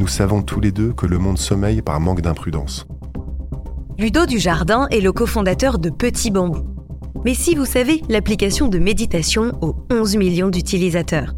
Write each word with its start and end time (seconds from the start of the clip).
nous 0.00 0.08
savons 0.08 0.40
tous 0.40 0.60
les 0.60 0.72
deux 0.72 0.94
que 0.94 1.04
le 1.04 1.18
monde 1.18 1.36
sommeille 1.36 1.82
par 1.82 2.00
manque 2.00 2.22
d'imprudence. 2.22 2.86
Ludo 3.98 4.24
Dujardin 4.24 4.88
est 4.90 5.02
le 5.02 5.12
cofondateur 5.12 5.78
de 5.78 5.90
Petit 5.90 6.30
Bambou. 6.30 6.64
Mais 7.26 7.34
si 7.34 7.54
vous 7.54 7.66
savez, 7.66 8.00
l'application 8.08 8.68
de 8.68 8.78
méditation 8.78 9.52
aux 9.60 9.76
11 9.92 10.16
millions 10.16 10.48
d'utilisateurs. 10.48 11.34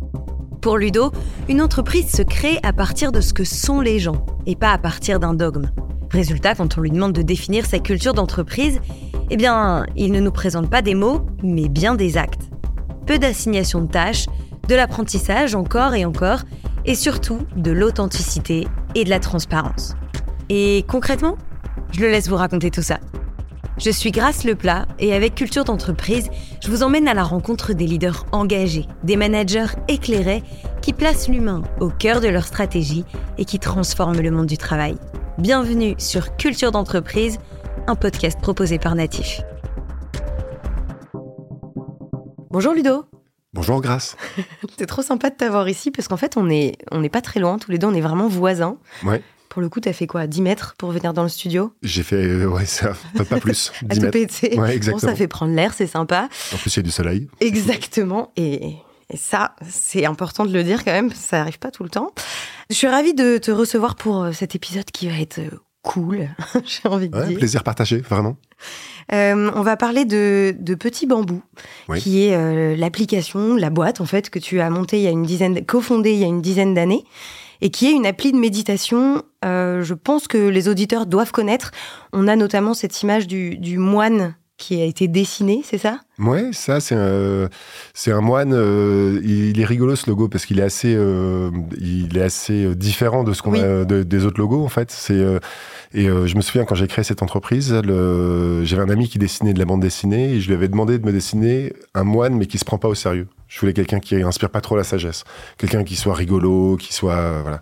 Pour 0.61 0.79
Ludo, 0.79 1.11
une 1.48 1.61
entreprise 1.61 2.09
se 2.09 2.22
crée 2.22 2.61
à 2.62 2.72
partir 2.72 3.11
de 3.11 3.21
ce 3.21 3.35
que 3.35 3.43
sont 3.43 3.80
les 3.80 3.98
gens 3.98 4.25
et 4.47 4.54
pas 4.54 4.71
à 4.71 4.79
partir 4.79 5.19
d'un 5.19 5.35
dogme. 5.35 5.69
Résultat, 6.13 6.54
quand 6.54 6.79
on 6.79 6.83
lui 6.83 6.92
demande 6.92 7.15
de 7.15 7.22
définir 7.22 7.67
sa 7.67 7.81
culture 7.81 8.15
d'entreprise, 8.15 8.81
eh 9.31 9.37
bien, 9.37 9.87
il 9.97 10.13
ne 10.13 10.21
nous 10.21 10.31
présente 10.31 10.71
pas 10.71 10.83
des 10.83 10.94
mots, 10.94 11.26
mais 11.42 11.69
bien 11.69 11.97
des 11.97 12.17
actes. 12.17 12.49
Peu 13.06 13.19
d'assignation 13.19 13.81
de 13.81 13.88
tâches, 13.88 14.26
de 14.69 14.76
l'apprentissage 14.76 15.56
encore 15.56 15.97
et 15.97 16.05
encore, 16.05 16.42
et 16.84 16.95
surtout 16.95 17.41
de 17.56 17.70
l'authenticité 17.70 18.66
et 18.95 19.05
de 19.05 19.10
la 19.10 19.20
transparence. 19.20 19.95
Et 20.48 20.84
concrètement, 20.88 21.37
je 21.93 22.01
le 22.01 22.11
laisse 22.11 22.29
vous 22.29 22.37
raconter 22.37 22.70
tout 22.70 22.83
ça. 22.83 22.98
Je 23.79 23.91
suis 23.91 24.11
Grace 24.11 24.45
Leplat 24.45 24.87
et 24.98 25.15
avec 25.15 25.34
Culture 25.34 25.65
d'entreprise, 25.65 26.29
je 26.62 26.71
vous 26.71 26.83
emmène 26.83 27.09
à 27.09 27.15
la 27.15 27.24
rencontre 27.24 27.73
des 27.73 27.87
leaders 27.87 28.27
engagés, 28.30 28.87
des 29.02 29.16
managers 29.16 29.74
éclairés 29.88 30.43
qui 30.83 30.93
placent 30.93 31.29
l'humain 31.29 31.62
au 31.80 31.88
cœur 31.88 32.21
de 32.21 32.29
leur 32.29 32.45
stratégie 32.45 33.05
et 33.38 33.45
qui 33.45 33.59
transforment 33.59 34.21
le 34.21 34.30
monde 34.30 34.46
du 34.46 34.59
travail. 34.59 34.96
Bienvenue 35.38 35.95
sur 35.99 36.37
Culture 36.37 36.71
d'entreprise, 36.71 37.38
un 37.87 37.95
podcast 37.96 38.38
proposé 38.41 38.79
par 38.79 38.95
Natif. 38.95 39.41
Bonjour 42.51 42.74
Ludo. 42.74 43.07
Bonjour 43.55 43.83
Grace. 43.83 44.16
C'est 44.79 44.87
trop 44.87 45.02
sympa 45.02 45.29
de 45.29 45.34
t'avoir 45.34 45.69
ici 45.69 45.91
parce 45.91 46.09
qu'en 46.09 46.16
fait 46.16 46.38
on 46.38 46.45
n'est 46.45 46.73
on 46.91 47.02
est 47.02 47.10
pas 47.10 47.20
très 47.20 47.38
loin, 47.38 47.59
tous 47.59 47.70
les 47.70 47.77
deux 47.79 47.87
on 47.87 47.95
est 47.95 48.01
vraiment 48.01 48.27
voisins. 48.29 48.79
Ouais. 49.05 49.23
Pour 49.51 49.60
le 49.60 49.69
coup, 49.69 49.80
t'as 49.80 49.93
fait 49.93 50.06
quoi 50.06 50.27
10 50.27 50.41
mètres 50.41 50.74
pour 50.79 50.93
venir 50.93 51.13
dans 51.13 51.23
le 51.23 51.29
studio? 51.29 51.74
J'ai 51.82 52.02
fait, 52.02 52.16
euh, 52.16 52.46
ouais, 52.46 52.65
ça, 52.65 52.95
pas 53.29 53.38
plus. 53.38 53.71
10 53.82 53.85
à 53.99 54.01
mètres. 54.01 54.10
péter. 54.10 54.59
Ouais, 54.59 54.74
exactement. 54.74 54.99
Bon, 55.02 55.07
ça 55.09 55.15
fait 55.15 55.29
prendre 55.29 55.52
l'air, 55.54 55.74
c'est 55.74 55.87
sympa. 55.87 56.30
En 56.54 56.57
plus, 56.57 56.74
il 56.74 56.77
y 56.79 56.80
a 56.80 56.82
du 56.82 56.90
soleil. 56.90 57.29
Exactement. 57.40 58.32
Et, 58.37 58.77
et 59.10 59.16
ça, 59.18 59.55
c'est 59.68 60.07
important 60.07 60.46
de 60.46 60.55
le 60.55 60.65
dire 60.65 60.82
quand 60.87 60.93
même, 60.93 61.12
ça 61.12 61.43
arrive 61.43 61.59
pas 61.59 61.71
tout 61.71 61.82
le 61.82 61.90
temps. 61.90 62.12
Je 62.71 62.77
suis 62.77 62.87
ravie 62.88 63.12
de 63.12 63.37
te 63.37 63.51
recevoir 63.51 63.95
pour 63.96 64.22
euh, 64.22 64.32
cet 64.32 64.55
épisode 64.55 64.86
qui 64.90 65.06
va 65.06 65.18
être 65.18 65.40
euh, 65.40 65.50
cool, 65.83 66.28
j'ai 66.64 66.88
envie 66.88 67.08
de 67.08 67.16
Ouais, 67.16 67.28
dire. 67.28 67.38
plaisir 67.38 67.62
partagé, 67.64 67.98
vraiment. 67.98 68.36
Euh, 69.12 69.50
on 69.55 69.62
va 69.62 69.77
parler 69.77 70.05
de, 70.05 70.55
de 70.58 70.74
Petit 70.74 71.06
Bambou, 71.06 71.42
Oui. 71.89 72.00
qui 72.00 72.24
est 72.24 72.34
euh, 72.36 72.77
l'application, 72.77 73.56
la 73.56 73.69
boîte 73.70 74.00
en 74.00 74.06
fait 74.06 74.30
que 74.30 74.39
tu 74.39 74.61
as 74.61 74.70
montée 74.70 74.98
il 74.98 75.02
y 75.02 75.06
a 75.08 75.11
une 75.11 75.24
dizaine, 75.24 75.64
cofondée 75.66 76.12
il 76.12 76.19
y 76.19 76.24
a 76.24 76.28
une 76.28 76.41
dizaine 76.41 76.72
d'années, 76.74 77.05
et 77.61 77.70
qui 77.70 77.86
est 77.86 77.92
une 77.92 78.06
appli 78.06 78.33
de 78.33 78.39
méditation. 78.39 79.22
euh, 79.44 79.83
je 79.83 79.94
pense 79.94 80.28
que 80.28 80.39
les 80.39 80.69
auditeurs 80.69 81.06
doivent 81.06 81.33
connaître. 81.33 81.72
On 82.12 82.28
a 82.28 82.36
notamment 82.36 82.74
cette 82.74 83.02
image 83.02 83.27
du, 83.27 83.56
du 83.58 83.78
moine 83.78 84.34
qui 84.58 84.80
a 84.80 84.84
été 84.84 85.08
dessiné, 85.08 85.62
c'est 85.64 85.78
ça? 85.78 85.98
Ouais, 86.18 86.50
ça, 86.52 86.78
c'est 86.80 86.94
un, 86.94 87.48
c'est 87.94 88.12
un 88.12 88.20
moine. 88.20 88.52
euh, 88.52 89.18
il 89.24 89.58
est 89.58 89.64
rigolo 89.64 89.96
ce 89.96 90.08
logo 90.10 90.28
parce 90.28 90.44
qu'il 90.46 90.60
est 90.60 90.62
assez, 90.62 90.94
euh, 90.94 91.50
il 91.80 92.16
est 92.18 92.22
assez 92.22 92.64
euh, 92.66 92.74
différent 92.74 93.24
de 93.24 93.32
ce 93.32 93.42
qu'on 93.42 93.52
Oui. 93.52 93.60
a 93.60 93.84
de- 93.84 94.02
des 94.02 94.24
autres 94.27 94.38
logos 94.38 94.62
en 94.64 94.68
fait. 94.68 94.90
C'est 94.90 95.14
euh, 95.14 95.38
et 95.94 96.06
je 96.06 96.36
me 96.36 96.40
souviens 96.40 96.64
quand 96.64 96.74
j'ai 96.74 96.86
créé 96.86 97.02
cette 97.05 97.22
entreprise, 97.22 97.72
le- 97.72 98.64
j'avais 98.64 98.83
un 98.83 98.88
ami 98.88 99.08
qui 99.08 99.18
dessinait 99.18 99.52
de 99.52 99.58
la 99.58 99.66
bande 99.66 99.80
dessinée 99.83 100.33
et 100.34 100.40
je 100.40 100.48
lui 100.48 100.55
avais 100.55 100.68
demandé 100.68 100.98
de 100.98 101.05
me 101.05 101.12
dessiner 101.12 101.72
un 101.94 102.05
moine 102.05 102.34
mais 102.34 102.46
qui 102.46 102.56
se 102.58 102.64
prend 102.64 102.78
pas 102.78 102.88
au 102.88 102.94
sérieux. 102.94 103.27
Je 103.48 103.60
voulais 103.60 103.74
quelqu'un 103.74 104.00
qui 104.00 104.16
inspire 104.22 104.48
pas 104.48 104.62
trop 104.62 104.77
la 104.77 104.84
sagesse, 104.84 105.24
quelqu'un 105.58 105.84
qui 105.84 105.94
soit 105.96 106.14
rigolo, 106.14 106.78
qui 106.78 106.94
soit 106.94 107.42
voilà. 107.42 107.60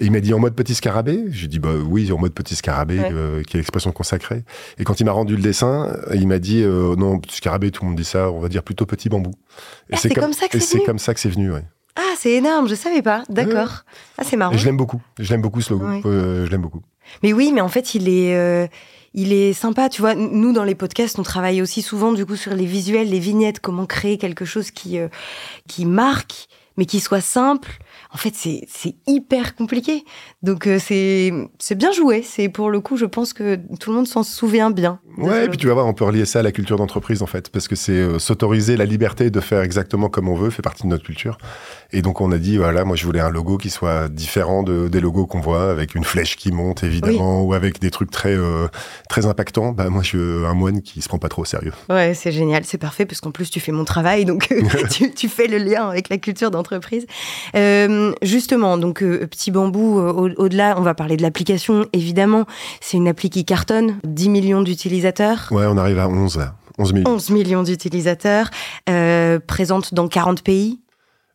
Et 0.00 0.04
il 0.04 0.12
m'a 0.12 0.20
dit 0.20 0.34
en 0.34 0.38
mode 0.38 0.54
petit 0.54 0.74
scarabée. 0.74 1.24
J'ai 1.30 1.48
dit 1.48 1.58
bah 1.58 1.70
oui 1.88 2.12
en 2.12 2.18
mode 2.18 2.34
petit 2.34 2.54
scarabée, 2.54 2.98
Ouais. 2.98 3.42
qui 3.46 3.56
est 3.56 3.60
l'expression 3.60 3.92
consacrée. 3.92 4.44
Et 4.78 4.84
quand 4.84 5.00
il 5.00 5.04
m'a 5.06 5.12
rendu 5.12 5.34
le 5.36 5.40
dessin, 5.42 5.96
il 6.12 6.28
m'a 6.28 6.38
dit 6.38 6.62
non 6.98 7.18
petit 7.18 7.36
scarabée, 7.36 7.70
tout 7.70 7.81
le 7.84 7.90
monde 7.90 7.98
dit 7.98 8.04
ça, 8.04 8.30
on 8.30 8.40
va 8.40 8.48
dire 8.48 8.62
plutôt 8.62 8.86
petit 8.86 9.08
bambou. 9.08 9.32
Et 9.90 9.94
Ah, 9.94 9.96
c'est 9.96 10.14
comme 10.14 10.32
ça 10.32 10.48
que 10.48 10.58
c'est 10.58 10.76
venu 10.76 10.86
comme 10.86 10.98
ça 10.98 11.14
que 11.14 11.20
c'est 11.20 11.28
venu. 11.28 11.52
Ah, 11.96 12.14
c'est 12.18 12.32
énorme, 12.32 12.68
je 12.68 12.74
savais 12.74 13.02
pas. 13.02 13.22
D'accord. 13.28 13.84
Ah, 14.16 14.24
c'est 14.24 14.36
marrant. 14.36 14.54
Et 14.54 14.58
je 14.58 14.64
l'aime 14.64 14.76
beaucoup. 14.76 15.02
Je 15.18 15.30
l'aime 15.30 15.42
beaucoup 15.42 15.60
ce 15.60 15.74
logo. 15.74 15.84
Euh, 16.06 16.46
je 16.46 16.50
l'aime 16.50 16.62
beaucoup. 16.62 16.82
Mais 17.22 17.32
oui, 17.32 17.52
mais 17.52 17.60
en 17.60 17.68
fait, 17.68 17.94
il 17.94 18.08
est, 18.08 18.34
euh, 18.34 18.66
il 19.12 19.32
est 19.32 19.52
sympa. 19.52 19.88
Tu 19.88 20.00
vois, 20.00 20.14
nous, 20.14 20.52
dans 20.52 20.64
les 20.64 20.74
podcasts, 20.74 21.18
on 21.18 21.22
travaille 21.22 21.60
aussi 21.60 21.82
souvent, 21.82 22.12
du 22.12 22.24
coup, 22.24 22.36
sur 22.36 22.54
les 22.54 22.64
visuels, 22.64 23.10
les 23.10 23.18
vignettes, 23.18 23.60
comment 23.60 23.84
créer 23.84 24.16
quelque 24.16 24.44
chose 24.44 24.70
qui, 24.70 24.98
euh, 24.98 25.08
qui 25.68 25.84
marque, 25.84 26.48
mais 26.78 26.86
qui 26.86 27.00
soit 27.00 27.20
simple. 27.20 27.78
En 28.14 28.18
fait, 28.18 28.34
c'est, 28.34 28.94
hyper 29.06 29.56
compliqué. 29.56 30.04
Donc, 30.42 30.66
euh, 30.66 30.78
c'est, 30.78 31.74
bien 31.74 31.92
joué. 31.92 32.22
C'est, 32.22 32.50
pour 32.50 32.70
le 32.70 32.80
coup, 32.80 32.98
je 32.98 33.06
pense 33.06 33.32
que 33.32 33.58
tout 33.80 33.90
le 33.90 33.96
monde 33.96 34.06
s'en 34.06 34.22
souvient 34.22 34.70
bien. 34.70 35.00
Ouais, 35.18 35.46
et 35.46 35.48
puis 35.48 35.58
tu 35.58 35.66
vas 35.66 35.74
voir, 35.74 35.86
on 35.86 35.94
peut 35.94 36.04
relier 36.04 36.24
ça 36.24 36.40
à 36.40 36.42
la 36.42 36.52
culture 36.52 36.76
d'entreprise 36.76 37.22
en 37.22 37.26
fait, 37.26 37.50
parce 37.50 37.68
que 37.68 37.76
c'est 37.76 37.92
euh, 37.92 38.18
s'autoriser 38.18 38.76
la 38.76 38.86
liberté 38.86 39.30
de 39.30 39.40
faire 39.40 39.60
exactement 39.60 40.08
comme 40.08 40.28
on 40.28 40.34
veut, 40.34 40.50
fait 40.50 40.62
partie 40.62 40.84
de 40.84 40.88
notre 40.88 41.04
culture. 41.04 41.36
Et 41.92 42.00
donc 42.00 42.20
on 42.20 42.32
a 42.32 42.38
dit, 42.38 42.56
voilà, 42.56 42.84
moi 42.84 42.96
je 42.96 43.04
voulais 43.04 43.20
un 43.20 43.28
logo 43.28 43.58
qui 43.58 43.68
soit 43.68 44.08
différent 44.08 44.62
de, 44.62 44.88
des 44.88 45.00
logos 45.00 45.26
qu'on 45.26 45.40
voit, 45.40 45.70
avec 45.70 45.94
une 45.94 46.04
flèche 46.04 46.36
qui 46.36 46.50
monte 46.50 46.82
évidemment, 46.82 47.42
ou 47.42 47.52
avec 47.52 47.78
des 47.78 47.90
trucs 47.90 48.10
très 48.10 48.34
euh, 48.34 48.68
très 49.08 49.26
impactants. 49.26 49.72
Bah 49.72 49.90
moi 49.90 50.02
je 50.02 50.16
veux 50.16 50.46
un 50.46 50.54
moine 50.54 50.80
qui 50.80 51.02
se 51.02 51.08
prend 51.08 51.18
pas 51.18 51.28
trop 51.28 51.42
au 51.42 51.46
sérieux. 51.46 51.72
Ouais, 51.90 52.14
c'est 52.14 52.32
génial, 52.32 52.64
c'est 52.64 52.78
parfait 52.78 53.04
parce 53.04 53.20
qu'en 53.20 53.32
plus 53.32 53.50
tu 53.50 53.60
fais 53.60 53.72
mon 53.72 53.84
travail, 53.84 54.24
donc 54.24 54.48
tu, 54.90 55.12
tu 55.12 55.28
fais 55.28 55.46
le 55.46 55.58
lien 55.58 55.88
avec 55.88 56.08
la 56.08 56.16
culture 56.16 56.50
d'entreprise. 56.50 57.06
Euh, 57.54 58.01
justement, 58.22 58.76
donc 58.78 59.02
euh, 59.02 59.26
petit 59.26 59.50
bambou, 59.50 59.98
euh, 59.98 60.12
au- 60.12 60.42
au-delà, 60.44 60.74
on 60.78 60.82
va 60.82 60.94
parler 60.94 61.16
de 61.16 61.22
l'application. 61.22 61.86
Évidemment, 61.92 62.44
c'est 62.80 62.96
une 62.96 63.08
appli 63.08 63.30
qui 63.30 63.44
cartonne, 63.44 63.96
10 64.04 64.28
millions 64.28 64.62
d'utilisateurs. 64.62 65.48
Ouais, 65.50 65.64
on 65.66 65.76
arrive 65.76 65.98
à 65.98 66.08
11 66.08 66.36
là, 66.38 66.54
11 66.78 66.92
millions. 66.92 67.10
11 67.10 67.30
millions 67.30 67.62
d'utilisateurs, 67.62 68.50
euh, 68.90 69.38
présente 69.46 69.94
dans 69.94 70.08
40 70.08 70.42
pays. 70.42 70.80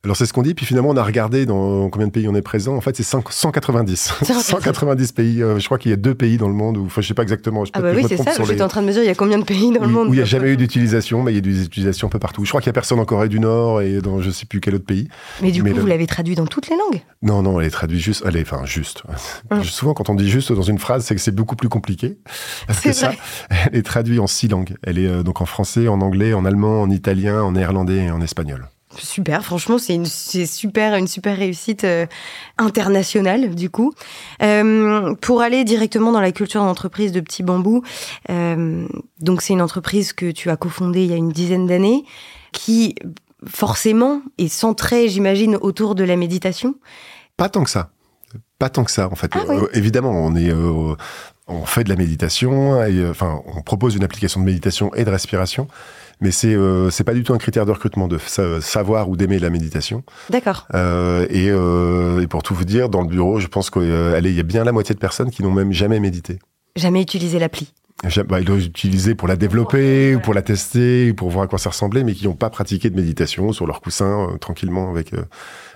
Alors 0.03 0.15
c'est 0.15 0.25
ce 0.25 0.31
qu'on 0.31 0.43
dit, 0.43 0.53
puis 0.53 0.65
finalement 0.65 0.89
on 0.91 0.95
a 0.95 1.03
regardé 1.03 1.45
dans 1.45 1.89
combien 1.89 2.07
de 2.07 2.11
pays 2.13 2.27
on 2.29 2.35
est 2.35 2.41
présent. 2.41 2.75
En 2.77 2.81
fait 2.81 2.95
c'est 2.95 3.03
5 3.03 3.29
190. 3.29 4.13
190 4.23 5.11
pays. 5.11 5.41
euh, 5.41 5.59
je 5.59 5.65
crois 5.65 5.77
qu'il 5.77 5.89
y 5.91 5.93
a 5.93 5.97
deux 5.97 6.15
pays 6.15 6.37
dans 6.37 6.47
le 6.47 6.53
monde 6.53 6.77
où, 6.77 6.85
enfin 6.85 7.01
je 7.01 7.07
sais 7.07 7.13
pas 7.13 7.23
exactement. 7.23 7.65
Je 7.65 7.71
Ah 7.73 7.81
bah 7.81 7.91
oui, 7.93 8.05
c'est 8.07 8.15
ça, 8.15 8.31
j'étais 8.37 8.53
les- 8.55 8.61
en 8.61 8.67
train 8.69 8.81
de 8.81 8.87
me 8.87 8.91
dire, 8.93 9.01
il 9.03 9.07
y 9.07 9.09
a 9.09 9.15
combien 9.15 9.37
de 9.39 9.43
pays 9.43 9.71
dans 9.73 9.81
le 9.81 9.87
où- 9.87 9.89
monde 9.89 10.07
où 10.09 10.13
il 10.13 10.17
n'y 10.17 10.21
a 10.21 10.25
jamais 10.25 10.53
eu 10.53 10.55
d'utilisation, 10.57 11.23
mais 11.23 11.31
il 11.33 11.35
y 11.35 11.37
a 11.39 11.41
des 11.41 11.63
utilisations 11.65 12.07
un 12.07 12.09
peu 12.11 12.19
partout. 12.19 12.45
Je 12.45 12.49
crois 12.49 12.61
qu'il 12.61 12.69
n'y 12.69 12.73
a 12.73 12.73
personne 12.73 12.99
en 12.99 13.05
Corée 13.05 13.27
du 13.27 13.39
Nord 13.41 13.81
et 13.81 13.99
dans 13.99 14.21
je 14.21 14.29
sais 14.29 14.45
plus 14.45 14.61
quel 14.61 14.75
autre 14.75 14.85
pays. 14.85 15.09
Mais 15.41 15.51
du 15.51 15.61
mais 15.63 15.71
coup, 15.71 15.75
le- 15.77 15.81
vous 15.81 15.87
l'avez 15.87 16.07
traduit 16.07 16.35
dans 16.35 16.45
toutes 16.45 16.69
les 16.69 16.77
langues? 16.77 17.01
Non, 17.23 17.41
non, 17.41 17.59
elle 17.59 17.67
est 17.67 17.71
traduite 17.71 17.99
juste. 17.99 18.23
Elle 18.25 18.37
est, 18.37 18.41
enfin, 18.43 18.65
juste. 18.65 19.03
Hum. 19.51 19.63
Souvent, 19.63 19.93
quand 19.93 20.09
on 20.09 20.15
dit 20.15 20.29
juste 20.29 20.53
dans 20.53 20.61
une 20.61 20.79
phrase, 20.79 21.03
c'est 21.05 21.15
que 21.15 21.21
c'est 21.21 21.35
beaucoup 21.35 21.55
plus 21.55 21.69
compliqué. 21.69 22.17
Parce 22.67 22.79
que 22.79 22.93
ça, 22.93 23.07
vrai. 23.07 23.17
elle 23.71 23.79
est 23.79 23.83
traduite 23.83 24.19
en 24.21 24.27
six 24.27 24.47
langues. 24.47 24.75
Elle 24.83 24.99
est 24.99 25.07
euh, 25.07 25.23
donc 25.23 25.41
en 25.41 25.45
français, 25.45 25.87
en 25.89 25.99
anglais, 26.01 26.33
en 26.33 26.45
allemand, 26.45 26.81
en 26.83 26.89
italien, 26.91 27.41
en 27.41 27.51
néerlandais 27.53 28.05
et 28.05 28.11
en 28.11 28.21
espagnol. 28.21 28.67
Super, 28.99 29.43
franchement, 29.43 29.77
c'est 29.77 29.93
une 29.93 30.05
super, 30.05 30.95
une 30.95 31.07
super 31.07 31.37
réussite 31.37 31.83
euh, 31.83 32.05
internationale, 32.57 33.53
du 33.53 33.69
coup. 33.69 33.93
Euh, 34.41 35.13
pour 35.15 35.41
aller 35.41 35.63
directement 35.63 36.11
dans 36.11 36.21
la 36.21 36.31
culture 36.31 36.61
d'entreprise 36.61 37.11
de 37.11 37.19
Petit 37.19 37.43
Bambou, 37.43 37.83
euh, 38.29 38.87
donc 39.19 39.41
c'est 39.41 39.53
une 39.53 39.61
entreprise 39.61 40.13
que 40.13 40.31
tu 40.31 40.49
as 40.49 40.57
cofondée 40.57 41.03
il 41.03 41.09
y 41.09 41.13
a 41.13 41.17
une 41.17 41.31
dizaine 41.31 41.67
d'années, 41.67 42.05
qui 42.51 42.95
forcément 43.45 44.21
est 44.37 44.47
centrée, 44.47 45.09
j'imagine, 45.09 45.57
autour 45.61 45.95
de 45.95 46.03
la 46.03 46.15
méditation. 46.15 46.75
Pas 47.37 47.49
tant 47.49 47.63
que 47.63 47.69
ça. 47.69 47.91
Pas 48.59 48.69
tant 48.69 48.83
que 48.83 48.91
ça, 48.91 49.09
en 49.11 49.15
fait. 49.15 49.31
Ah 49.33 49.43
oui. 49.47 49.57
Évidemment, 49.73 50.11
on 50.11 50.35
est, 50.35 50.51
on 50.51 51.65
fait 51.65 51.83
de 51.83 51.89
la 51.89 51.95
méditation, 51.95 52.83
et, 52.83 53.07
enfin, 53.07 53.41
on 53.45 53.61
propose 53.61 53.95
une 53.95 54.03
application 54.03 54.39
de 54.39 54.45
méditation 54.45 54.93
et 54.95 55.05
de 55.05 55.09
respiration, 55.09 55.67
mais 56.21 56.31
c'est, 56.31 56.53
euh, 56.55 56.89
c'est 56.89 57.03
pas 57.03 57.13
du 57.13 57.23
tout 57.23 57.33
un 57.33 57.37
critère 57.37 57.65
de 57.65 57.71
recrutement 57.71 58.07
de 58.07 58.17
sa- 58.17 58.61
savoir 58.61 59.09
ou 59.09 59.15
d'aimer 59.17 59.39
la 59.39 59.49
méditation. 59.49 60.03
D'accord. 60.29 60.67
Euh, 60.73 61.25
et, 61.29 61.49
euh, 61.49 62.21
et 62.21 62.27
pour 62.27 62.43
tout 62.43 62.55
vous 62.55 62.65
dire, 62.65 62.89
dans 62.89 63.01
le 63.01 63.07
bureau, 63.07 63.39
je 63.39 63.47
pense 63.47 63.69
qu'il 63.69 63.83
y 63.87 64.39
a 64.39 64.43
bien 64.43 64.63
la 64.63 64.71
moitié 64.71 64.95
de 64.95 64.99
personnes 64.99 65.29
qui 65.31 65.43
n'ont 65.43 65.51
même 65.53 65.71
jamais 65.73 65.99
médité. 65.99 66.39
Jamais 66.75 67.01
utilisé 67.01 67.39
l'appli. 67.39 67.71
Bah, 68.27 68.39
ils 68.39 68.45
l'ont 68.47 68.57
utilisé 68.59 69.15
pour 69.15 69.27
la 69.27 69.35
développer, 69.35 70.15
ou 70.15 70.19
pour 70.19 70.35
la 70.35 70.43
tester, 70.43 71.09
ou 71.09 71.15
pour 71.15 71.31
voir 71.31 71.45
à 71.45 71.47
quoi 71.47 71.57
ça 71.57 71.71
ressemblait, 71.71 72.03
mais 72.03 72.13
qui 72.13 72.25
n'ont 72.25 72.35
pas 72.35 72.51
pratiqué 72.51 72.91
de 72.91 72.95
méditation 72.95 73.51
sur 73.53 73.65
leur 73.65 73.81
coussin, 73.81 74.27
euh, 74.33 74.37
tranquillement, 74.37 74.91
avec, 74.91 75.15
euh, 75.15 75.23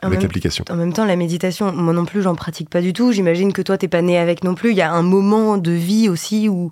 En 0.04 0.08
avec 0.08 0.20
même- 0.20 0.28
l'application. 0.28 0.64
En 0.70 0.76
même 0.76 0.94
temps, 0.94 1.06
la 1.06 1.16
méditation, 1.16 1.72
moi 1.74 1.94
non 1.94 2.06
plus, 2.06 2.22
j'en 2.22 2.36
pratique 2.36 2.70
pas 2.70 2.82
du 2.82 2.94
tout. 2.94 3.12
J'imagine 3.12 3.54
que 3.54 3.64
toi, 3.64 3.76
t'es 3.80 3.88
pas 3.88 4.04
né 4.04 4.20
avec 4.20 4.44
non 4.44 4.54
plus. 4.54 4.70
Il 4.70 4.78
y 4.78 4.82
a 4.84 4.92
un 4.94 5.02
moment 5.02 5.58
de 5.58 5.72
vie 5.72 6.10
aussi 6.10 6.48
où 6.48 6.72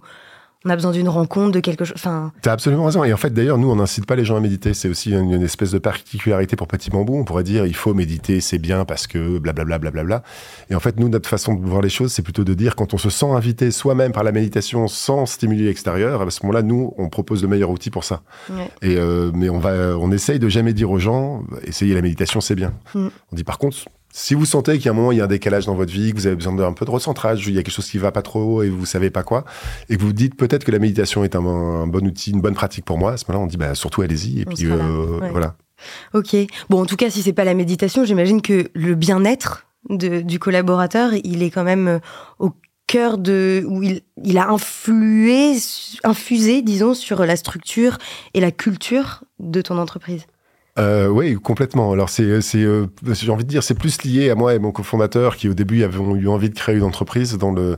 on 0.65 0.69
a 0.69 0.75
besoin 0.75 0.91
d'une 0.91 1.07
rencontre, 1.07 1.51
de 1.53 1.61
quelque 1.61 1.85
chose. 1.85 1.95
Enfin, 1.95 2.33
T'as 2.41 2.51
absolument 2.51 2.85
raison. 2.85 3.03
Et 3.05 3.13
en 3.13 3.17
fait, 3.17 3.29
d'ailleurs, 3.33 3.57
nous, 3.57 3.71
on 3.71 3.77
n'incite 3.77 4.05
pas 4.05 4.17
les 4.17 4.25
gens 4.25 4.35
à 4.35 4.41
méditer. 4.41 4.73
C'est 4.73 4.89
aussi 4.89 5.11
une, 5.11 5.31
une 5.31 5.41
espèce 5.41 5.71
de 5.71 5.77
particularité 5.79 6.57
pour 6.57 6.67
Petit 6.67 6.89
Bambou. 6.89 7.17
On 7.17 7.23
pourrait 7.23 7.43
dire, 7.43 7.65
il 7.65 7.75
faut 7.75 7.93
méditer, 7.93 8.41
c'est 8.41 8.57
bien 8.57 8.83
parce 8.83 9.07
que 9.07 9.39
blablabla, 9.39 9.79
blablabla. 9.79 10.21
Et 10.69 10.75
en 10.75 10.81
fait, 10.81 10.99
nous, 10.99 11.07
notre 11.07 11.29
façon 11.29 11.53
de 11.53 11.65
voir 11.65 11.81
les 11.81 11.89
choses, 11.89 12.11
c'est 12.11 12.23
plutôt 12.23 12.43
de 12.43 12.53
dire, 12.53 12.75
quand 12.75 12.93
on 12.93 12.97
se 12.97 13.09
sent 13.09 13.27
invité 13.27 13.71
soi-même 13.71 14.11
par 14.11 14.23
la 14.23 14.33
méditation 14.33 14.89
sans 14.89 15.25
stimuli 15.25 15.67
extérieur, 15.69 16.21
à 16.21 16.29
ce 16.29 16.43
moment-là, 16.43 16.61
nous, 16.61 16.93
on 16.97 17.07
propose 17.07 17.41
le 17.41 17.47
meilleur 17.47 17.69
outil 17.69 17.89
pour 17.89 18.03
ça. 18.03 18.21
ouais. 18.49 18.69
Et 18.81 18.97
euh, 18.97 19.31
mais 19.33 19.49
on 19.49 19.59
va, 19.59 19.97
on 19.97 20.11
essaye 20.11 20.39
de 20.39 20.49
jamais 20.49 20.73
dire 20.73 20.91
aux 20.91 20.99
gens, 20.99 21.43
essayez 21.63 21.93
la 21.93 22.01
méditation, 22.01 22.41
c'est 22.41 22.55
bien. 22.55 22.73
Mm. 22.93 23.07
On 23.31 23.35
dit 23.35 23.43
par 23.45 23.59
contre, 23.59 23.77
Si 24.11 24.33
vous 24.33 24.45
sentez 24.45 24.79
qu'à 24.79 24.89
un 24.89 24.93
moment 24.93 25.11
il 25.11 25.19
y 25.19 25.21
a 25.21 25.25
un 25.25 25.27
décalage 25.27 25.65
dans 25.65 25.75
votre 25.75 25.91
vie, 25.91 26.11
que 26.11 26.17
vous 26.17 26.27
avez 26.27 26.35
besoin 26.35 26.53
d'un 26.53 26.73
peu 26.73 26.85
de 26.85 26.91
recentrage, 26.91 27.47
il 27.47 27.53
y 27.53 27.59
a 27.59 27.63
quelque 27.63 27.73
chose 27.73 27.89
qui 27.89 27.97
va 27.97 28.11
pas 28.11 28.21
trop 28.21 28.63
et 28.63 28.69
vous 28.69 28.85
savez 28.85 29.09
pas 29.09 29.23
quoi, 29.23 29.45
et 29.89 29.97
que 29.97 30.01
vous 30.01 30.13
dites 30.13 30.35
peut-être 30.35 30.63
que 30.63 30.71
la 30.71 30.79
méditation 30.79 31.23
est 31.23 31.35
un, 31.35 31.41
bon 31.87 32.05
outil, 32.05 32.31
une 32.31 32.41
bonne 32.41 32.55
pratique 32.55 32.85
pour 32.85 32.97
moi, 32.97 33.13
à 33.13 33.17
ce 33.17 33.25
moment-là, 33.27 33.43
on 33.43 33.47
dit 33.47 33.57
bah, 33.57 33.75
surtout 33.75 34.01
allez-y 34.01 34.41
et 34.41 34.45
puis 34.45 34.65
euh, 34.65 35.19
voilà. 35.31 35.55
Ok. 36.13 36.35
Bon, 36.69 36.81
en 36.81 36.85
tout 36.85 36.97
cas, 36.97 37.09
si 37.09 37.21
c'est 37.21 37.33
pas 37.33 37.45
la 37.45 37.53
méditation, 37.53 38.03
j'imagine 38.03 38.41
que 38.41 38.69
le 38.73 38.95
bien-être 38.95 39.65
du 39.89 40.39
collaborateur, 40.39 41.11
il 41.23 41.41
est 41.41 41.51
quand 41.51 41.63
même 41.63 41.87
euh, 41.87 41.99
au 42.39 42.51
cœur 42.87 43.17
de 43.17 43.63
où 43.67 43.83
il, 43.83 44.01
il 44.23 44.37
a 44.37 44.49
influé, 44.49 45.55
infusé, 46.03 46.61
disons, 46.61 46.93
sur 46.93 47.25
la 47.25 47.35
structure 47.35 47.97
et 48.33 48.41
la 48.41 48.51
culture 48.51 49.23
de 49.39 49.61
ton 49.61 49.77
entreprise. 49.77 50.25
Euh, 50.79 51.07
oui, 51.07 51.35
complètement. 51.35 51.91
Alors 51.91 52.09
c'est, 52.09 52.23
euh, 52.23 52.85
j'ai 53.11 53.31
envie 53.31 53.43
de 53.43 53.49
dire, 53.49 53.63
c'est 53.63 53.77
plus 53.77 54.03
lié 54.03 54.29
à 54.29 54.35
moi 54.35 54.53
et 54.53 54.59
mon 54.59 54.71
cofondateur 54.71 55.35
qui 55.35 55.49
au 55.49 55.53
début 55.53 55.83
avons 55.83 56.15
eu 56.15 56.27
envie 56.27 56.49
de 56.49 56.55
créer 56.55 56.75
une 56.75 56.83
entreprise 56.83 57.37
dans 57.37 57.51
le. 57.51 57.77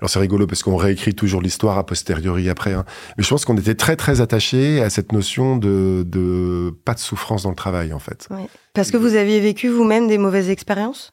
Alors 0.00 0.10
c'est 0.10 0.18
rigolo 0.18 0.48
parce 0.48 0.64
qu'on 0.64 0.74
réécrit 0.74 1.14
toujours 1.14 1.40
l'histoire 1.40 1.78
a 1.78 1.86
posteriori 1.86 2.50
après. 2.50 2.72
Hein. 2.72 2.84
Mais 3.16 3.22
je 3.22 3.28
pense 3.28 3.44
qu'on 3.44 3.56
était 3.56 3.76
très 3.76 3.94
très 3.94 4.20
attachés 4.20 4.82
à 4.82 4.90
cette 4.90 5.12
notion 5.12 5.56
de, 5.56 6.02
de 6.04 6.74
pas 6.84 6.94
de 6.94 6.98
souffrance 6.98 7.44
dans 7.44 7.50
le 7.50 7.56
travail 7.56 7.92
en 7.92 8.00
fait. 8.00 8.28
Parce 8.74 8.90
que 8.90 8.96
vous 8.96 9.14
aviez 9.14 9.38
vécu 9.38 9.68
vous-même 9.68 10.08
des 10.08 10.18
mauvaises 10.18 10.50
expériences? 10.50 11.12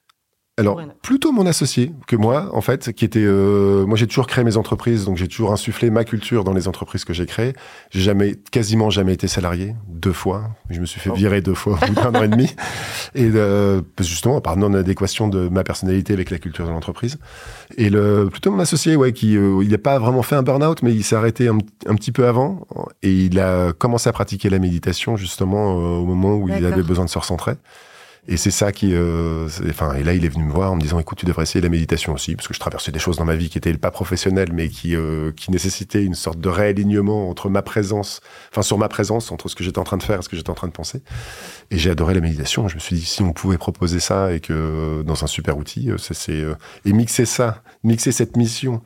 Alors, 0.59 0.81
plutôt 1.01 1.31
mon 1.31 1.45
associé 1.45 1.93
que 2.05 2.17
moi, 2.17 2.49
en 2.53 2.59
fait, 2.59 2.91
qui 2.91 3.05
était. 3.05 3.23
Euh, 3.23 3.85
moi, 3.85 3.97
j'ai 3.97 4.07
toujours 4.07 4.27
créé 4.27 4.43
mes 4.43 4.57
entreprises, 4.57 5.05
donc 5.05 5.15
j'ai 5.15 5.27
toujours 5.27 5.53
insufflé 5.53 5.89
ma 5.89 6.03
culture 6.03 6.43
dans 6.43 6.53
les 6.53 6.67
entreprises 6.67 7.05
que 7.05 7.13
j'ai 7.13 7.25
créées. 7.25 7.53
J'ai 7.91 8.01
jamais, 8.01 8.35
quasiment 8.51 8.89
jamais 8.89 9.13
été 9.13 9.27
salarié, 9.27 9.75
deux 9.87 10.11
fois. 10.11 10.49
Je 10.69 10.81
me 10.81 10.85
suis 10.85 10.99
fait 10.99 11.09
oh. 11.09 11.15
virer 11.15 11.41
deux 11.41 11.53
fois 11.53 11.79
au 11.81 11.85
bout 11.87 11.93
d'un 11.93 12.13
an 12.13 12.23
et 12.23 12.27
demi. 12.27 12.53
Et 13.15 13.31
euh, 13.33 13.81
justement, 13.99 14.41
par 14.41 14.57
non-adéquation 14.57 15.29
de 15.29 15.47
ma 15.47 15.63
personnalité 15.63 16.13
avec 16.13 16.29
la 16.29 16.39
culture 16.39 16.65
de 16.65 16.71
l'entreprise. 16.71 17.17
Et 17.77 17.89
le, 17.89 18.27
plutôt 18.29 18.51
mon 18.51 18.59
associé, 18.59 18.97
ouais, 18.97 19.13
qui. 19.13 19.37
Euh, 19.37 19.63
il 19.63 19.69
n'a 19.69 19.77
pas 19.77 19.97
vraiment 19.97 20.23
fait 20.23 20.35
un 20.35 20.43
burn-out, 20.43 20.83
mais 20.83 20.93
il 20.93 21.03
s'est 21.03 21.15
arrêté 21.15 21.47
un, 21.47 21.95
petit 21.95 22.11
peu 22.11 22.27
avant. 22.27 22.67
Et 23.01 23.13
il 23.13 23.39
a 23.39 23.71
commencé 23.71 24.09
à 24.09 24.11
pratiquer 24.11 24.49
la 24.49 24.59
méditation, 24.59 25.15
justement, 25.15 25.75
au 25.75 26.05
moment 26.05 26.35
où 26.35 26.49
il 26.49 26.65
avait 26.65 26.83
besoin 26.83 27.05
de 27.05 27.09
se 27.09 27.17
recentrer. 27.17 27.53
Et 28.27 28.37
c'est 28.37 28.51
ça 28.51 28.71
qui, 28.71 28.93
euh, 28.93 29.47
enfin, 29.69 29.93
et 29.95 30.03
là, 30.03 30.13
il 30.13 30.25
est 30.25 30.29
venu 30.29 30.43
me 30.43 30.51
voir 30.51 30.71
en 30.71 30.75
me 30.75 30.81
disant, 30.81 30.99
écoute, 30.99 31.17
tu 31.17 31.25
devrais 31.25 31.43
essayer 31.43 31.61
la 31.61 31.69
méditation 31.69 32.13
aussi, 32.13 32.35
parce 32.35 32.47
que 32.47 32.53
je 32.53 32.59
traversais 32.59 32.91
des 32.91 32.99
choses 32.99 33.17
dans 33.17 33.25
ma 33.25 33.35
vie 33.35 33.49
qui 33.49 33.57
étaient 33.57 33.73
pas 33.73 33.91
professionnelles, 33.91 34.51
mais 34.53 34.69
qui, 34.69 34.95
euh, 34.95 35.31
qui 35.31 35.51
nécessitaient 35.51 36.03
une 36.03 36.15
sorte 36.15 36.39
de 36.39 36.49
réalignement 36.49 37.29
entre 37.29 37.49
ma 37.49 37.61
présence, 37.61 38.21
enfin, 38.51 38.61
sur 38.61 38.77
ma 38.77 38.87
présence, 38.87 39.31
entre 39.31 39.49
ce 39.49 39.55
que 39.55 39.63
j'étais 39.63 39.79
en 39.79 39.83
train 39.83 39.97
de 39.97 40.03
faire 40.03 40.19
et 40.19 40.21
ce 40.21 40.29
que 40.29 40.35
j'étais 40.35 40.49
en 40.49 40.55
train 40.55 40.67
de 40.67 40.73
penser. 40.73 41.01
Et 41.71 41.77
j'ai 41.77 41.89
adoré 41.89 42.13
la 42.13 42.21
méditation. 42.21 42.67
Je 42.67 42.75
me 42.75 42.79
suis 42.79 42.95
dit, 42.95 43.05
si 43.05 43.21
on 43.21 43.33
pouvait 43.33 43.57
proposer 43.57 43.99
ça 43.99 44.33
et 44.33 44.39
que 44.39 45.03
dans 45.03 45.23
un 45.23 45.27
super 45.27 45.57
outil, 45.57 45.91
euh, 45.91 45.97
c'est, 45.97 46.31
euh, 46.31 46.55
et 46.85 46.93
mixer 46.93 47.25
ça, 47.25 47.63
mixer 47.83 48.11
cette 48.11 48.37
mission 48.37 48.81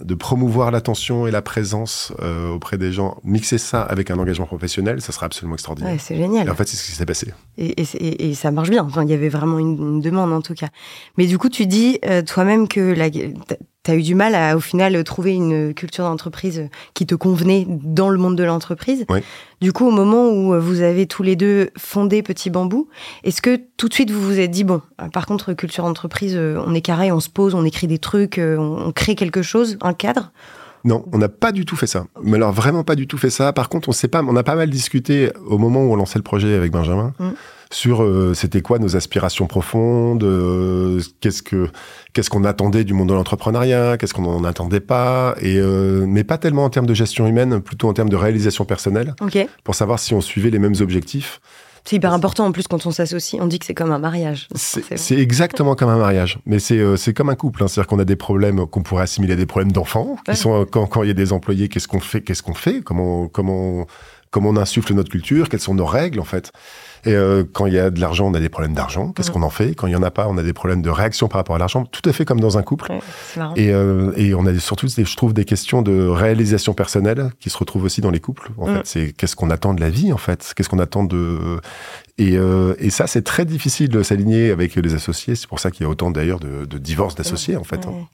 de 0.00 0.14
promouvoir 0.14 0.70
l'attention 0.70 1.26
et 1.26 1.30
la 1.30 1.42
présence 1.42 2.12
euh, 2.20 2.50
auprès 2.50 2.78
des 2.78 2.92
gens, 2.92 3.18
mixer 3.24 3.58
ça 3.58 3.82
avec 3.82 4.10
un 4.10 4.18
engagement 4.18 4.46
professionnel, 4.46 5.00
ça 5.00 5.12
sera 5.12 5.26
absolument 5.26 5.54
extraordinaire. 5.54 5.92
Ouais, 5.92 5.98
c'est 5.98 6.16
génial. 6.16 6.46
Et 6.46 6.50
en 6.50 6.54
fait, 6.54 6.66
c'est 6.66 6.76
ce 6.76 6.84
qui 6.84 6.92
s'est 6.92 7.06
passé. 7.06 7.32
Et, 7.56 7.80
et, 7.80 8.30
et, 8.30 8.34
ça 8.34 8.50
marche 8.50 8.70
bien. 8.70 8.73
Enfin, 8.82 9.04
il 9.04 9.10
y 9.10 9.14
avait 9.14 9.28
vraiment 9.28 9.58
une, 9.58 10.00
demande 10.00 10.32
en 10.32 10.42
tout 10.42 10.54
cas. 10.54 10.68
Mais 11.16 11.26
du 11.26 11.38
coup, 11.38 11.48
tu 11.48 11.66
dis 11.66 11.98
euh, 12.04 12.22
toi-même 12.22 12.68
que 12.68 12.94
tu 13.84 13.90
as 13.90 13.94
eu 13.94 14.02
du 14.02 14.14
mal 14.14 14.34
à, 14.34 14.56
au 14.56 14.60
final, 14.60 15.02
trouver 15.04 15.34
une 15.34 15.74
culture 15.74 16.04
d'entreprise 16.04 16.68
qui 16.94 17.06
te 17.06 17.14
convenait 17.14 17.66
dans 17.68 18.08
le 18.08 18.18
monde 18.18 18.36
de 18.36 18.44
l'entreprise. 18.44 19.06
Du 19.60 19.72
coup, 19.72 19.86
au 19.86 19.90
moment 19.90 20.28
où 20.28 20.58
vous 20.60 20.80
avez 20.80 21.06
tous 21.06 21.22
les 21.22 21.36
deux 21.36 21.70
fondé 21.78 22.22
Petit 22.22 22.50
Bambou, 22.50 22.88
est-ce 23.22 23.40
que 23.40 23.60
tout 23.76 23.88
de 23.88 23.94
suite 23.94 24.10
vous 24.10 24.20
vous 24.20 24.38
êtes 24.38 24.50
dit, 24.50 24.64
bon, 24.64 24.82
euh, 25.00 25.08
par 25.08 25.26
contre, 25.26 25.52
culture 25.52 25.84
d'entreprise, 25.84 26.34
euh, 26.36 26.62
on 26.66 26.74
est 26.74 26.80
carré, 26.80 27.12
on 27.12 27.20
se 27.20 27.28
pose, 27.28 27.54
on 27.54 27.64
écrit 27.64 27.86
des 27.86 27.98
trucs, 27.98 28.38
euh, 28.38 28.56
on 28.56 28.92
crée 28.92 29.14
quelque 29.14 29.42
chose, 29.42 29.78
un 29.82 29.92
cadre? 29.92 30.32
Non, 30.84 31.04
on 31.12 31.18
n'a 31.18 31.30
pas 31.30 31.52
du 31.52 31.64
tout 31.64 31.76
fait 31.76 31.86
ça. 31.86 32.04
Mais 32.22 32.36
alors 32.36 32.52
vraiment 32.52 32.84
pas 32.84 32.94
du 32.94 33.06
tout 33.06 33.16
fait 33.16 33.30
ça. 33.30 33.52
Par 33.54 33.70
contre, 33.70 33.88
on 33.88 33.92
sait 33.92 34.08
pas, 34.08 34.22
on 34.22 34.36
a 34.36 34.42
pas 34.42 34.54
mal 34.54 34.68
discuté 34.68 35.30
au 35.46 35.56
moment 35.56 35.82
où 35.82 35.92
on 35.92 35.96
lançait 35.96 36.18
le 36.18 36.22
projet 36.22 36.54
avec 36.54 36.72
Benjamin. 36.72 37.14
Mm 37.18 37.30
sur 37.74 38.04
euh, 38.04 38.34
c'était 38.34 38.62
quoi 38.62 38.78
nos 38.78 38.94
aspirations 38.94 39.46
profondes, 39.46 40.22
euh, 40.22 41.00
qu'est-ce 41.20 41.42
que 41.42 41.68
qu'est-ce 42.12 42.30
qu'on 42.30 42.44
attendait 42.44 42.84
du 42.84 42.94
monde 42.94 43.08
de 43.08 43.14
l'entrepreneuriat, 43.14 43.98
qu'est-ce 43.98 44.14
qu'on 44.14 44.22
n'en 44.22 44.44
attendait 44.44 44.78
pas, 44.78 45.34
et 45.40 45.58
euh, 45.58 46.06
mais 46.06 46.22
pas 46.22 46.38
tellement 46.38 46.64
en 46.64 46.70
termes 46.70 46.86
de 46.86 46.94
gestion 46.94 47.26
humaine, 47.26 47.60
plutôt 47.60 47.88
en 47.88 47.92
termes 47.92 48.08
de 48.08 48.16
réalisation 48.16 48.64
personnelle, 48.64 49.14
pour 49.64 49.74
savoir 49.74 49.98
si 49.98 50.14
on 50.14 50.20
suivait 50.20 50.50
les 50.50 50.60
mêmes 50.60 50.76
objectifs. 50.80 51.40
C'est 51.84 51.96
hyper 51.96 52.14
important 52.14 52.46
en 52.46 52.52
plus 52.52 52.66
quand 52.66 52.86
on 52.86 52.92
s'associe, 52.92 53.42
on 53.42 53.46
dit 53.46 53.58
que 53.58 53.66
c'est 53.66 53.74
comme 53.74 53.92
un 53.92 53.98
mariage. 53.98 54.48
C'est 54.54 55.18
exactement 55.18 55.74
comme 55.74 55.90
un 55.90 55.98
mariage, 55.98 56.38
mais 56.46 56.58
c'est 56.60 57.12
comme 57.12 57.28
un 57.28 57.34
couple. 57.34 57.62
Hein. 57.62 57.68
C'est-à-dire 57.68 57.88
qu'on 57.88 57.98
a 57.98 58.06
des 58.06 58.16
problèmes 58.16 58.66
qu'on 58.66 58.82
pourrait 58.82 59.02
assimiler 59.02 59.34
à 59.34 59.36
des 59.36 59.46
problèmes 59.46 59.72
d'enfants, 59.72 60.16
qui 60.24 60.36
sont 60.36 60.64
quand, 60.64 60.86
quand 60.86 61.02
il 61.02 61.08
y 61.08 61.10
a 61.10 61.14
des 61.14 61.32
employés, 61.32 61.68
qu'est-ce 61.68 61.88
qu'on 61.88 62.00
fait, 62.00 62.22
qu'est-ce 62.22 62.42
qu'on 62.42 62.54
fait, 62.54 62.82
comment 62.82 63.26
comment 63.26 63.86
comment 64.34 64.50
on 64.50 64.56
insuffle 64.56 64.92
notre 64.94 65.10
culture, 65.10 65.48
quelles 65.48 65.60
sont 65.60 65.74
nos 65.74 65.86
règles 65.86 66.18
en 66.18 66.24
fait. 66.24 66.50
Et 67.04 67.14
euh, 67.14 67.44
quand 67.52 67.66
il 67.66 67.74
y 67.74 67.78
a 67.78 67.90
de 67.90 68.00
l'argent, 68.00 68.26
on 68.26 68.34
a 68.34 68.40
des 68.40 68.48
problèmes 68.48 68.74
d'argent. 68.74 69.12
Qu'est-ce 69.12 69.30
qu'on 69.30 69.42
en 69.42 69.50
fait? 69.50 69.76
Quand 69.76 69.86
il 69.86 69.92
y 69.92 69.96
en 69.96 70.02
a 70.02 70.10
pas, 70.10 70.26
on 70.26 70.36
a 70.38 70.42
des 70.42 70.52
problèmes 70.52 70.82
de 70.82 70.90
réaction 70.90 71.28
par 71.28 71.38
rapport 71.38 71.54
à 71.54 71.58
l'argent. 71.60 71.84
Tout 71.84 72.02
à 72.10 72.12
fait 72.12 72.24
comme 72.24 72.40
dans 72.40 72.58
un 72.58 72.62
couple. 72.62 72.90
et, 73.54 73.70
euh, 73.70 74.12
et, 74.16 74.34
on 74.34 74.44
a 74.46 74.58
surtout, 74.58 74.88
je 74.88 75.16
trouve, 75.16 75.34
des 75.34 75.44
questions 75.44 75.82
de 75.82 76.08
réalisation 76.08 76.74
personnelle 76.74 77.30
qui 77.38 77.48
se 77.48 77.58
retrouvent 77.58 77.84
aussi 77.84 78.00
dans 78.00 78.10
les 78.10 78.18
couples. 78.18 78.50
En 78.58 78.66
fait, 78.66 78.80
c'est 78.84 79.12
qu'est-ce 79.12 79.36
qu'on 79.36 79.50
attend 79.50 79.72
de 79.72 79.80
la 79.80 79.90
vie, 79.90 80.12
en 80.12 80.18
fait? 80.18 80.52
Qu'est-ce 80.56 80.68
qu'on 80.68 80.80
attend 80.80 81.04
de 81.04 81.60
et, 82.18 82.36
euh, 82.36 82.74
et 82.78 82.90
ça, 82.90 83.06
c'est 83.06 83.22
très 83.22 83.44
difficile 83.44 83.88
de 83.88 84.02
s'aligner 84.02 84.50
avec 84.50 84.74
les 84.74 84.94
associés. 84.94 85.36
C'est 85.36 85.48
pour 85.48 85.60
ça 85.60 85.70
qu'il 85.70 85.84
y 85.84 85.86
a 85.86 85.88
autant 85.88 86.10
d'ailleurs 86.10 86.40
de, 86.40 86.64
de 86.64 86.78
divorces 86.78 87.14
d'associés, 87.14 87.56
en 87.56 87.64
fait. 87.64 87.86
Hein. 87.86 88.08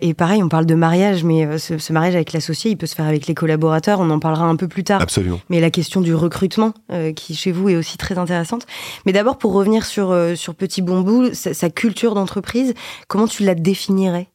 Et 0.00 0.14
pareil, 0.14 0.42
on 0.42 0.48
parle 0.48 0.66
de 0.66 0.74
mariage, 0.74 1.24
mais 1.24 1.46
euh, 1.46 1.58
ce, 1.58 1.92
mariage 1.92 2.14
avec 2.14 2.32
l'associé, 2.32 2.70
il 2.70 2.76
peut 2.76 2.86
se 2.86 2.94
faire 2.94 3.06
avec 3.06 3.26
les 3.26 3.34
collaborateurs. 3.34 4.00
On 4.00 4.10
en 4.10 4.18
parlera 4.18 4.44
un 4.44 4.56
peu 4.56 4.68
plus 4.68 4.84
tard. 4.84 5.00
Absolument. 5.00 5.40
Mais 5.48 5.60
la 5.60 5.70
question 5.70 6.00
du 6.00 6.14
recrutement, 6.14 6.74
euh, 6.92 7.12
qui 7.12 7.34
chez 7.34 7.52
vous 7.52 7.68
est 7.68 7.76
aussi 7.76 7.96
très 7.96 8.18
intéressante. 8.18 8.66
Mais 9.06 9.12
d'abord, 9.12 9.38
pour 9.38 9.52
revenir 9.52 9.84
sur, 9.84 10.10
euh, 10.10 10.34
sur 10.34 10.54
Petit 10.54 10.82
Bombou, 10.82 11.30
sa 11.32 11.70
culture 11.70 12.14
d'entreprise, 12.14 12.74
comment 13.08 13.26
tu 13.26 13.44
la 13.44 13.54
définirais? 13.54 14.28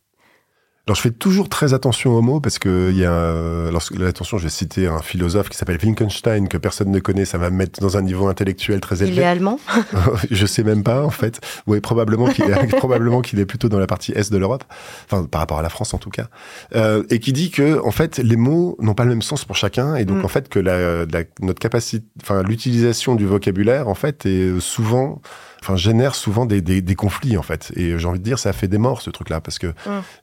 Alors 0.88 0.96
je 0.96 1.02
fais 1.02 1.12
toujours 1.12 1.50
très 1.50 1.74
attention 1.74 2.14
aux 2.16 2.22
mots 2.22 2.40
parce 2.40 2.60
que 2.60 2.92
il 2.92 2.98
y 2.98 3.06
a, 3.06 3.72
lorsque, 3.72 4.00
attention, 4.00 4.38
je 4.38 4.44
vais 4.44 4.50
citer 4.50 4.88
un 4.88 5.00
philosophe 5.00 5.50
qui 5.50 5.58
s'appelle 5.58 5.80
Wittgenstein 5.84 6.48
que 6.48 6.58
personne 6.58 6.92
ne 6.92 7.00
connaît, 7.00 7.26
ça 7.26 7.40
va 7.40 7.50
me 7.50 7.58
mettre 7.58 7.80
dans 7.80 7.98
un 7.98 8.04
niveau 8.04 8.28
intellectuel 8.28 8.82
très 8.82 9.02
élevé. 9.02 9.16
Il 9.16 9.20
est 9.20 9.26
allemand? 9.26 9.60
Je 10.30 10.46
sais 10.46 10.64
même 10.64 10.84
pas 10.84 11.04
en 11.04 11.10
fait. 11.10 11.42
Oui, 11.66 11.80
probablement 11.80 12.28
qu'il 12.28 12.46
est 12.46 12.68
probablement 12.78 13.22
qu'il 13.22 13.40
est 13.40 13.48
plutôt 13.48 13.68
dans 13.68 13.80
la 13.80 13.88
partie 13.88 14.12
est 14.12 14.32
de 14.32 14.38
l'Europe, 14.38 14.64
enfin 15.10 15.25
par 15.25 15.42
rapport 15.42 15.58
à 15.58 15.63
la 15.63 15.70
France 15.70 15.96
en 15.96 15.98
tout 15.98 16.12
cas, 16.12 16.27
euh, 16.75 17.04
et 17.10 17.20
qui 17.20 17.34
dit 17.34 17.50
que 17.50 17.80
en 17.84 17.92
fait 17.92 18.20
les 18.20 18.36
mots 18.36 18.77
n'ont 18.80 18.94
pas 18.94 19.06
le 19.06 19.10
même 19.10 19.24
sens 19.24 19.44
pour 19.44 19.56
chacun 19.56 19.96
et 19.96 20.06
donc 20.06 20.18
mm. 20.18 20.25
en 20.25 20.30
fait 20.30 20.50
que 20.50 20.60
la, 20.60 21.06
la, 21.06 21.24
notre 21.42 21.60
capacité, 21.60 22.06
enfin 22.22 22.44
l'utilisation 22.44 23.15
du 23.15 23.25
vocabulaire 23.25 23.88
en 23.88 23.96
fait 23.96 24.27
est 24.27 24.60
souvent 24.60 25.22
enfin, 25.65 25.75
génère 25.75 26.13
souvent 26.15 26.45
des, 26.45 26.62
des, 26.62 26.81
des, 26.81 26.95
conflits, 26.95 27.38
en 27.38 27.41
fait. 27.41 27.72
Et 27.75 27.98
j'ai 27.98 28.07
envie 28.07 28.19
de 28.19 28.24
dire, 28.24 28.38
ça 28.38 28.50
a 28.50 28.53
fait 28.53 28.67
des 28.67 28.77
morts, 28.77 29.01
ce 29.01 29.10
truc-là, 29.10 29.41
parce 29.41 29.57
que 29.60 29.74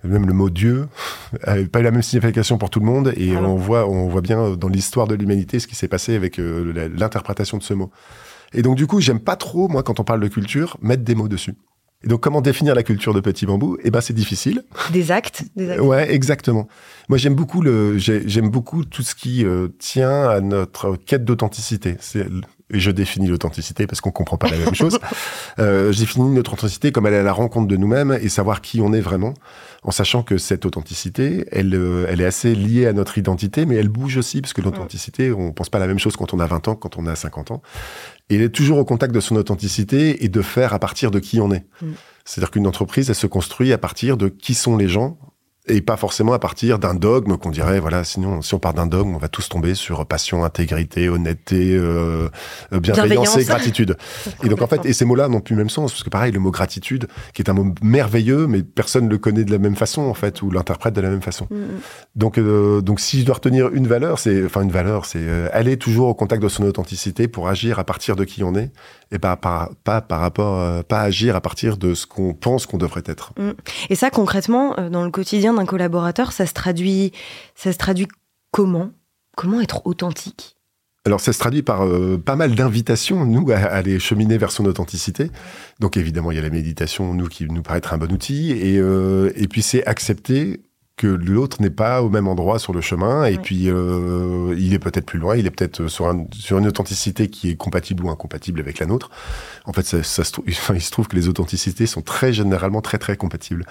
même 0.04 0.26
le 0.26 0.32
mot 0.32 0.50
Dieu 0.50 0.88
n'avait 1.46 1.66
pas 1.66 1.80
eu 1.80 1.82
la 1.82 1.90
même 1.90 2.02
signification 2.02 2.58
pour 2.58 2.70
tout 2.70 2.80
le 2.80 2.86
monde. 2.86 3.12
Et 3.16 3.36
on, 3.36 3.56
voit, 3.56 3.88
on 3.88 4.08
voit 4.08 4.20
bien 4.20 4.50
dans 4.50 4.68
l'histoire 4.68 5.08
de 5.08 5.14
l'humanité 5.14 5.58
ce 5.58 5.66
qui 5.66 5.74
s'est 5.74 5.88
passé 5.88 6.14
avec 6.14 6.38
euh, 6.38 6.90
l'interprétation 6.96 7.58
de 7.58 7.62
ce 7.62 7.74
mot. 7.74 7.90
Et 8.54 8.62
donc, 8.62 8.76
du 8.76 8.86
coup, 8.86 9.00
j'aime 9.00 9.20
pas 9.20 9.36
trop, 9.36 9.68
moi, 9.68 9.82
quand 9.82 9.98
on 9.98 10.04
parle 10.04 10.20
de 10.20 10.28
culture, 10.28 10.76
mettre 10.80 11.02
des 11.02 11.14
mots 11.14 11.28
dessus. 11.28 11.54
Et 12.04 12.08
donc, 12.08 12.20
comment 12.20 12.40
définir 12.40 12.74
la 12.74 12.82
culture 12.82 13.14
de 13.14 13.20
Petit 13.20 13.46
Bambou? 13.46 13.78
Eh 13.84 13.90
ben, 13.90 14.00
c'est 14.00 14.12
difficile. 14.12 14.64
Des 14.92 15.12
actes, 15.12 15.44
des 15.54 15.70
actes. 15.70 15.80
Ouais, 15.80 16.12
exactement. 16.12 16.66
Moi, 17.08 17.16
j'aime 17.16 17.34
beaucoup 17.34 17.62
le, 17.62 17.96
j'aime 17.98 18.50
beaucoup 18.50 18.84
tout 18.84 19.02
ce 19.02 19.14
qui 19.14 19.44
euh, 19.44 19.68
tient 19.78 20.28
à 20.28 20.40
notre 20.40 20.96
quête 20.96 21.24
d'authenticité. 21.24 21.96
C'est 22.00 22.26
et 22.72 22.80
je 22.80 22.90
définis 22.90 23.28
l'authenticité 23.28 23.86
parce 23.86 24.00
qu'on 24.00 24.10
comprend 24.10 24.36
pas 24.36 24.48
la 24.48 24.56
même 24.56 24.74
chose. 24.74 24.98
Euh, 25.58 25.92
j'ai 25.92 26.00
défini 26.00 26.30
notre 26.30 26.54
authenticité 26.54 26.92
comme 26.92 27.04
aller 27.04 27.18
à 27.18 27.22
la 27.22 27.32
rencontre 27.32 27.68
de 27.68 27.76
nous-mêmes 27.76 28.18
et 28.20 28.28
savoir 28.28 28.62
qui 28.62 28.80
on 28.80 28.92
est 28.92 29.00
vraiment, 29.00 29.34
en 29.82 29.90
sachant 29.90 30.22
que 30.22 30.38
cette 30.38 30.64
authenticité, 30.64 31.44
elle, 31.52 31.74
euh, 31.74 32.06
elle 32.08 32.20
est 32.20 32.24
assez 32.24 32.54
liée 32.54 32.86
à 32.86 32.92
notre 32.92 33.18
identité, 33.18 33.66
mais 33.66 33.74
elle 33.74 33.88
bouge 33.88 34.16
aussi 34.16 34.40
parce 34.40 34.52
que 34.52 34.62
l'authenticité, 34.62 35.30
on 35.30 35.52
pense 35.52 35.68
pas 35.68 35.78
la 35.78 35.86
même 35.86 35.98
chose 35.98 36.16
quand 36.16 36.32
on 36.32 36.40
a 36.40 36.46
20 36.46 36.68
ans, 36.68 36.74
quand 36.74 36.96
on 36.96 37.06
a 37.06 37.14
50 37.14 37.50
ans. 37.50 37.62
Et 38.30 38.36
elle 38.36 38.42
est 38.42 38.48
toujours 38.48 38.78
au 38.78 38.84
contact 38.84 39.14
de 39.14 39.20
son 39.20 39.36
authenticité 39.36 40.24
et 40.24 40.28
de 40.28 40.42
faire 40.42 40.72
à 40.72 40.78
partir 40.78 41.10
de 41.10 41.18
qui 41.18 41.40
on 41.40 41.52
est. 41.52 41.66
Mm. 41.82 41.92
C'est-à-dire 42.24 42.50
qu'une 42.50 42.66
entreprise, 42.66 43.10
elle 43.10 43.16
se 43.16 43.26
construit 43.26 43.72
à 43.72 43.78
partir 43.78 44.16
de 44.16 44.28
qui 44.28 44.54
sont 44.54 44.76
les 44.76 44.88
gens 44.88 45.18
et 45.68 45.80
pas 45.80 45.96
forcément 45.96 46.32
à 46.32 46.40
partir 46.40 46.80
d'un 46.80 46.94
dogme 46.94 47.36
qu'on 47.36 47.50
dirait 47.50 47.78
voilà 47.78 48.02
sinon 48.02 48.42
si 48.42 48.52
on 48.52 48.58
part 48.58 48.74
d'un 48.74 48.86
dogme 48.86 49.14
on 49.14 49.18
va 49.18 49.28
tous 49.28 49.48
tomber 49.48 49.76
sur 49.76 50.04
passion 50.06 50.44
intégrité 50.44 51.08
honnêteté 51.08 51.74
euh, 51.76 52.28
bienveillance, 52.72 53.36
et 53.36 53.44
gratitude. 53.44 53.96
Et 54.42 54.48
donc 54.48 54.60
en 54.60 54.66
fait 54.66 54.84
et 54.86 54.92
ces 54.92 55.04
mots-là 55.04 55.28
n'ont 55.28 55.40
plus 55.40 55.54
le 55.54 55.60
même 55.60 55.70
sens 55.70 55.92
parce 55.92 56.02
que 56.02 56.10
pareil 56.10 56.32
le 56.32 56.40
mot 56.40 56.50
gratitude 56.50 57.06
qui 57.32 57.42
est 57.42 57.50
un 57.50 57.52
mot 57.52 57.72
merveilleux 57.80 58.48
mais 58.48 58.62
personne 58.62 59.04
ne 59.04 59.10
le 59.10 59.18
connaît 59.18 59.44
de 59.44 59.52
la 59.52 59.58
même 59.58 59.76
façon 59.76 60.02
en 60.02 60.14
fait 60.14 60.42
ou 60.42 60.50
l'interprète 60.50 60.94
de 60.94 61.00
la 61.00 61.10
même 61.10 61.22
façon. 61.22 61.46
Donc 62.16 62.38
euh, 62.38 62.80
donc 62.80 62.98
si 62.98 63.20
je 63.20 63.26
dois 63.26 63.36
retenir 63.36 63.68
une 63.72 63.86
valeur 63.86 64.18
c'est 64.18 64.44
enfin 64.44 64.62
une 64.62 64.72
valeur 64.72 65.06
c'est 65.06 65.20
euh, 65.20 65.48
aller 65.52 65.76
toujours 65.76 66.08
au 66.08 66.14
contact 66.14 66.42
de 66.42 66.48
son 66.48 66.64
authenticité 66.64 67.28
pour 67.28 67.48
agir 67.48 67.78
à 67.78 67.84
partir 67.84 68.16
de 68.16 68.24
qui 68.24 68.42
on 68.42 68.54
est 68.56 68.72
et 69.12 69.18
pas 69.18 69.36
par, 69.36 69.70
pas 69.84 70.00
par 70.00 70.20
rapport 70.20 70.58
euh, 70.58 70.82
pas 70.82 71.02
agir 71.02 71.36
à 71.36 71.40
partir 71.40 71.76
de 71.76 71.94
ce 71.94 72.06
qu'on 72.06 72.34
pense 72.34 72.66
qu'on 72.66 72.78
devrait 72.78 73.04
être. 73.06 73.32
Mm. 73.38 73.50
et 73.90 73.94
ça 73.94 74.10
concrètement 74.10 74.74
dans 74.90 75.04
le 75.04 75.10
quotidien 75.10 75.51
d'un 75.54 75.66
collaborateur, 75.66 76.32
ça 76.32 76.46
se 76.46 76.54
traduit, 76.54 77.12
ça 77.54 77.72
se 77.72 77.78
traduit 77.78 78.08
comment? 78.50 78.90
Comment 79.36 79.60
être 79.60 79.86
authentique? 79.86 80.56
Alors 81.04 81.20
ça 81.20 81.32
se 81.32 81.38
traduit 81.38 81.62
par 81.62 81.84
euh, 81.84 82.16
pas 82.16 82.36
mal 82.36 82.54
d'invitations, 82.54 83.24
nous, 83.24 83.50
à, 83.50 83.56
aller 83.56 83.98
cheminer 83.98 84.38
vers 84.38 84.52
son 84.52 84.64
authenticité. 84.66 85.30
Donc 85.80 85.96
évidemment, 85.96 86.30
il 86.30 86.36
y 86.36 86.38
a 86.38 86.42
la 86.42 86.50
méditation, 86.50 87.12
nous, 87.12 87.26
qui 87.26 87.46
nous 87.46 87.62
paraît 87.62 87.78
être 87.78 87.92
un 87.92 87.98
bon 87.98 88.12
outil. 88.12 88.52
Et, 88.52 88.78
euh, 88.78 89.32
et 89.34 89.48
puis 89.48 89.62
c'est 89.62 89.84
accepter 89.84 90.60
que 90.96 91.06
l'autre 91.08 91.60
n'est 91.60 91.70
pas 91.70 92.02
au 92.02 92.10
même 92.10 92.28
endroit 92.28 92.58
sur 92.58 92.72
le 92.72 92.80
chemin 92.80 93.24
et 93.24 93.38
puis 93.38 93.68
euh, 93.68 94.54
il 94.58 94.74
est 94.74 94.78
peut-être 94.78 95.06
plus 95.06 95.18
loin, 95.18 95.36
il 95.36 95.46
est 95.46 95.50
peut-être 95.50 95.88
sur, 95.88 96.14
sur 96.32 96.58
une 96.58 96.66
authenticité 96.66 97.28
qui 97.28 97.50
est 97.50 97.56
compatible 97.56 98.04
ou 98.04 98.10
incompatible 98.10 98.60
avec 98.60 98.78
la 98.78 98.86
nôtre. 98.86 99.10
En 99.64 99.72
fait, 99.72 99.84
ça, 99.84 100.02
ça 100.02 100.22
se 100.22 100.32
trouve, 100.32 100.44
il 100.74 100.80
se 100.82 100.90
trouve 100.90 101.08
que 101.08 101.16
les 101.16 101.28
authenticités 101.28 101.86
sont 101.86 102.02
très 102.02 102.32
généralement 102.32 102.82
très 102.82 102.98
très 102.98 103.16
compatibles. 103.16 103.66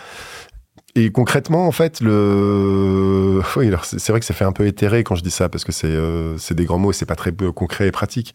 Et 0.96 1.12
concrètement, 1.12 1.68
en 1.68 1.72
fait, 1.72 2.02
le, 2.02 3.42
oui, 3.56 3.68
alors 3.68 3.86
c'est 3.86 4.10
vrai 4.10 4.20
que 4.20 4.26
ça 4.26 4.34
fait 4.34 4.44
un 4.44 4.52
peu 4.52 4.66
éthéré 4.66 5.04
quand 5.04 5.16
je 5.16 5.24
dis 5.24 5.32
ça 5.32 5.48
parce 5.48 5.64
que 5.64 5.72
c'est 5.72 5.88
euh, 5.88 6.38
c'est 6.38 6.54
des 6.54 6.66
grands 6.66 6.80
mots 6.80 6.92
et 6.92 6.94
c'est 6.94 7.06
pas 7.06 7.16
très 7.16 7.32
concret 7.32 7.88
et 7.88 7.92
pratique. 7.92 8.34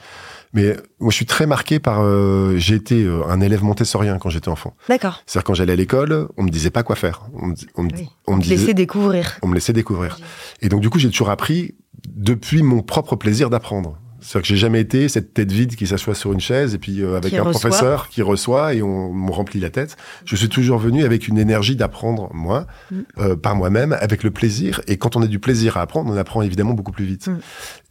Mais 0.53 0.75
moi, 1.01 1.11
je 1.11 1.17
suis 1.17 1.27
très 1.27 1.47
marqué 1.47 1.79
par. 1.79 2.01
Euh, 2.03 2.55
j'ai 2.57 2.75
été 2.75 3.03
euh, 3.03 3.27
un 3.29 3.41
élève 3.41 3.63
montessorien 3.63 4.19
quand 4.19 4.31
j'étais 4.31 4.49
enfant. 4.49 4.75
D'accord. 4.89 5.23
C'est-à-dire 5.27 5.45
quand 5.45 5.55
j'allais 5.55 5.75
à 5.75 5.77
l'école, 5.77 6.29
on 6.39 6.45
me 6.45 6.51
disait 6.51 6.71
pas 6.71 6.83
quoi 6.83 6.97
faire. 6.97 7.27
On 7.35 7.49
me, 7.49 7.55
on 7.77 7.89
on 8.27 8.37
me 8.37 8.43
laissait 8.43 8.75
découvrir. 8.75 9.39
On 9.43 9.49
me 9.49 9.55
laissait 9.55 9.75
découvrir. 9.75 10.19
Et 10.63 10.69
donc 10.69 10.81
du 10.81 10.89
coup, 10.89 10.99
j'ai 10.99 11.11
toujours 11.11 11.31
appris 11.31 11.75
depuis 12.09 12.63
mon 12.63 12.83
propre 12.83 13.17
plaisir 13.17 13.51
d'apprendre. 13.51 13.99
C'est-à-dire 14.26 14.42
que 14.42 14.49
j'ai 14.49 14.56
jamais 14.56 14.80
été 14.80 15.09
cette 15.09 15.35
tête 15.35 15.52
vide 15.52 15.76
qui 15.76 15.87
s'assoit 15.87 16.16
sur 16.16 16.33
une 16.33 16.40
chaise 16.40 16.75
et 16.75 16.78
puis 16.78 17.00
euh, 17.00 17.16
avec 17.16 17.33
un 17.35 17.45
professeur 17.45 18.09
qui 18.09 18.23
reçoit 18.23 18.75
et 18.75 18.83
on 18.83 19.12
me 19.12 19.30
remplit 19.30 19.61
la 19.61 19.71
tête. 19.71 19.97
Je 20.25 20.35
suis 20.35 20.49
toujours 20.49 20.78
venu 20.78 21.04
avec 21.04 21.28
une 21.28 21.38
énergie 21.38 21.76
d'apprendre 21.76 22.28
moi, 22.35 22.66
mm. 22.90 23.00
euh, 23.18 23.37
par 23.37 23.54
moi-même, 23.54 23.97
avec 24.00 24.25
le 24.25 24.33
plaisir. 24.33 24.80
Et 24.88 24.97
quand 24.97 25.14
on 25.14 25.23
a 25.23 25.28
du 25.28 25.38
plaisir 25.38 25.76
à 25.76 25.83
apprendre, 25.83 26.12
on 26.12 26.16
apprend 26.16 26.42
évidemment 26.42 26.73
beaucoup 26.73 26.90
plus 26.90 27.04
vite. 27.04 27.28
Mm. 27.28 27.38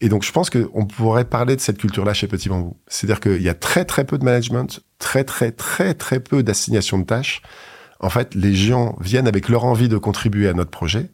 Et 0.02 0.10
donc 0.10 0.24
je 0.24 0.32
pense 0.34 0.50
qu'on 0.50 0.86
pourrait 0.86 1.24
parler 1.24 1.56
de 1.56 1.62
cette 1.62 1.78
culture-là 1.78 2.14
chez 2.14 2.28
Petit 2.28 2.50
Bambou. 2.50 2.76
C'est-à-dire 2.88 3.22
qu'il 3.22 3.42
y 3.42 3.50
a 3.50 3.54
très 3.54 3.86
très 3.86 4.04
peu 4.04 4.18
de 4.18 4.26
management, 4.26 4.82
très 5.00 5.24
très 5.24 5.52
très 5.52 5.94
très 5.94 6.20
peu 6.20 6.44
d'assignation 6.44 7.00
de 7.00 7.06
tâches. 7.06 7.44
En 8.02 8.10
fait, 8.10 8.36
les 8.36 8.54
gens 8.54 8.98
viennent 9.00 9.28
avec 9.28 9.48
leur 9.48 9.64
envie 9.64 9.88
de 9.88 9.98
contribuer 9.98 10.50
à 10.50 10.54
notre 10.54 10.70
projet 10.70 11.10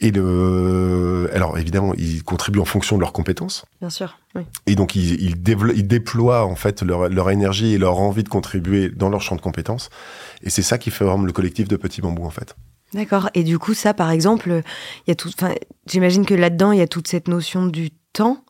et 0.00 0.10
le, 0.10 1.28
alors 1.34 1.58
évidemment, 1.58 1.92
ils 1.98 2.24
contribuent 2.24 2.60
en 2.60 2.64
fonction 2.64 2.96
de 2.96 3.02
leurs 3.02 3.12
compétences. 3.12 3.66
Bien 3.80 3.90
sûr. 3.90 4.18
Oui. 4.34 4.42
Et 4.66 4.74
donc 4.74 4.96
ils, 4.96 5.20
ils, 5.20 5.36
ils 5.74 5.86
déploient 5.86 6.46
en 6.46 6.54
fait 6.54 6.82
leur, 6.82 7.08
leur, 7.10 7.30
énergie 7.30 7.74
et 7.74 7.78
leur 7.78 7.98
envie 7.98 8.22
de 8.22 8.28
contribuer 8.28 8.88
dans 8.88 9.10
leur 9.10 9.20
champ 9.20 9.36
de 9.36 9.42
compétences. 9.42 9.90
Et 10.42 10.48
c'est 10.50 10.62
ça 10.62 10.78
qui 10.78 10.90
forme 10.90 11.26
le 11.26 11.32
collectif 11.32 11.68
de 11.68 11.76
Petits 11.76 12.00
Bambous 12.00 12.24
en 12.24 12.30
fait. 12.30 12.56
D'accord. 12.94 13.28
Et 13.34 13.44
du 13.44 13.58
coup, 13.58 13.74
ça, 13.74 13.94
par 13.94 14.10
exemple, 14.10 14.62
il 15.06 15.10
y 15.10 15.12
a 15.12 15.14
tout. 15.14 15.30
J'imagine 15.86 16.26
que 16.26 16.34
là-dedans, 16.34 16.72
il 16.72 16.78
y 16.78 16.82
a 16.82 16.88
toute 16.88 17.06
cette 17.06 17.28
notion 17.28 17.66
du 17.66 17.90
temps. 18.12 18.44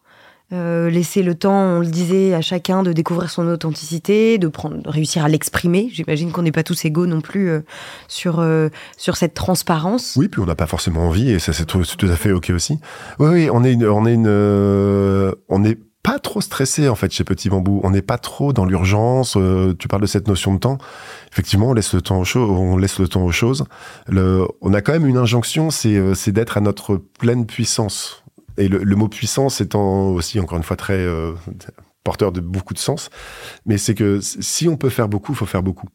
Euh, 0.52 0.90
laisser 0.90 1.22
le 1.22 1.36
temps, 1.36 1.76
on 1.76 1.78
le 1.78 1.86
disait, 1.86 2.34
à 2.34 2.40
chacun 2.40 2.82
de 2.82 2.92
découvrir 2.92 3.30
son 3.30 3.46
authenticité, 3.46 4.36
de, 4.36 4.50
réussir 4.84 5.24
à 5.24 5.28
l'exprimer. 5.28 5.88
J'imagine 5.92 6.32
qu'on 6.32 6.42
n'est 6.42 6.50
pas 6.50 6.64
tous 6.64 6.84
égaux 6.84 7.06
non 7.06 7.20
plus 7.20 7.50
euh, 7.50 7.60
sur, 8.08 8.40
euh, 8.40 8.68
sur 8.96 9.16
cette 9.16 9.34
transparence. 9.34 10.16
Oui, 10.16 10.26
puis 10.26 10.40
on 10.40 10.46
n'a 10.46 10.56
pas 10.56 10.66
forcément 10.66 11.06
envie, 11.06 11.30
et 11.30 11.38
ça 11.38 11.52
c'est 11.52 11.66
tout, 11.66 11.84
à 12.02 12.16
fait 12.16 12.32
ok 12.32 12.50
aussi. 12.50 12.80
Oui, 13.20 13.28
oui, 13.30 13.50
on 13.52 13.62
est 13.62 13.76
on 13.84 14.06
est 14.06 15.36
on 15.48 15.58
n'est 15.60 15.78
pas 16.02 16.18
trop 16.18 16.40
stressé 16.40 16.88
en 16.88 16.96
fait 16.96 17.12
chez 17.12 17.22
Petit 17.22 17.48
Bambou. 17.48 17.80
On 17.84 17.90
n'est 17.90 18.02
pas 18.02 18.18
trop 18.18 18.52
dans 18.52 18.64
l'urgence. 18.64 19.38
tu 19.78 19.86
parles 19.86 20.02
de 20.02 20.06
cette 20.06 20.26
notion 20.26 20.54
de 20.54 20.58
temps. 20.58 20.78
Effectivement, 21.30 21.68
on 21.68 21.74
laisse 21.74 21.94
le 21.94 22.02
temps 22.02 22.18
aux 22.18 22.24
choses. 22.24 22.50
On 22.50 22.76
laisse 22.76 22.98
le 22.98 23.06
temps 23.06 23.24
aux 23.24 23.30
choses. 23.30 23.66
On 24.08 24.74
a 24.74 24.80
quand 24.80 24.92
même 24.92 25.06
une 25.06 25.18
injonction, 25.18 25.70
c'est 25.70 26.32
d'être 26.32 26.56
à 26.56 26.60
notre 26.60 26.96
pleine 26.96 27.46
puissance 27.46 28.24
et 28.60 28.68
le, 28.68 28.96
mot 28.96 29.08
puissance 29.08 29.60
étant 29.60 30.08
aussi, 30.10 30.38
encore 30.38 30.58
une 30.58 30.64
fois, 30.64 30.76
très 30.76 30.98
euh, 30.98 31.32
porteur 32.04 32.32
de 32.32 32.40
beaucoup 32.40 32.74
de 32.74 32.78
sens, 32.78 33.10
mais 33.66 33.78
c'est 33.78 33.94
que 33.94 34.20
si 34.20 34.68
on 34.68 34.76
peut 34.76 34.90
faire 34.90 35.08
beaucoup, 35.08 35.32
il 35.32 35.36
faut 35.36 35.46
faire 35.46 35.62
beaucoup. 35.62 35.88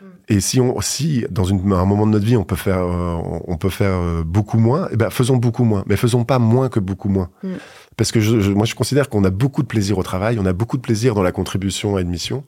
Mm. 0.00 0.04
Et 0.28 0.40
si 0.40 0.60
on, 0.60 0.80
si 0.80 1.24
dans 1.30 1.44
une, 1.44 1.72
un 1.72 1.84
moment 1.84 2.06
de 2.06 2.12
notre 2.12 2.24
vie, 2.24 2.36
on 2.36 2.44
peut 2.44 2.56
faire, 2.56 2.82
euh, 2.82 3.16
on 3.46 3.56
peut 3.56 3.70
faire 3.70 3.94
euh, 3.94 4.22
beaucoup 4.24 4.58
moins, 4.58 4.88
eh 4.92 4.96
ben 4.96 5.10
faisons 5.10 5.36
beaucoup 5.36 5.64
moins, 5.64 5.82
mais 5.86 5.96
faisons 5.96 6.24
pas 6.24 6.38
moins 6.38 6.68
que 6.68 6.80
beaucoup 6.80 7.08
moins. 7.08 7.30
Mm. 7.42 7.54
Parce 7.96 8.12
que 8.12 8.20
je, 8.20 8.52
moi, 8.52 8.66
je 8.66 8.74
considère 8.74 9.08
qu'on 9.08 9.24
a 9.24 9.30
beaucoup 9.30 9.62
de 9.62 9.66
plaisir 9.66 9.98
au 9.98 10.02
travail, 10.02 10.38
on 10.38 10.46
a 10.46 10.52
beaucoup 10.52 10.76
de 10.76 10.82
plaisir 10.82 11.14
dans 11.14 11.22
la 11.22 11.32
contribution 11.32 11.96
à 11.96 12.00
une 12.00 12.10
mission 12.10 12.44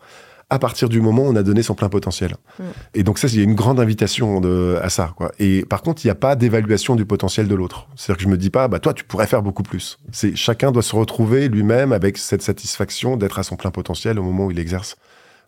à 0.52 0.58
partir 0.58 0.90
du 0.90 1.00
moment 1.00 1.22
où 1.22 1.28
on 1.28 1.36
a 1.36 1.42
donné 1.42 1.62
son 1.62 1.74
plein 1.74 1.88
potentiel. 1.88 2.36
Mm. 2.58 2.62
Et 2.94 3.02
donc 3.04 3.18
ça, 3.18 3.26
il 3.28 3.36
y 3.36 3.40
a 3.40 3.42
une 3.42 3.54
grande 3.54 3.80
invitation 3.80 4.38
de, 4.38 4.78
à 4.82 4.90
ça. 4.90 5.14
Quoi. 5.16 5.32
Et 5.38 5.64
par 5.64 5.80
contre, 5.80 6.04
il 6.04 6.08
n'y 6.08 6.12
a 6.12 6.14
pas 6.14 6.36
d'évaluation 6.36 6.94
du 6.94 7.06
potentiel 7.06 7.48
de 7.48 7.54
l'autre. 7.54 7.88
C'est-à-dire 7.96 8.18
que 8.18 8.22
je 8.24 8.28
me 8.28 8.36
dis 8.36 8.50
pas, 8.50 8.68
bah 8.68 8.78
toi, 8.78 8.92
tu 8.92 9.02
pourrais 9.02 9.26
faire 9.26 9.42
beaucoup 9.42 9.62
plus. 9.62 9.98
C'est 10.12 10.36
chacun 10.36 10.70
doit 10.70 10.82
se 10.82 10.94
retrouver 10.94 11.48
lui-même 11.48 11.92
avec 11.92 12.18
cette 12.18 12.42
satisfaction 12.42 13.16
d'être 13.16 13.38
à 13.38 13.44
son 13.44 13.56
plein 13.56 13.70
potentiel 13.70 14.18
au 14.18 14.22
moment 14.22 14.46
où 14.46 14.50
il 14.50 14.58
exerce 14.58 14.96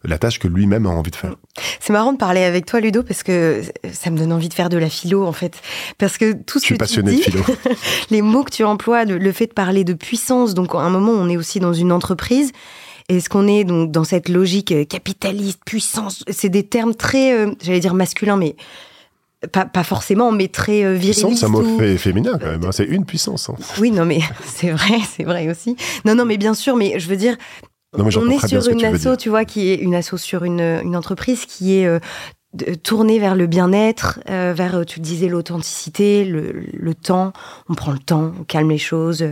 la 0.07 0.19
tâche 0.19 0.39
que 0.39 0.49
lui-même 0.49 0.87
a 0.87 0.91
envie 0.91 1.11
de 1.11 1.17
faire. 1.17 1.35
C'est 1.81 1.93
marrant 1.93 2.13
de 2.13 2.19
parler 2.19 2.45
avec 2.45 2.67
toi, 2.67 2.81
Ludo, 2.81 3.03
parce 3.03 3.23
que 3.23 3.63
ça 3.93 4.11
me 4.11 4.19
donne 4.19 4.33
envie 4.33 4.49
de 4.49 4.55
faire 4.55 4.69
de 4.69 4.77
la 4.77 4.89
philo, 4.89 5.27
en 5.27 5.33
fait. 5.33 5.61
Parce 5.99 6.19
que 6.19 6.33
tout 6.33 6.59
ce 6.59 6.67
Je 6.67 6.75
suis 6.75 6.79
que 6.79 6.85
tu 6.85 7.03
dis, 7.03 7.17
de 7.17 7.23
philo. 7.23 7.45
les 8.11 8.23
mots 8.23 8.45
que 8.45 8.51
tu 8.51 8.65
emploies, 8.65 9.05
le, 9.05 9.33
fait 9.33 9.47
de 9.47 9.53
parler 9.53 9.85
de 9.85 9.95
puissance, 9.95 10.55
donc 10.55 10.75
à 10.75 10.79
un 10.81 10.91
moment, 10.91 11.13
on 11.13 11.29
est 11.29 11.37
aussi 11.37 11.59
dans 11.59 11.73
une 11.73 11.93
entreprise, 11.93 12.53
est-ce 13.09 13.29
qu'on 13.29 13.47
est 13.47 13.65
donc 13.65 13.91
dans 13.91 14.05
cette 14.05 14.29
logique 14.29 14.73
euh, 14.73 14.85
capitaliste, 14.85 15.61
puissance? 15.65 16.25
C'est 16.29 16.49
des 16.49 16.63
termes 16.63 16.95
très, 16.95 17.33
euh, 17.33 17.53
j'allais 17.63 17.81
dire 17.81 17.95
masculins, 17.95 18.37
mais 18.37 18.57
pas, 19.53 19.67
pas, 19.67 19.85
forcément, 19.85 20.33
mais 20.33 20.49
très 20.49 20.85
euh, 20.85 20.95
virilistes. 20.95 21.41
C'est 21.41 21.45
un 21.45 21.49
mot 21.49 21.63
féminin 21.99 22.39
quand 22.41 22.47
même. 22.47 22.65
Hein. 22.65 22.73
C'est 22.73 22.85
une 22.85 23.05
puissance. 23.05 23.51
Hein. 23.51 23.57
Oui, 23.79 23.91
non, 23.91 24.07
mais 24.07 24.21
c'est 24.47 24.71
vrai, 24.71 24.99
c'est 25.17 25.25
vrai 25.25 25.51
aussi. 25.51 25.77
Non, 26.05 26.15
non, 26.15 26.25
mais 26.25 26.39
bien 26.39 26.55
sûr, 26.55 26.77
mais 26.77 26.99
je 26.99 27.09
veux 27.09 27.17
dire. 27.17 27.37
on 27.93 28.31
est 28.31 28.49
sur 28.49 28.69
une 28.69 28.85
asso, 28.85 29.17
tu 29.19 29.29
vois, 29.29 29.45
qui 29.45 29.69
est 29.69 29.77
une 29.77 29.95
asso 29.95 30.17
sur 30.17 30.45
une, 30.45 30.61
une 30.61 30.97
entreprise 30.97 31.45
qui 31.45 31.75
est 31.75 32.01
tourner 32.83 33.19
vers 33.19 33.35
le 33.35 33.47
bien-être, 33.47 34.21
euh, 34.31 34.53
vers, 34.57 34.77
euh, 34.77 34.85
tu 34.85 35.01
disais, 35.01 35.29
l'authenticité, 35.29 36.25
le, 36.25 36.95
temps. 36.95 37.33
On 37.69 37.75
prend 37.75 37.93
le 37.93 37.99
temps, 37.99 38.33
on 38.39 38.45
calme 38.45 38.71
les 38.71 38.79
choses. 38.79 39.25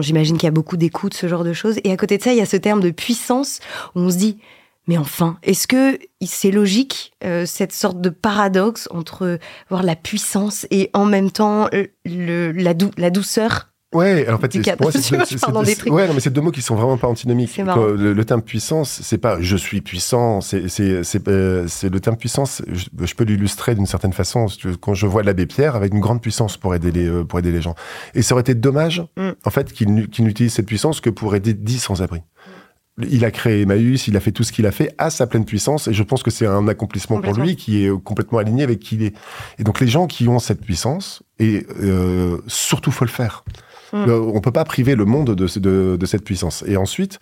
J'imagine 0.00 0.36
qu'il 0.36 0.46
y 0.46 0.48
a 0.48 0.52
beaucoup 0.52 0.76
d'écoute, 0.76 1.14
ce 1.14 1.28
genre 1.28 1.44
de 1.44 1.52
choses. 1.52 1.78
Et 1.84 1.92
à 1.92 1.96
côté 1.96 2.18
de 2.18 2.22
ça, 2.22 2.32
il 2.32 2.38
y 2.38 2.42
a 2.42 2.46
ce 2.46 2.56
terme 2.56 2.80
de 2.80 2.90
puissance 2.90 3.60
où 3.94 4.00
on 4.00 4.10
se 4.10 4.16
dit, 4.16 4.38
mais 4.86 4.96
enfin, 4.96 5.38
est-ce 5.42 5.66
que 5.66 5.98
c'est 6.22 6.50
logique, 6.50 7.12
euh, 7.24 7.46
cette 7.46 7.72
sorte 7.72 8.00
de 8.00 8.10
paradoxe 8.10 8.88
entre 8.90 9.38
voir 9.70 9.82
la 9.82 9.96
puissance 9.96 10.66
et 10.70 10.90
en 10.92 11.06
même 11.06 11.30
temps 11.30 11.68
le, 12.04 12.52
la, 12.52 12.74
la 12.96 13.10
douceur 13.10 13.73
Ouais, 13.94 14.28
en 14.28 14.38
fait, 14.38 14.52
c'est 14.52 14.60
ouais, 15.90 16.08
non, 16.08 16.14
mais 16.14 16.20
c'est 16.20 16.32
deux 16.32 16.40
mots 16.40 16.50
qui 16.50 16.62
sont 16.62 16.74
vraiment 16.74 16.96
pas 16.96 17.06
antinomiques. 17.06 17.56
Le, 17.56 18.12
le, 18.12 18.24
terme 18.24 18.42
puissance, 18.42 19.00
c'est 19.02 19.18
pas 19.18 19.40
je 19.40 19.56
suis 19.56 19.80
puissant, 19.80 20.40
c'est 20.40 20.68
c'est 20.68 21.04
c'est 21.04 21.26
euh, 21.28 21.66
le 21.82 22.00
terme 22.00 22.16
puissance. 22.16 22.62
Je, 22.72 23.14
peux 23.14 23.24
l'illustrer 23.24 23.76
d'une 23.76 23.86
certaine 23.86 24.12
façon 24.12 24.46
quand 24.80 24.94
je 24.94 25.06
vois 25.06 25.22
l'abbé 25.22 25.46
Pierre 25.46 25.76
avec 25.76 25.94
une 25.94 26.00
grande 26.00 26.20
puissance 26.20 26.56
pour 26.56 26.74
aider 26.74 26.90
les 26.90 27.06
euh, 27.06 27.24
pour 27.24 27.38
aider 27.38 27.52
les 27.52 27.62
gens. 27.62 27.76
Et 28.14 28.22
ça 28.22 28.34
aurait 28.34 28.42
été 28.42 28.54
dommage, 28.54 29.04
mm. 29.16 29.30
en 29.44 29.50
fait, 29.50 29.72
qu'il 29.72 29.94
n'utilise 29.94 30.52
cette 30.52 30.66
puissance 30.66 31.00
que 31.00 31.10
pour 31.10 31.36
aider 31.36 31.54
dix 31.54 31.78
sans-abri. 31.78 32.22
Il 32.98 33.24
a 33.24 33.32
créé 33.32 33.62
Emmaüs, 33.62 34.06
il 34.06 34.16
a 34.16 34.20
fait 34.20 34.30
tout 34.30 34.44
ce 34.44 34.52
qu'il 34.52 34.66
a 34.66 34.72
fait 34.72 34.94
à 34.98 35.10
sa 35.10 35.26
pleine 35.26 35.44
puissance, 35.44 35.88
et 35.88 35.94
je 35.94 36.02
pense 36.04 36.22
que 36.22 36.30
c'est 36.30 36.46
un 36.46 36.68
accomplissement 36.68 37.20
pour 37.20 37.34
lui 37.34 37.56
qui 37.56 37.84
est 37.84 38.02
complètement 38.02 38.38
aligné 38.38 38.62
avec 38.62 38.78
qui 38.78 38.94
il 38.96 39.02
est. 39.02 39.14
Et 39.58 39.64
donc 39.64 39.80
les 39.80 39.88
gens 39.88 40.06
qui 40.06 40.28
ont 40.28 40.38
cette 40.38 40.60
puissance, 40.60 41.22
et 41.40 41.66
euh, 41.80 42.38
surtout 42.46 42.92
faut 42.92 43.04
le 43.04 43.10
faire. 43.10 43.44
Mm. 43.94 44.10
on 44.10 44.40
peut 44.40 44.50
pas 44.50 44.64
priver 44.64 44.96
le 44.96 45.04
monde 45.04 45.36
de, 45.36 46.06
cette 46.06 46.24
puissance. 46.24 46.64
Et 46.66 46.76
ensuite, 46.76 47.20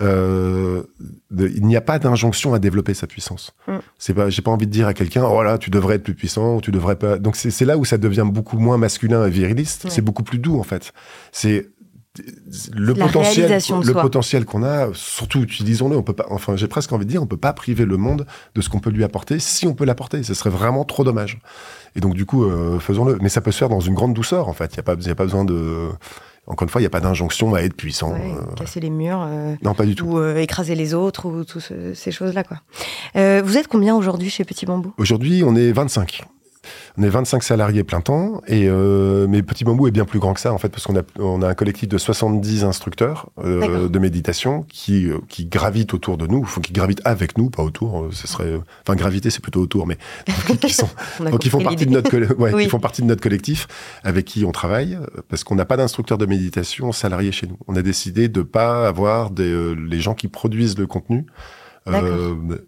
euh, 0.00 0.82
il 1.30 1.64
n'y 1.64 1.76
a 1.76 1.80
pas 1.80 1.98
d'injonction 1.98 2.52
à 2.52 2.58
développer 2.58 2.92
sa 2.92 3.06
puissance. 3.06 3.52
Mm. 3.66 3.78
C'est 3.98 4.12
pas, 4.12 4.28
j'ai 4.28 4.42
pas 4.42 4.50
envie 4.50 4.66
de 4.66 4.70
dire 4.70 4.86
à 4.86 4.92
quelqu'un, 4.92 5.24
oh 5.24 5.42
là, 5.42 5.56
tu 5.56 5.70
devrais 5.70 5.96
être 5.96 6.02
plus 6.02 6.14
puissant, 6.14 6.56
ou 6.56 6.60
tu 6.60 6.72
devrais 6.72 6.96
pas. 6.96 7.18
Donc 7.18 7.36
c'est 7.36 7.64
là 7.64 7.78
où 7.78 7.86
ça 7.86 7.96
devient 7.96 8.26
beaucoup 8.26 8.58
moins 8.58 8.76
masculin 8.76 9.26
et 9.26 9.30
viriliste. 9.30 9.86
C'est 9.88 10.02
beaucoup 10.02 10.22
plus 10.22 10.38
doux 10.38 10.60
en 10.60 10.64
fait. 10.64 10.92
C'est 11.32 11.70
le 12.74 12.94
potentiel, 12.94 13.60
le 13.84 13.92
potentiel 13.92 14.44
qu'on 14.44 14.64
a, 14.64 14.88
surtout 14.94 15.42
utilisons-le. 15.42 15.96
On 15.96 16.02
peut 16.02 16.12
pas, 16.12 16.26
enfin, 16.28 16.56
j'ai 16.56 16.66
presque 16.66 16.92
envie 16.92 17.06
de 17.06 17.10
dire, 17.10 17.22
on 17.22 17.26
peut 17.26 17.36
pas 17.36 17.52
priver 17.52 17.84
le 17.84 17.96
monde 17.96 18.26
de 18.54 18.60
ce 18.60 18.68
qu'on 18.68 18.80
peut 18.80 18.90
lui 18.90 19.04
apporter 19.04 19.38
si 19.38 19.66
on 19.66 19.74
peut 19.74 19.84
l'apporter. 19.84 20.22
Ce 20.22 20.34
serait 20.34 20.50
vraiment 20.50 20.84
trop 20.84 21.04
dommage. 21.04 21.38
Et 21.96 22.00
donc, 22.00 22.14
du 22.14 22.26
coup, 22.26 22.44
euh, 22.44 22.78
faisons-le. 22.78 23.18
Mais 23.20 23.28
ça 23.28 23.40
peut 23.40 23.52
se 23.52 23.58
faire 23.58 23.68
dans 23.68 23.80
une 23.80 23.94
grande 23.94 24.14
douceur, 24.14 24.48
en 24.48 24.52
fait. 24.52 24.72
Il 24.74 24.76
n'y 24.76 24.80
a 24.80 24.82
pas, 24.82 24.94
y 24.94 25.10
a 25.10 25.14
pas 25.14 25.24
besoin 25.24 25.44
de, 25.44 25.88
encore 26.46 26.64
une 26.64 26.70
fois, 26.70 26.80
il 26.80 26.84
n'y 26.84 26.86
a 26.86 26.90
pas 26.90 27.00
d'injonction 27.00 27.54
à 27.54 27.60
être 27.60 27.74
puissant. 27.74 28.14
Euh. 28.14 28.54
casser 28.56 28.80
les 28.80 28.90
murs. 28.90 29.22
Euh, 29.26 29.54
non, 29.62 29.74
pas 29.74 29.86
du 29.86 29.94
tout. 29.94 30.06
Ou 30.06 30.36
écraser 30.36 30.74
les 30.74 30.94
autres, 30.94 31.26
ou 31.26 31.44
toutes 31.44 31.72
ces 31.94 32.10
choses-là, 32.10 32.44
quoi. 32.44 32.58
vous 33.14 33.56
êtes 33.56 33.68
combien 33.68 33.94
aujourd'hui 33.94 34.30
chez 34.30 34.44
Petit 34.44 34.66
Bambou? 34.66 34.92
Aujourd'hui, 34.98 35.42
on 35.44 35.54
est 35.56 35.72
25. 35.72 36.24
On 36.98 37.02
est 37.02 37.08
25 37.08 37.42
salariés 37.42 37.84
plein 37.84 38.00
temps, 38.00 38.42
et 38.46 38.68
euh, 38.68 39.26
mais 39.28 39.42
Petit 39.42 39.64
Bambou 39.64 39.86
est 39.86 39.90
bien 39.90 40.04
plus 40.04 40.18
grand 40.18 40.34
que 40.34 40.40
ça 40.40 40.52
en 40.52 40.58
fait, 40.58 40.68
parce 40.68 40.86
qu'on 40.86 40.96
a, 40.96 41.02
on 41.18 41.40
a 41.40 41.48
un 41.48 41.54
collectif 41.54 41.88
de 41.88 41.98
70 41.98 42.64
instructeurs 42.64 43.30
euh, 43.38 43.88
de 43.88 43.98
méditation 43.98 44.64
qui, 44.68 45.06
euh, 45.06 45.18
qui 45.28 45.46
gravitent 45.46 45.94
autour 45.94 46.18
de 46.18 46.26
nous, 46.26 46.46
qui 46.62 46.72
gravitent 46.72 47.00
avec 47.04 47.38
nous, 47.38 47.48
pas 47.48 47.62
autour. 47.62 48.08
Ce 48.12 48.26
serait, 48.26 48.60
enfin 48.82 48.96
graviter 48.96 49.30
c'est 49.30 49.40
plutôt 49.40 49.60
autour, 49.60 49.86
mais 49.86 49.96
qui 50.60 50.70
sont, 50.74 50.88
donc 51.20 51.44
ils 51.44 51.50
font 51.50 51.62
partie 51.62 51.86
de 51.86 51.92
notre, 51.92 52.34
ouais, 52.34 52.68
font 52.68 52.80
partie 52.80 53.02
de 53.02 53.06
notre 53.06 53.22
collectif 53.22 53.66
avec 54.04 54.26
qui 54.26 54.44
on 54.44 54.52
travaille, 54.52 54.98
parce 55.28 55.44
qu'on 55.44 55.54
n'a 55.54 55.64
pas 55.64 55.76
d'instructeurs 55.76 56.18
de 56.18 56.26
méditation 56.26 56.92
salariés 56.92 57.32
chez 57.32 57.46
nous. 57.46 57.56
On 57.68 57.76
a 57.76 57.82
décidé 57.82 58.28
de 58.28 58.42
pas 58.42 58.86
avoir 58.86 59.30
des, 59.30 59.74
les 59.74 60.00
gens 60.00 60.14
qui 60.14 60.28
produisent 60.28 60.78
le 60.78 60.86
contenu. 60.86 61.26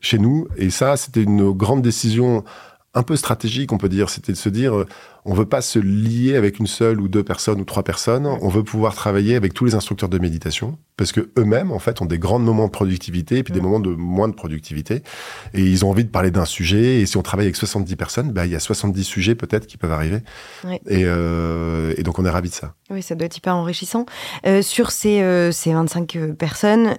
chez 0.00 0.18
nous. 0.18 0.48
Et 0.56 0.70
ça, 0.70 0.96
c'était 0.96 1.22
une 1.22 1.52
grande 1.52 1.82
décision 1.82 2.44
un 2.94 3.02
peu 3.02 3.16
stratégique, 3.16 3.72
on 3.72 3.78
peut 3.78 3.88
dire. 3.88 4.10
C'était 4.10 4.32
de 4.32 4.36
se 4.36 4.48
dire, 4.48 4.76
euh, 4.76 4.86
on 5.24 5.34
veut 5.34 5.46
pas 5.46 5.62
se 5.62 5.78
lier 5.78 6.36
avec 6.36 6.58
une 6.58 6.66
seule 6.66 7.00
ou 7.00 7.08
deux 7.08 7.22
personnes 7.22 7.60
ou 7.60 7.64
trois 7.64 7.82
personnes. 7.82 8.26
On 8.26 8.48
veut 8.48 8.64
pouvoir 8.64 8.94
travailler 8.94 9.34
avec 9.36 9.54
tous 9.54 9.64
les 9.64 9.74
instructeurs 9.74 10.08
de 10.08 10.18
méditation 10.18 10.78
parce 10.96 11.12
que 11.12 11.30
eux-mêmes, 11.38 11.72
en 11.72 11.78
fait, 11.78 12.02
ont 12.02 12.04
des 12.04 12.18
grands 12.18 12.38
moments 12.38 12.66
de 12.66 12.72
productivité 12.72 13.38
et 13.38 13.42
puis 13.42 13.54
des 13.54 13.60
moments 13.60 13.80
de 13.80 13.90
moins 13.90 14.28
de 14.28 14.34
productivité. 14.34 15.02
Et 15.54 15.62
ils 15.62 15.84
ont 15.84 15.90
envie 15.90 16.04
de 16.04 16.10
parler 16.10 16.30
d'un 16.30 16.44
sujet. 16.44 17.00
Et 17.00 17.06
si 17.06 17.16
on 17.16 17.22
travaille 17.22 17.46
avec 17.46 17.56
70 17.56 17.96
personnes, 17.96 18.32
bah, 18.32 18.46
il 18.46 18.52
y 18.52 18.56
a 18.56 18.60
70 18.60 19.04
sujets 19.04 19.34
peut-être 19.34 19.66
qui 19.66 19.78
peuvent 19.78 19.92
arriver. 19.92 20.18
Et, 20.86 21.04
euh, 21.04 21.94
et, 21.96 22.02
donc, 22.02 22.18
on 22.18 22.24
est 22.24 22.30
ravis 22.30 22.50
de 22.50 22.54
ça. 22.54 22.74
Oui, 22.90 23.02
ça 23.02 23.14
doit 23.14 23.26
être 23.26 23.36
hyper 23.36 23.56
enrichissant. 23.56 24.06
Euh, 24.46 24.60
sur 24.60 24.90
ces, 24.90 25.22
euh, 25.22 25.50
ces 25.50 25.72
25 25.72 26.18
personnes, 26.38 26.94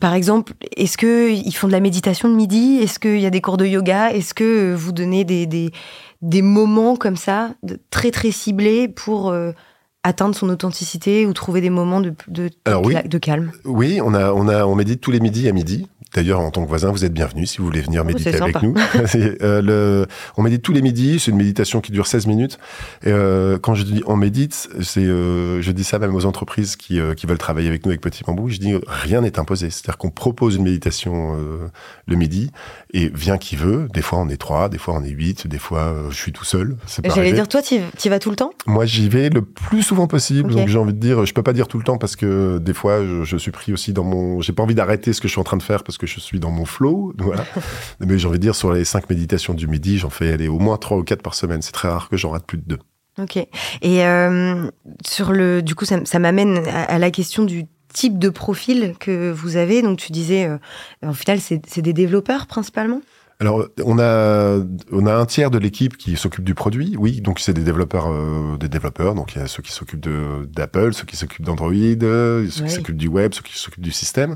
par 0.00 0.14
exemple, 0.14 0.52
est-ce 0.76 0.96
qu'ils 0.96 1.54
font 1.54 1.66
de 1.66 1.72
la 1.72 1.80
méditation 1.80 2.28
de 2.28 2.34
midi? 2.34 2.78
Est-ce 2.82 2.98
qu'il 2.98 3.20
y 3.20 3.26
a 3.26 3.30
des 3.30 3.40
cours 3.40 3.56
de 3.56 3.66
yoga? 3.66 4.10
Est-ce 4.10 4.34
que 4.34 4.74
vous 4.74 4.92
donnez 4.92 5.24
des, 5.24 5.46
des, 5.46 6.42
moments 6.42 6.96
comme 6.96 7.16
ça, 7.16 7.50
très 7.90 8.10
très 8.10 8.30
ciblés 8.30 8.88
pour 8.88 9.30
euh, 9.30 9.52
atteindre 10.02 10.34
son 10.34 10.48
authenticité 10.48 11.26
ou 11.26 11.32
trouver 11.32 11.60
des 11.60 11.70
moments 11.70 12.00
de, 12.00 12.14
de, 12.28 12.50
de 12.66 13.18
calme? 13.18 13.52
Oui, 13.64 14.00
on, 14.02 14.14
a, 14.14 14.32
on, 14.32 14.48
a, 14.48 14.64
on 14.64 14.74
médite 14.74 15.00
tous 15.00 15.10
les 15.10 15.20
midis 15.20 15.48
à 15.48 15.52
midi. 15.52 15.86
D'ailleurs, 16.14 16.40
en 16.40 16.50
tant 16.50 16.62
que 16.62 16.68
voisin, 16.68 16.90
vous 16.90 17.04
êtes 17.04 17.12
bienvenu 17.12 17.46
si 17.46 17.58
vous 17.58 17.64
voulez 17.64 17.82
venir 17.82 18.02
oh, 18.02 18.06
méditer 18.06 18.40
avec 18.40 18.62
nous. 18.62 18.74
euh, 19.42 19.60
le, 19.62 20.06
on 20.36 20.42
médite 20.42 20.62
tous 20.62 20.72
les 20.72 20.80
midis. 20.80 21.18
C'est 21.18 21.30
une 21.30 21.36
méditation 21.36 21.80
qui 21.80 21.92
dure 21.92 22.06
16 22.06 22.26
minutes. 22.26 22.58
Et, 23.02 23.10
euh, 23.10 23.58
quand 23.58 23.74
je 23.74 23.84
dis 23.84 24.02
on 24.06 24.16
médite, 24.16 24.68
c'est, 24.80 25.04
euh, 25.04 25.60
je 25.60 25.70
dis 25.70 25.84
ça 25.84 25.98
même 25.98 26.14
aux 26.14 26.24
entreprises 26.24 26.76
qui, 26.76 26.98
qui 27.16 27.26
veulent 27.26 27.38
travailler 27.38 27.68
avec 27.68 27.84
nous 27.84 27.90
avec 27.90 28.00
Petit 28.00 28.24
Bambou. 28.24 28.48
Je 28.48 28.58
dis 28.58 28.74
rien 28.86 29.20
n'est 29.20 29.38
imposé. 29.38 29.68
C'est-à-dire 29.70 29.98
qu'on 29.98 30.10
propose 30.10 30.56
une 30.56 30.64
méditation 30.64 31.36
le 32.06 32.16
midi 32.16 32.50
et 32.94 33.08
vient 33.08 33.36
qui 33.36 33.56
veut. 33.56 33.88
Des 33.92 34.02
fois, 34.02 34.18
on 34.18 34.28
est 34.28 34.38
trois, 34.38 34.68
des 34.68 34.78
fois, 34.78 34.94
on 34.94 35.04
est 35.04 35.10
huit, 35.10 35.46
des 35.46 35.58
fois, 35.58 35.94
je 36.10 36.16
suis 36.16 36.32
tout 36.32 36.44
seul. 36.44 36.76
J'allais 37.04 37.32
dire, 37.32 37.48
toi, 37.48 37.60
tu 37.60 37.74
y 37.76 38.08
vas 38.08 38.18
tout 38.18 38.30
le 38.30 38.36
temps? 38.36 38.52
Moi, 38.66 38.86
j'y 38.86 39.08
vais 39.08 39.28
le 39.28 39.42
plus 39.42 39.82
souvent 39.82 40.06
possible. 40.06 40.54
Donc, 40.54 40.68
j'ai 40.68 40.78
envie 40.78 40.94
de 40.94 40.98
dire, 40.98 41.26
je 41.26 41.34
peux 41.34 41.42
pas 41.42 41.52
dire 41.52 41.68
tout 41.68 41.78
le 41.78 41.84
temps 41.84 41.98
parce 41.98 42.16
que 42.16 42.58
des 42.58 42.74
fois, 42.74 43.04
je, 43.04 43.24
je 43.24 43.36
suis 43.36 43.50
pris 43.50 43.72
aussi 43.72 43.92
dans 43.92 44.04
mon. 44.04 44.40
J'ai 44.40 44.52
pas 44.52 44.62
envie 44.62 44.74
d'arrêter 44.74 45.12
ce 45.12 45.20
que 45.20 45.28
je 45.28 45.32
suis 45.32 45.40
en 45.40 45.44
train 45.44 45.58
de 45.58 45.62
faire 45.62 45.84
parce 45.84 45.97
que 45.98 46.06
je 46.06 46.20
suis 46.20 46.40
dans 46.40 46.50
mon 46.50 46.64
flow. 46.64 47.14
Mais 48.00 48.18
j'ai 48.18 48.26
envie 48.28 48.38
de 48.38 48.42
dire, 48.42 48.54
sur 48.54 48.72
les 48.72 48.84
cinq 48.84 49.10
méditations 49.10 49.54
du 49.54 49.66
midi, 49.66 49.98
j'en 49.98 50.10
fais 50.10 50.32
aller 50.32 50.48
au 50.48 50.58
moins 50.58 50.76
trois 50.76 50.96
ou 50.96 51.02
quatre 51.02 51.22
par 51.22 51.34
semaine. 51.34 51.62
C'est 51.62 51.72
très 51.72 51.88
rare 51.88 52.08
que 52.08 52.16
j'en 52.16 52.30
rate 52.30 52.46
plus 52.46 52.58
de 52.58 52.64
deux. 52.64 52.78
Ok. 53.20 53.36
Et 53.36 54.04
euh, 54.04 54.70
sur 55.04 55.32
le, 55.32 55.60
du 55.62 55.74
coup, 55.74 55.84
ça, 55.84 56.18
m'amène 56.18 56.58
à, 56.68 56.98
la 56.98 57.10
question 57.10 57.44
du 57.44 57.66
type 57.92 58.18
de 58.18 58.28
profil 58.28 58.94
que 58.98 59.30
vous 59.30 59.56
avez. 59.56 59.82
Donc, 59.82 59.98
tu 59.98 60.12
disais, 60.12 60.46
euh, 60.46 60.58
en 61.04 61.12
final, 61.12 61.40
c'est 61.40 61.82
des 61.82 61.92
développeurs 61.92 62.46
principalement? 62.46 63.00
Alors, 63.40 63.68
on 63.84 64.00
a, 64.00 64.58
on 64.90 65.06
a 65.06 65.14
un 65.14 65.24
tiers 65.24 65.52
de 65.52 65.58
l'équipe 65.58 65.96
qui 65.96 66.16
s'occupe 66.16 66.42
du 66.42 66.56
produit, 66.56 66.96
oui, 66.98 67.20
donc 67.20 67.38
c'est 67.38 67.52
des 67.52 67.62
développeurs, 67.62 68.10
euh, 68.10 68.56
des 68.56 68.68
développeurs, 68.68 69.14
donc 69.14 69.36
il 69.36 69.38
y 69.38 69.40
a 69.40 69.46
ceux 69.46 69.62
qui 69.62 69.70
s'occupent 69.70 70.08
d'Apple, 70.52 70.92
ceux 70.92 71.04
qui 71.04 71.16
s'occupent 71.16 71.44
d'Android, 71.44 71.70
ceux 71.72 72.48
qui 72.64 72.70
s'occupent 72.70 72.96
du 72.96 73.06
web, 73.06 73.32
ceux 73.32 73.42
qui 73.42 73.56
s'occupent 73.56 73.84
du 73.84 73.92
système. 73.92 74.34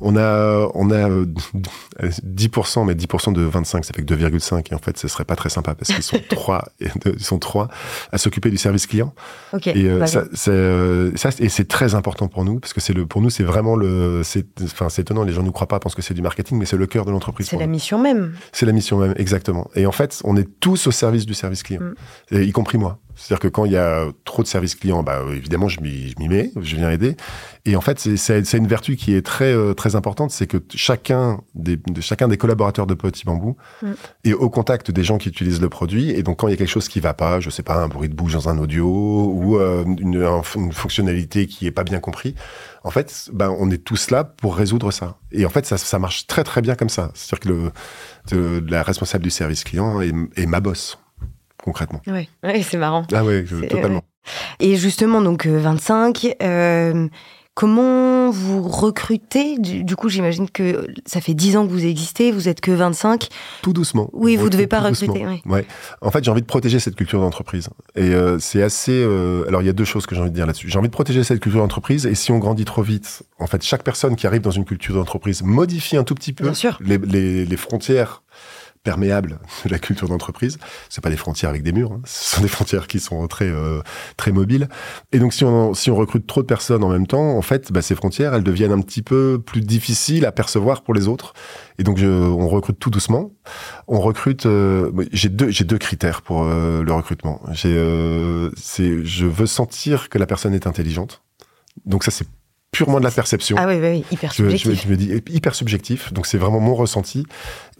On 0.00 0.16
a, 0.16 0.68
on 0.74 0.90
a 0.90 1.08
10%, 1.08 2.80
euh, 2.80 2.84
mais 2.84 2.94
10% 2.94 3.32
de 3.32 3.42
25, 3.42 3.84
ça 3.84 3.92
fait 3.94 4.02
que 4.02 4.12
2,5, 4.12 4.72
et 4.72 4.74
en 4.74 4.78
fait, 4.78 4.98
ce 4.98 5.06
serait 5.06 5.24
pas 5.24 5.36
très 5.36 5.48
sympa 5.48 5.76
parce 5.76 5.92
qu'ils 5.92 6.02
sont 6.02 6.18
trois, 6.28 6.64
ils 6.80 7.22
sont 7.22 7.38
trois 7.38 7.68
à 8.10 8.18
s'occuper 8.18 8.50
du 8.50 8.56
service 8.56 8.88
client. 8.88 9.14
Ok. 9.52 9.68
Et 9.68 9.84
euh, 9.84 10.04
ça, 10.06 10.24
c'est, 10.32 11.16
ça, 11.16 11.30
et 11.38 11.48
c'est 11.48 11.68
très 11.68 11.94
important 11.94 12.26
pour 12.26 12.44
nous 12.44 12.58
parce 12.58 12.72
que 12.72 12.80
c'est 12.80 12.92
le, 12.92 13.06
pour 13.06 13.20
nous, 13.20 13.30
c'est 13.30 13.44
vraiment 13.44 13.76
le, 13.76 14.22
c'est, 14.24 14.46
enfin, 14.64 14.88
c'est 14.88 15.02
étonnant, 15.02 15.22
les 15.22 15.32
gens 15.32 15.44
ne 15.44 15.50
croient 15.50 15.68
pas, 15.68 15.78
pensent 15.78 15.94
que 15.94 16.02
c'est 16.02 16.14
du 16.14 16.22
marketing, 16.22 16.58
mais 16.58 16.66
c'est 16.66 16.76
le 16.76 16.86
cœur 16.86 17.04
de 17.04 17.12
l'entreprise. 17.12 17.46
C'est 17.46 17.56
la 17.56 17.68
mission 17.68 18.00
même. 18.00 18.31
C'est 18.52 18.66
la 18.66 18.72
mission 18.72 18.98
même, 18.98 19.14
exactement. 19.16 19.70
Et 19.74 19.86
en 19.86 19.92
fait, 19.92 20.20
on 20.24 20.36
est 20.36 20.48
tous 20.60 20.86
au 20.86 20.90
service 20.90 21.26
du 21.26 21.34
service 21.34 21.62
client, 21.62 21.82
mm. 22.30 22.42
y 22.42 22.52
compris 22.52 22.78
moi. 22.78 22.98
C'est-à-dire 23.16 23.40
que 23.40 23.48
quand 23.48 23.64
il 23.64 23.72
y 23.72 23.76
a 23.76 24.06
trop 24.24 24.42
de 24.42 24.48
service 24.48 24.74
client, 24.74 25.02
bah, 25.02 25.22
évidemment, 25.30 25.68
je 25.68 25.80
m'y 25.80 26.14
mets, 26.28 26.50
je 26.60 26.76
viens 26.76 26.90
aider. 26.90 27.16
Et 27.64 27.76
en 27.76 27.80
fait, 27.80 27.98
c'est 27.98 28.58
une 28.58 28.66
vertu 28.66 28.96
qui 28.96 29.14
est 29.14 29.22
très, 29.22 29.52
euh, 29.52 29.74
très 29.74 29.94
importante, 29.94 30.30
c'est 30.30 30.46
que 30.46 30.56
chacun 30.74 31.40
des, 31.54 31.76
de, 31.76 32.00
chacun 32.00 32.26
des 32.28 32.36
collaborateurs 32.36 32.86
de 32.86 32.94
Petit 32.94 33.24
Bambou 33.24 33.56
mm. 33.82 33.92
est 34.24 34.32
au 34.32 34.50
contact 34.50 34.90
des 34.90 35.04
gens 35.04 35.18
qui 35.18 35.28
utilisent 35.28 35.60
le 35.60 35.68
produit. 35.68 36.10
Et 36.10 36.22
donc, 36.22 36.40
quand 36.40 36.48
il 36.48 36.52
y 36.52 36.54
a 36.54 36.56
quelque 36.56 36.68
chose 36.68 36.88
qui 36.88 37.00
va 37.00 37.14
pas, 37.14 37.40
je 37.40 37.50
sais 37.50 37.62
pas, 37.62 37.76
un 37.76 37.88
bruit 37.88 38.08
de 38.08 38.14
bouche 38.14 38.32
dans 38.32 38.48
un 38.48 38.58
audio 38.58 38.86
ou 38.86 39.58
euh, 39.58 39.84
une, 39.84 40.14
une, 40.56 40.72
fonctionnalité 40.72 41.46
qui 41.46 41.66
est 41.66 41.72
pas 41.72 41.84
bien 41.84 42.00
compris, 42.00 42.34
en 42.84 42.90
fait, 42.90 43.30
ben, 43.32 43.54
on 43.58 43.70
est 43.70 43.84
tous 43.84 44.10
là 44.10 44.24
pour 44.24 44.56
résoudre 44.56 44.90
ça. 44.90 45.18
Et 45.30 45.46
en 45.46 45.50
fait, 45.50 45.66
ça, 45.66 45.78
ça 45.78 45.98
marche 45.98 46.26
très 46.26 46.44
très 46.44 46.62
bien 46.62 46.74
comme 46.74 46.88
ça. 46.88 47.10
C'est-à-dire 47.14 47.40
que 47.40 47.48
le, 47.48 48.60
de, 48.60 48.70
la 48.70 48.82
responsable 48.82 49.24
du 49.24 49.30
service 49.30 49.64
client 49.64 50.00
est, 50.00 50.46
ma 50.46 50.60
boss, 50.60 50.98
concrètement. 51.62 52.00
Oui, 52.06 52.28
ouais, 52.42 52.62
c'est 52.62 52.78
marrant. 52.78 53.06
Ah 53.12 53.24
oui, 53.24 53.44
totalement. 53.68 54.02
Et 54.60 54.76
justement, 54.76 55.20
donc 55.20 55.46
25, 55.46 56.36
euh, 56.42 57.08
Comment 57.54 58.30
vous 58.30 58.62
recrutez? 58.62 59.58
Du, 59.58 59.94
coup, 59.94 60.08
j'imagine 60.08 60.48
que 60.48 60.86
ça 61.04 61.20
fait 61.20 61.34
10 61.34 61.58
ans 61.58 61.66
que 61.66 61.70
vous 61.70 61.84
existez, 61.84 62.32
vous 62.32 62.48
êtes 62.48 62.62
que 62.62 62.70
25. 62.70 63.28
Tout 63.60 63.74
doucement. 63.74 64.08
Oui, 64.14 64.36
vous 64.36 64.46
ne 64.46 64.48
devez 64.48 64.66
pas 64.66 64.80
recruter. 64.80 65.26
Ouais. 65.44 65.66
En 66.00 66.10
fait, 66.10 66.24
j'ai 66.24 66.30
envie 66.30 66.40
de 66.40 66.46
protéger 66.46 66.78
cette 66.78 66.96
culture 66.96 67.20
d'entreprise. 67.20 67.68
Et 67.94 68.14
euh, 68.14 68.38
c'est 68.38 68.62
assez. 68.62 68.92
Euh, 68.92 69.44
alors, 69.48 69.60
il 69.60 69.66
y 69.66 69.68
a 69.68 69.74
deux 69.74 69.84
choses 69.84 70.06
que 70.06 70.14
j'ai 70.14 70.22
envie 70.22 70.30
de 70.30 70.34
dire 70.34 70.46
là-dessus. 70.46 70.70
J'ai 70.70 70.78
envie 70.78 70.88
de 70.88 70.94
protéger 70.94 71.24
cette 71.24 71.40
culture 71.40 71.60
d'entreprise. 71.60 72.06
Et 72.06 72.14
si 72.14 72.32
on 72.32 72.38
grandit 72.38 72.64
trop 72.64 72.82
vite, 72.82 73.22
en 73.38 73.46
fait, 73.46 73.62
chaque 73.62 73.82
personne 73.82 74.16
qui 74.16 74.26
arrive 74.26 74.40
dans 74.40 74.50
une 74.50 74.64
culture 74.64 74.94
d'entreprise 74.94 75.42
modifie 75.42 75.98
un 75.98 76.04
tout 76.04 76.14
petit 76.14 76.32
peu 76.32 76.50
Les, 76.80 76.96
les, 76.96 77.44
les 77.44 77.56
frontières 77.58 78.22
perméable 78.82 79.38
de 79.64 79.70
la 79.70 79.78
culture 79.78 80.08
d'entreprise. 80.08 80.58
C'est 80.88 81.02
pas 81.02 81.10
des 81.10 81.16
frontières 81.16 81.50
avec 81.50 81.62
des 81.62 81.72
murs, 81.72 81.92
hein. 81.92 82.00
ce 82.04 82.36
sont 82.36 82.42
des 82.42 82.48
frontières 82.48 82.86
qui 82.86 83.00
sont 83.00 83.26
très 83.28 83.48
euh, 83.48 83.80
très 84.16 84.32
mobiles. 84.32 84.68
Et 85.12 85.18
donc 85.18 85.32
si 85.32 85.44
on 85.44 85.74
si 85.74 85.90
on 85.90 85.96
recrute 85.96 86.26
trop 86.26 86.42
de 86.42 86.46
personnes 86.46 86.82
en 86.82 86.88
même 86.88 87.06
temps, 87.06 87.36
en 87.36 87.42
fait, 87.42 87.72
bah, 87.72 87.82
ces 87.82 87.94
frontières 87.94 88.34
elles 88.34 88.42
deviennent 88.42 88.72
un 88.72 88.80
petit 88.80 89.02
peu 89.02 89.40
plus 89.44 89.60
difficiles 89.60 90.26
à 90.26 90.32
percevoir 90.32 90.82
pour 90.82 90.94
les 90.94 91.08
autres. 91.08 91.34
Et 91.78 91.84
donc 91.84 91.98
je, 91.98 92.06
on 92.06 92.48
recrute 92.48 92.78
tout 92.78 92.90
doucement. 92.90 93.32
On 93.86 94.00
recrute. 94.00 94.46
Euh, 94.46 94.90
j'ai 95.12 95.28
deux 95.28 95.50
j'ai 95.50 95.64
deux 95.64 95.78
critères 95.78 96.22
pour 96.22 96.44
euh, 96.44 96.82
le 96.82 96.92
recrutement. 96.92 97.40
J'ai 97.52 97.72
c'est 98.56 99.04
je 99.04 99.26
veux 99.26 99.46
sentir 99.46 100.08
que 100.08 100.18
la 100.18 100.26
personne 100.26 100.54
est 100.54 100.66
intelligente. 100.66 101.22
Donc 101.86 102.04
ça 102.04 102.10
c'est 102.10 102.26
purement 102.72 102.98
de 102.98 103.04
la 103.04 103.10
perception. 103.10 103.56
Ah 103.58 103.66
oui, 103.68 103.78
oui, 103.80 104.04
hyper 104.10 104.32
subjectif. 104.32 104.82
Je, 104.82 104.88
me 104.88 104.96
dis 104.96 105.12
hyper 105.28 105.54
subjectif, 105.54 106.12
donc 106.12 106.26
c'est 106.26 106.38
vraiment 106.38 106.58
mon 106.58 106.74
ressenti, 106.74 107.24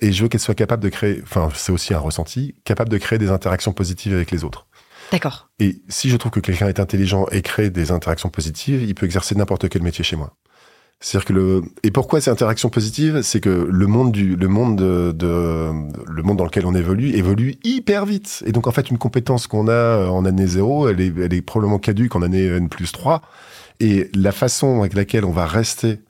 et 0.03 0.13
je 0.13 0.23
veux 0.23 0.29
qu'elle 0.29 0.41
soit 0.41 0.55
capable 0.55 0.83
de 0.83 0.89
créer, 0.89 1.21
enfin 1.23 1.49
c'est 1.55 1.73
aussi 1.73 1.95
un 1.95 1.99
ressenti, 1.99 2.57
capable 2.65 2.91
de 2.91 2.99
créer 2.99 3.19
des 3.19 3.31
interactions 3.31 3.73
positives 3.73 4.13
avec 4.13 4.31
les 4.31 4.45
autres. 4.45 4.67
D'accord. 5.13 5.49
Et 5.61 5.81
si 5.89 6.11
je 6.11 6.17
trouve 6.17 6.33
que 6.33 6.41
quelqu'un 6.41 6.69
est 6.69 6.81
intelligent 6.81 7.27
et 7.31 7.41
crée 7.41 7.71
des 7.71 7.93
interactions 7.93 8.29
positives, 8.29 8.83
il 8.83 8.95
peut 8.95 9.07
exercer 9.07 9.35
n'importe 9.35 9.69
quel 9.69 9.83
métier 9.83 10.05
chez 10.05 10.17
moi. 10.17 10.35
C'est-à-dire 11.01 11.27
que 11.27 11.33
le 11.33 11.63
et 11.83 11.91
pourquoi 11.91 12.21
ces 12.21 12.31
interactions 12.31 12.69
positives, 12.69 13.23
c'est 13.23 13.41
que 13.41 13.69
le 13.71 13.87
monde 13.87 14.13
du 14.13 14.37
le 14.37 14.49
monde 14.49 14.77
de, 14.77 15.73
le 16.07 16.23
monde 16.23 16.39
dans 16.39 16.45
lequel 16.45 16.65
on 16.67 16.75
évolue 16.75 17.11
évolue 17.15 17.57
hyper 17.65 18.07
vite. 18.07 18.43
Et 18.47 18.53
donc 18.53 18.67
en 18.67 18.73
fait 18.73 18.91
une 18.91 18.99
compétence 18.99 19.47
qu'on 19.47 19.69
a 19.69 20.09
en 20.09 20.25
année 20.25 20.47
zéro, 20.47 20.89
elle 20.89 21.01
est 21.01 21.13
elle 21.19 21.35
est 21.35 21.43
probablement 21.43 21.79
caduque 21.79 22.17
en 22.17 22.23
année 22.23 22.47
n 22.47 22.69
plus 22.69 22.91
3 22.93 23.21
et 23.81 24.11
la 24.15 24.33
façon 24.33 24.81
avec 24.81 24.95
laquelle 24.95 25.25
on 25.25 25.33
va 25.33 25.47
rester 25.47 26.01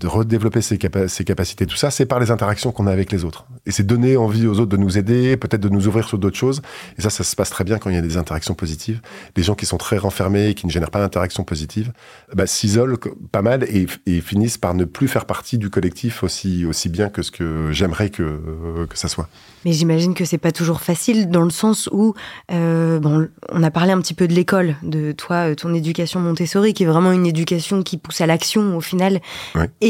de 0.00 0.06
redévelopper 0.06 0.62
ses, 0.62 0.78
ses, 1.08 1.24
capacités, 1.24 1.66
tout 1.66 1.76
ça, 1.76 1.90
c'est 1.90 2.06
par 2.06 2.20
les 2.20 2.30
interactions 2.30 2.72
qu'on 2.72 2.86
a 2.86 2.92
avec 2.92 3.12
les 3.12 3.24
autres. 3.24 3.44
Et 3.66 3.70
c'est 3.70 3.82
donner 3.82 4.16
envie 4.16 4.46
aux 4.46 4.58
autres 4.58 4.70
de 4.70 4.76
nous 4.76 4.96
aider, 4.96 5.36
peut-être 5.36 5.60
de 5.60 5.68
nous 5.68 5.86
ouvrir 5.86 6.08
sur 6.08 6.18
d'autres 6.18 6.38
choses. 6.38 6.62
Et 6.98 7.02
ça, 7.02 7.10
ça 7.10 7.24
se 7.24 7.36
passe 7.36 7.50
très 7.50 7.64
bien 7.64 7.78
quand 7.78 7.90
il 7.90 7.96
y 7.96 7.98
a 7.98 8.02
des 8.02 8.16
interactions 8.16 8.54
positives. 8.54 9.00
Les 9.36 9.42
gens 9.42 9.54
qui 9.54 9.66
sont 9.66 9.76
très 9.76 9.98
renfermés 9.98 10.48
et 10.48 10.54
qui 10.54 10.66
ne 10.66 10.70
génèrent 10.70 10.90
pas 10.90 11.00
d'interactions 11.00 11.44
positives, 11.44 11.92
bah, 12.34 12.46
s'isolent 12.46 12.96
pas 13.30 13.42
mal 13.42 13.64
et, 13.64 13.86
et, 14.06 14.20
finissent 14.20 14.58
par 14.58 14.74
ne 14.74 14.84
plus 14.84 15.08
faire 15.08 15.26
partie 15.26 15.58
du 15.58 15.70
collectif 15.70 16.22
aussi, 16.22 16.64
aussi 16.64 16.88
bien 16.88 17.08
que 17.08 17.22
ce 17.22 17.30
que 17.30 17.70
j'aimerais 17.72 18.10
que, 18.10 18.86
que 18.88 18.98
ça 18.98 19.08
soit. 19.08 19.28
Mais 19.64 19.72
j'imagine 19.72 20.14
que 20.14 20.24
c'est 20.24 20.38
pas 20.38 20.52
toujours 20.52 20.80
facile 20.80 21.28
dans 21.28 21.42
le 21.42 21.50
sens 21.50 21.88
où, 21.92 22.14
euh, 22.50 22.98
bon, 22.98 23.28
on 23.50 23.62
a 23.62 23.70
parlé 23.70 23.92
un 23.92 24.00
petit 24.00 24.14
peu 24.14 24.26
de 24.26 24.32
l'école, 24.32 24.76
de 24.82 25.12
toi, 25.12 25.54
ton 25.54 25.74
éducation 25.74 26.20
Montessori, 26.20 26.72
qui 26.72 26.84
est 26.84 26.86
vraiment 26.86 27.12
une 27.12 27.26
éducation 27.26 27.82
qui 27.82 27.98
pousse 27.98 28.22
à 28.22 28.26
l'action 28.26 28.76
au 28.76 28.80
final. 28.80 29.20
Oui 29.54 29.64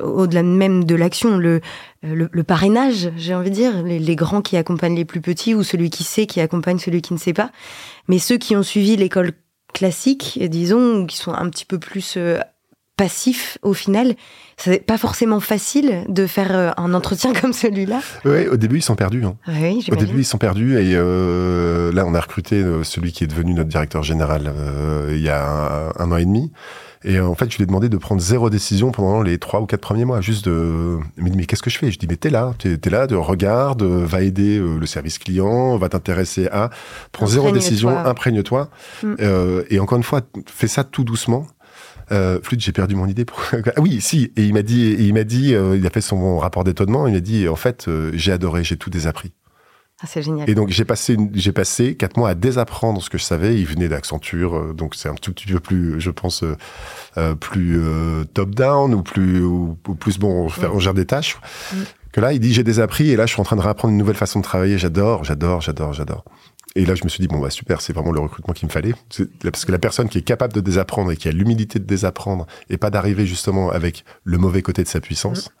au-delà 0.00 0.42
même 0.42 0.84
de 0.84 0.94
l'action, 0.94 1.36
le, 1.36 1.60
le, 2.02 2.42
parrainage, 2.44 3.10
j'ai 3.16 3.34
envie 3.34 3.50
de 3.50 3.54
dire, 3.54 3.82
les, 3.82 4.16
grands 4.16 4.42
qui 4.42 4.56
accompagnent 4.56 4.96
les 4.96 5.04
plus 5.04 5.20
petits 5.20 5.54
ou 5.54 5.62
celui 5.62 5.90
qui 5.90 6.04
sait 6.04 6.26
qui 6.26 6.40
accompagne 6.40 6.78
celui 6.78 7.02
qui 7.02 7.12
ne 7.12 7.18
sait 7.18 7.32
pas. 7.32 7.50
Mais 8.08 8.18
ceux 8.18 8.38
qui 8.38 8.56
ont 8.56 8.62
suivi 8.62 8.96
l'école 8.96 9.32
classique, 9.72 10.38
disons, 10.48 11.02
ou 11.02 11.06
qui 11.06 11.16
sont 11.16 11.32
un 11.32 11.48
petit 11.50 11.64
peu 11.64 11.78
plus 11.78 12.14
euh, 12.16 12.38
passifs 12.96 13.58
au 13.62 13.74
final, 13.74 14.14
c'est 14.56 14.84
pas 14.84 14.98
forcément 14.98 15.40
facile 15.40 16.04
de 16.08 16.26
faire 16.26 16.54
euh, 16.54 16.70
un 16.76 16.94
entretien 16.94 17.32
comme 17.40 17.52
celui-là. 17.52 18.00
Oui, 18.24 18.46
au 18.46 18.56
début 18.56 18.78
ils 18.78 18.82
sont 18.82 18.96
perdus. 18.96 19.24
Hein. 19.24 19.36
Oui, 19.46 19.84
au 19.90 19.96
début 19.96 20.18
ils 20.18 20.24
sont 20.24 20.38
perdus 20.38 20.78
et 20.78 20.94
euh, 20.94 21.92
là 21.92 22.04
on 22.06 22.14
a 22.14 22.20
recruté 22.20 22.64
celui 22.82 23.12
qui 23.12 23.24
est 23.24 23.28
devenu 23.28 23.54
notre 23.54 23.68
directeur 23.68 24.02
général 24.02 24.52
il 25.10 25.20
y 25.20 25.28
a 25.28 25.92
un, 25.98 26.10
an 26.10 26.16
et 26.16 26.24
demi. 26.24 26.50
Et 27.04 27.20
en 27.20 27.34
fait, 27.34 27.50
je 27.50 27.56
lui 27.56 27.64
ai 27.64 27.66
demandé 27.66 27.88
de 27.88 27.96
prendre 27.96 28.20
zéro 28.20 28.50
décision 28.50 28.90
pendant 28.90 29.22
les 29.22 29.38
trois 29.38 29.60
ou 29.60 29.66
quatre 29.66 29.80
premiers 29.80 30.04
mois, 30.04 30.20
juste 30.20 30.46
de. 30.46 30.98
Mais, 31.16 31.30
mais 31.34 31.46
qu'est-ce 31.46 31.62
que 31.62 31.70
je 31.70 31.78
fais? 31.78 31.90
Je 31.90 31.98
dis 31.98 32.06
mais 32.08 32.16
t'es 32.16 32.30
là, 32.30 32.54
t'es 32.58 32.72
es 32.72 32.90
là, 32.90 33.06
de 33.06 33.14
regarde, 33.14 33.82
va 33.82 34.22
aider 34.22 34.58
euh, 34.58 34.78
le 34.78 34.86
service 34.86 35.18
client, 35.18 35.76
va 35.76 35.88
t'intéresser 35.88 36.48
à. 36.48 36.70
Prends 37.12 37.26
zéro 37.26 37.52
décision, 37.52 37.96
imprègne-toi. 37.96 38.68
Mm. 39.02 39.14
Euh, 39.20 39.64
et 39.70 39.78
encore 39.78 39.98
une 39.98 40.04
fois, 40.04 40.22
fais 40.46 40.68
ça 40.68 40.84
tout 40.84 41.04
doucement. 41.04 41.46
Euh, 42.10 42.40
flûte, 42.42 42.60
j'ai 42.60 42.72
perdu 42.72 42.94
mon 42.94 43.06
idée. 43.06 43.24
Pour... 43.24 43.40
ah 43.76 43.80
oui, 43.80 44.00
si. 44.00 44.32
Et 44.36 44.44
il 44.44 44.54
m'a 44.54 44.62
dit, 44.62 44.96
il 44.98 45.14
m'a 45.14 45.24
dit, 45.24 45.54
euh, 45.54 45.76
il 45.76 45.86
a 45.86 45.90
fait 45.90 46.00
son 46.00 46.38
rapport 46.38 46.64
d'étonnement. 46.64 47.06
Il 47.06 47.14
m'a 47.14 47.20
dit, 47.20 47.48
en 47.48 47.56
fait, 47.56 47.86
euh, 47.88 48.10
j'ai 48.14 48.32
adoré, 48.32 48.64
j'ai 48.64 48.76
tout 48.76 48.90
désappris. 48.90 49.32
Ah, 50.00 50.06
c'est 50.06 50.22
génial. 50.22 50.48
Et 50.48 50.54
donc 50.54 50.68
j'ai 50.68 50.84
passé 50.84 51.16
j'ai 51.34 51.50
passé 51.50 51.96
quatre 51.96 52.16
mois 52.16 52.30
à 52.30 52.34
désapprendre 52.34 53.02
ce 53.02 53.10
que 53.10 53.18
je 53.18 53.24
savais. 53.24 53.58
Il 53.58 53.66
venait 53.66 53.88
d'Accenture, 53.88 54.56
euh, 54.56 54.72
donc 54.72 54.94
c'est 54.94 55.08
un 55.08 55.14
tout 55.14 55.32
petit 55.32 55.46
peu 55.46 55.58
plus, 55.58 56.00
je 56.00 56.10
pense, 56.10 56.44
euh, 56.44 56.56
euh 57.16 57.34
plus 57.34 57.80
euh, 57.80 58.24
top 58.32 58.54
down 58.54 58.94
ou 58.94 59.02
plus 59.02 59.42
ou, 59.42 59.76
plus 59.98 60.18
bon, 60.18 60.44
on, 60.44 60.48
fait, 60.48 60.66
on, 60.66 60.78
gère 60.78 60.94
des 60.94 61.04
tâches. 61.06 61.36
Mm. 61.72 61.76
Que 62.12 62.20
là, 62.20 62.32
il 62.32 62.38
dit 62.38 62.54
j'ai 62.54 62.62
désappris 62.62 63.10
et 63.10 63.16
là 63.16 63.26
je 63.26 63.32
suis 63.32 63.40
en 63.40 63.44
train 63.44 63.56
de 63.56 63.60
réapprendre 63.60 63.90
une 63.92 63.98
nouvelle 63.98 64.16
façon 64.16 64.38
de 64.38 64.44
travailler. 64.44 64.78
J'adore, 64.78 65.24
j'adore, 65.24 65.60
j'adore, 65.60 65.92
j'adore. 65.92 66.24
Et 66.76 66.86
là, 66.86 66.94
je 66.94 67.02
me 67.02 67.08
suis 67.08 67.20
dit, 67.20 67.28
bon, 67.28 67.40
bah, 67.40 67.50
super, 67.50 67.80
c'est 67.80 67.92
vraiment 67.92 68.12
le 68.12 68.20
recrutement 68.20 68.52
qu'il 68.54 68.68
me 68.68 68.72
fallait. 68.72 68.94
Parce 69.42 69.64
que 69.64 69.72
la 69.72 69.78
personne 69.78 70.08
qui 70.08 70.18
est 70.18 70.22
capable 70.22 70.52
de 70.52 70.60
désapprendre 70.60 71.10
et 71.10 71.16
qui 71.16 71.26
a 71.26 71.32
l'humilité 71.32 71.80
de 71.80 71.84
désapprendre 71.84 72.46
et 72.68 72.76
pas 72.76 72.90
d'arriver 72.90 73.26
justement 73.26 73.70
avec 73.70 74.04
le 74.22 74.38
mauvais 74.38 74.62
côté 74.62 74.84
de 74.84 74.88
sa 74.88 75.00
puissance, 75.00 75.46
mm 75.46 75.52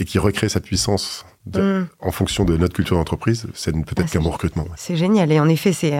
et 0.00 0.04
qui 0.04 0.18
recrée 0.18 0.48
sa 0.48 0.60
puissance 0.60 1.26
mm. 1.46 1.88
en 2.00 2.10
fonction 2.10 2.44
de 2.44 2.56
notre 2.56 2.74
culture 2.74 2.96
d'entreprise, 2.96 3.46
c'est 3.54 3.72
peut-être 3.72 4.02
ah, 4.04 4.12
qu'un 4.12 4.20
bon 4.20 4.30
recrutement. 4.30 4.66
C'est 4.76 4.96
génial. 4.96 5.32
Et 5.32 5.40
en 5.40 5.48
effet, 5.48 5.72
c'est 5.72 5.98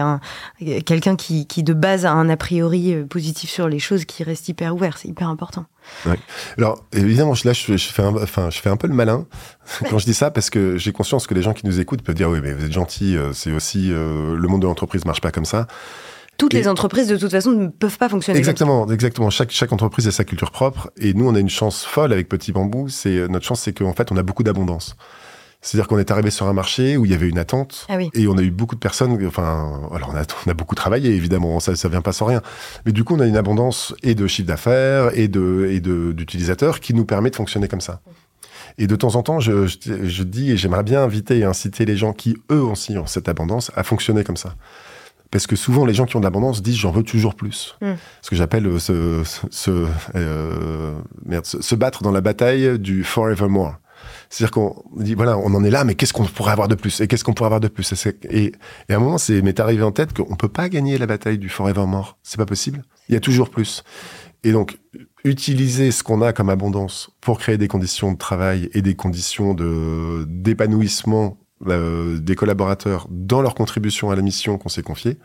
quelqu'un 0.85 1.15
qui, 1.15 1.47
qui, 1.47 1.63
de 1.63 1.73
base, 1.73 2.05
a 2.05 2.11
un 2.11 2.29
a 2.29 2.37
priori 2.37 2.93
euh, 2.93 3.05
positif 3.05 3.49
sur 3.49 3.67
les 3.67 3.79
choses, 3.79 4.05
qui 4.05 4.23
reste 4.23 4.47
hyper 4.49 4.75
ouvert. 4.75 4.97
C'est 4.97 5.07
hyper 5.07 5.29
important. 5.29 5.65
Ouais. 6.05 6.19
Alors, 6.57 6.85
évidemment, 6.93 7.33
là, 7.43 7.53
je, 7.53 7.75
je, 7.75 7.87
fais 7.89 8.03
un, 8.03 8.15
enfin, 8.15 8.49
je 8.49 8.59
fais 8.59 8.69
un 8.69 8.77
peu 8.77 8.87
le 8.87 8.93
malin 8.93 9.25
quand 9.89 9.97
je 9.97 10.05
dis 10.05 10.13
ça, 10.13 10.31
parce 10.31 10.49
que 10.49 10.77
j'ai 10.77 10.91
conscience 10.91 11.27
que 11.27 11.33
les 11.33 11.41
gens 11.41 11.53
qui 11.53 11.65
nous 11.65 11.79
écoutent 11.79 12.01
peuvent 12.01 12.15
dire, 12.15 12.29
oui, 12.29 12.39
mais 12.41 12.53
vous 12.53 12.65
êtes 12.65 12.71
gentil, 12.71 13.17
euh, 13.17 13.33
c'est 13.33 13.51
aussi, 13.51 13.91
euh, 13.91 14.35
le 14.35 14.47
monde 14.47 14.61
de 14.61 14.67
l'entreprise 14.67 15.05
marche 15.05 15.21
pas 15.21 15.31
comme 15.31 15.45
ça. 15.45 15.67
Toutes 16.37 16.53
les 16.53 16.67
entreprises, 16.67 17.07
de 17.07 17.17
toute 17.17 17.29
façon, 17.29 17.51
ne 17.51 17.67
peuvent 17.67 17.97
pas 17.97 18.09
fonctionner. 18.09 18.39
Exactement, 18.39 18.87
exactement. 18.89 19.29
Chaque, 19.29 19.51
chaque 19.51 19.71
entreprise 19.73 20.07
a 20.07 20.11
sa 20.11 20.23
culture 20.23 20.49
propre. 20.49 20.89
Et 20.97 21.13
nous, 21.13 21.27
on 21.27 21.35
a 21.35 21.39
une 21.39 21.49
chance 21.49 21.85
folle 21.85 22.11
avec 22.13 22.29
Petit 22.29 22.51
Bambou. 22.51 22.89
C'est, 22.89 23.27
notre 23.27 23.45
chance, 23.45 23.61
c'est 23.61 23.73
qu'en 23.73 23.93
fait, 23.93 24.11
on 24.11 24.17
a 24.17 24.23
beaucoup 24.23 24.41
d'abondance. 24.41 24.95
C'est-à-dire 25.61 25.87
qu'on 25.87 25.99
est 25.99 26.09
arrivé 26.09 26.31
sur 26.31 26.47
un 26.47 26.53
marché 26.53 26.97
où 26.97 27.05
il 27.05 27.11
y 27.11 27.13
avait 27.13 27.29
une 27.29 27.37
attente 27.37 27.85
ah 27.87 27.97
oui. 27.97 28.09
et 28.15 28.27
on 28.27 28.37
a 28.37 28.41
eu 28.41 28.49
beaucoup 28.49 28.75
de 28.75 28.79
personnes. 28.79 29.23
Enfin, 29.27 29.81
alors 29.93 30.09
on 30.11 30.17
a, 30.17 30.23
on 30.45 30.49
a 30.49 30.53
beaucoup 30.53 30.75
travaillé 30.75 31.11
évidemment, 31.11 31.59
ça 31.59 31.75
ça 31.75 31.87
vient 31.87 32.01
pas 32.01 32.13
sans 32.13 32.25
rien. 32.25 32.41
Mais 32.85 32.91
du 32.91 33.03
coup, 33.03 33.15
on 33.15 33.19
a 33.19 33.27
une 33.27 33.37
abondance 33.37 33.93
et 34.01 34.15
de 34.15 34.25
chiffre 34.25 34.47
d'affaires 34.47 35.15
et 35.17 35.27
de 35.27 35.67
et 35.71 35.79
de 35.79 36.13
d'utilisateurs 36.13 36.79
qui 36.79 36.93
nous 36.93 37.05
permet 37.05 37.29
de 37.29 37.35
fonctionner 37.35 37.67
comme 37.67 37.81
ça. 37.81 38.01
Et 38.77 38.87
de 38.87 38.95
temps 38.95 39.15
en 39.15 39.23
temps, 39.23 39.39
je, 39.39 39.67
je, 39.67 40.05
je 40.07 40.23
dis 40.23 40.51
et 40.51 40.57
j'aimerais 40.57 40.83
bien 40.83 41.03
inviter 41.03 41.37
et 41.39 41.43
inciter 41.43 41.85
les 41.85 41.97
gens 41.97 42.13
qui 42.13 42.37
eux 42.51 42.61
aussi 42.61 42.97
ont 42.97 43.05
cette 43.05 43.29
abondance 43.29 43.69
à 43.75 43.83
fonctionner 43.83 44.23
comme 44.23 44.37
ça. 44.37 44.55
Parce 45.31 45.47
que 45.47 45.55
souvent, 45.55 45.85
les 45.85 45.93
gens 45.93 46.05
qui 46.05 46.17
ont 46.17 46.19
de 46.19 46.25
l'abondance 46.25 46.61
disent 46.61 46.75
j'en 46.75 46.91
veux 46.91 47.03
toujours 47.03 47.35
plus. 47.35 47.77
Mm. 47.81 47.93
Ce 48.21 48.29
que 48.29 48.35
j'appelle 48.35 48.67
euh, 48.67 48.79
se, 48.79 49.23
se, 49.49 49.87
euh, 50.15 50.99
merde, 51.25 51.45
se, 51.45 51.75
battre 51.75 52.03
dans 52.03 52.11
la 52.11 52.19
bataille 52.19 52.77
du 52.77 53.05
forevermore. 53.05 53.75
C'est-à-dire 54.31 54.51
qu'on 54.51 54.83
dit, 54.95 55.13
voilà, 55.13 55.37
on 55.37 55.53
en 55.53 55.63
est 55.63 55.69
là, 55.69 55.83
mais 55.83 55.95
qu'est-ce 55.95 56.13
qu'on 56.13 56.23
pourrait 56.23 56.53
avoir 56.53 56.69
de 56.69 56.75
plus 56.75 57.01
Et 57.01 57.07
qu'est-ce 57.07 57.25
qu'on 57.25 57.33
pourrait 57.33 57.47
avoir 57.47 57.59
de 57.59 57.67
plus? 57.67 57.93
Et, 58.29 58.45
et, 58.45 58.53
à 58.93 58.95
un 58.95 58.99
moment, 58.99 59.17
c'est 59.17 59.41
m'est 59.41 59.59
arrivé 59.59 59.83
en 59.83 59.91
tête 59.91 60.13
qu'on 60.13 60.37
peut 60.37 60.47
pas 60.47 60.69
gagner 60.69 60.97
la 60.97 61.05
bataille 61.05 61.37
du 61.37 61.49
forevermore. 61.49 62.17
C'est 62.23 62.37
pas 62.37 62.45
possible. 62.45 62.83
Il 63.09 63.13
y 63.13 63.17
a 63.17 63.19
toujours 63.19 63.49
plus. 63.49 63.83
Et 64.45 64.53
donc, 64.53 64.79
utiliser 65.25 65.91
ce 65.91 66.01
qu'on 66.01 66.21
a 66.21 66.31
comme 66.31 66.49
abondance 66.49 67.11
pour 67.19 67.39
créer 67.39 67.57
des 67.57 67.67
conditions 67.67 68.13
de 68.13 68.17
travail 68.17 68.69
et 68.73 68.81
des 68.81 68.95
conditions 68.95 69.53
de 69.53 70.25
d'épanouissement 70.29 71.37
euh, 71.67 72.17
des 72.17 72.35
collaborateurs 72.35 73.07
dans 73.11 73.41
leur 73.41 73.53
contribution 73.53 74.11
à 74.11 74.15
la 74.15 74.21
mission 74.21 74.57
qu'on 74.57 74.69
s'est 74.69 74.81
confiée, 74.81 75.17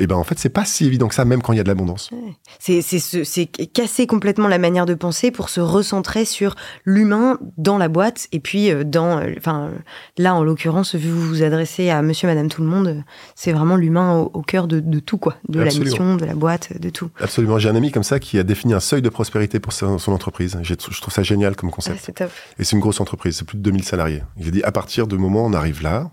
et 0.00 0.06
ben 0.06 0.16
en 0.16 0.24
fait 0.24 0.38
c'est 0.38 0.48
pas 0.48 0.64
si 0.64 0.86
évident 0.86 1.06
que 1.08 1.14
ça 1.14 1.24
même 1.24 1.42
quand 1.42 1.52
il 1.52 1.56
y 1.56 1.60
a 1.60 1.62
de 1.62 1.68
l'abondance. 1.68 2.10
C'est 2.58 3.46
casser 3.46 4.06
complètement 4.06 4.48
la 4.48 4.58
manière 4.58 4.86
de 4.86 4.94
penser 4.94 5.30
pour 5.30 5.50
se 5.50 5.60
recentrer 5.60 6.24
sur 6.24 6.56
l'humain 6.84 7.38
dans 7.58 7.78
la 7.78 7.88
boîte 7.88 8.26
et 8.32 8.40
puis 8.40 8.70
euh, 8.70 8.82
dans 8.82 9.18
euh, 9.18 9.34
enfin 9.36 9.70
là 10.16 10.34
en 10.34 10.42
l'occurrence 10.42 10.94
vu 10.94 11.10
vous 11.10 11.20
vous 11.20 11.42
adressez 11.42 11.90
à 11.90 12.00
monsieur 12.02 12.26
madame 12.26 12.48
tout 12.48 12.62
le 12.62 12.68
monde 12.68 13.04
c'est 13.34 13.52
vraiment 13.52 13.76
l'humain 13.76 14.28
au, 14.32 14.42
cœur 14.42 14.66
de, 14.66 14.80
de, 14.80 14.98
tout 15.00 15.18
quoi 15.18 15.36
de 15.48 15.60
la 15.60 15.72
mission 15.72 16.16
de 16.16 16.24
la 16.24 16.34
boîte 16.34 16.80
de 16.80 16.88
tout. 16.88 17.10
Absolument 17.20 17.58
j'ai 17.58 17.68
un 17.68 17.76
ami 17.76 17.90
comme 17.90 18.02
ça 18.02 18.18
qui 18.18 18.38
a 18.38 18.42
défini 18.42 18.72
un 18.72 18.80
seuil 18.80 19.02
de 19.02 19.08
prospérité 19.10 19.60
pour 19.60 19.72
son, 19.72 19.98
entreprise 20.10 20.58
je 20.62 20.74
trouve 20.74 21.12
ça 21.12 21.22
génial 21.22 21.54
comme 21.54 21.70
concept. 21.70 22.06
Ah, 22.08 22.12
top. 22.12 22.30
Et 22.58 22.64
c'est 22.64 22.74
une 22.74 22.80
grosse 22.80 23.00
entreprise 23.00 23.36
c'est 23.36 23.46
plus 23.46 23.58
de 23.58 23.62
2000 23.62 23.84
salariés. 23.84 24.22
Il 24.38 24.48
a 24.48 24.50
dit 24.50 24.62
à 24.62 24.72
partir 24.72 25.06
du 25.06 25.18
moment 25.18 25.44
où 25.44 25.46
on 25.46 25.52
arrive 25.52 25.82
là 25.82 26.10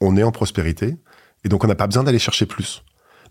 on 0.00 0.16
est 0.16 0.24
en 0.24 0.32
prospérité 0.32 0.96
et 1.44 1.48
donc 1.48 1.62
on 1.64 1.68
n'a 1.68 1.74
pas 1.76 1.86
besoin 1.86 2.02
d'aller 2.02 2.18
chercher 2.18 2.46
plus. 2.46 2.82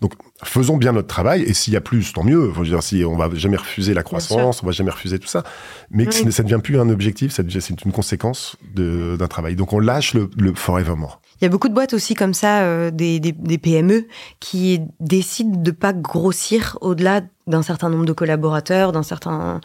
Donc, 0.01 0.13
faisons 0.43 0.77
bien 0.77 0.93
notre 0.93 1.07
travail, 1.07 1.43
et 1.43 1.53
s'il 1.53 1.73
y 1.73 1.77
a 1.77 1.81
plus, 1.81 2.11
tant 2.11 2.23
mieux. 2.23 2.51
Faut 2.51 2.63
dire, 2.63 2.81
si 2.81 3.05
on 3.05 3.15
va 3.15 3.29
jamais 3.33 3.57
refuser 3.57 3.93
la 3.93 4.01
croissance, 4.01 4.63
on 4.63 4.65
va 4.65 4.71
jamais 4.71 4.89
refuser 4.89 5.19
tout 5.19 5.27
ça, 5.27 5.43
mais 5.91 6.07
que 6.07 6.13
ça 6.13 6.43
ne 6.43 6.49
devient 6.49 6.61
plus 6.61 6.79
un 6.79 6.89
objectif, 6.89 7.31
c'est 7.31 7.85
une 7.85 7.91
conséquence 7.91 8.57
d'un 8.75 9.27
travail. 9.27 9.55
Donc, 9.55 9.73
on 9.73 9.79
lâche 9.79 10.15
le, 10.15 10.29
le 10.37 10.53
forevermore. 10.55 11.21
Il 11.39 11.45
y 11.45 11.47
a 11.47 11.49
beaucoup 11.49 11.69
de 11.69 11.73
boîtes 11.73 11.93
aussi 11.93 12.13
comme 12.13 12.35
ça, 12.35 12.61
euh, 12.61 12.91
des, 12.91 13.19
des, 13.19 13.31
des, 13.31 13.57
PME, 13.57 14.05
qui 14.39 14.79
décident 14.99 15.59
de 15.59 15.71
pas 15.71 15.91
grossir 15.91 16.77
au-delà 16.81 17.21
d'un 17.47 17.63
certain 17.63 17.89
nombre 17.89 18.05
de 18.05 18.13
collaborateurs, 18.13 18.91
d'un 18.91 19.01
certain 19.01 19.59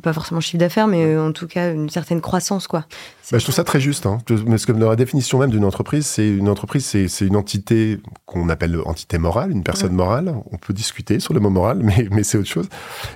pas 0.00 0.12
forcément 0.12 0.40
chiffre 0.40 0.58
d'affaires, 0.58 0.88
mais 0.88 1.04
euh, 1.04 1.28
en 1.28 1.32
tout 1.32 1.46
cas 1.46 1.72
une 1.72 1.90
certaine 1.90 2.20
croissance, 2.20 2.66
quoi. 2.66 2.86
Bah, 3.30 3.38
je 3.38 3.44
trouve 3.44 3.54
ça 3.54 3.64
très 3.64 3.80
juste, 3.80 4.06
hein. 4.06 4.18
parce 4.46 4.66
que 4.66 4.72
dans 4.72 4.88
la 4.88 4.96
définition 4.96 5.38
même 5.38 5.50
d'une 5.50 5.64
entreprise, 5.64 6.06
c'est 6.06 6.28
une 6.28 6.48
entreprise, 6.48 6.84
c'est 6.84 7.26
une 7.26 7.36
entité 7.36 8.00
qu'on 8.26 8.48
appelle 8.48 8.78
entité 8.84 9.18
morale, 9.18 9.50
une 9.50 9.62
personne 9.62 9.92
morale. 9.92 10.34
On 10.50 10.56
peut 10.56 10.72
discuter 10.72 11.20
sur 11.20 11.34
le 11.34 11.40
mot 11.40 11.50
moral, 11.50 11.78
mais, 11.82 12.08
mais 12.10 12.22
c'est 12.22 12.38
autre 12.38 12.48
chose, 12.48 12.68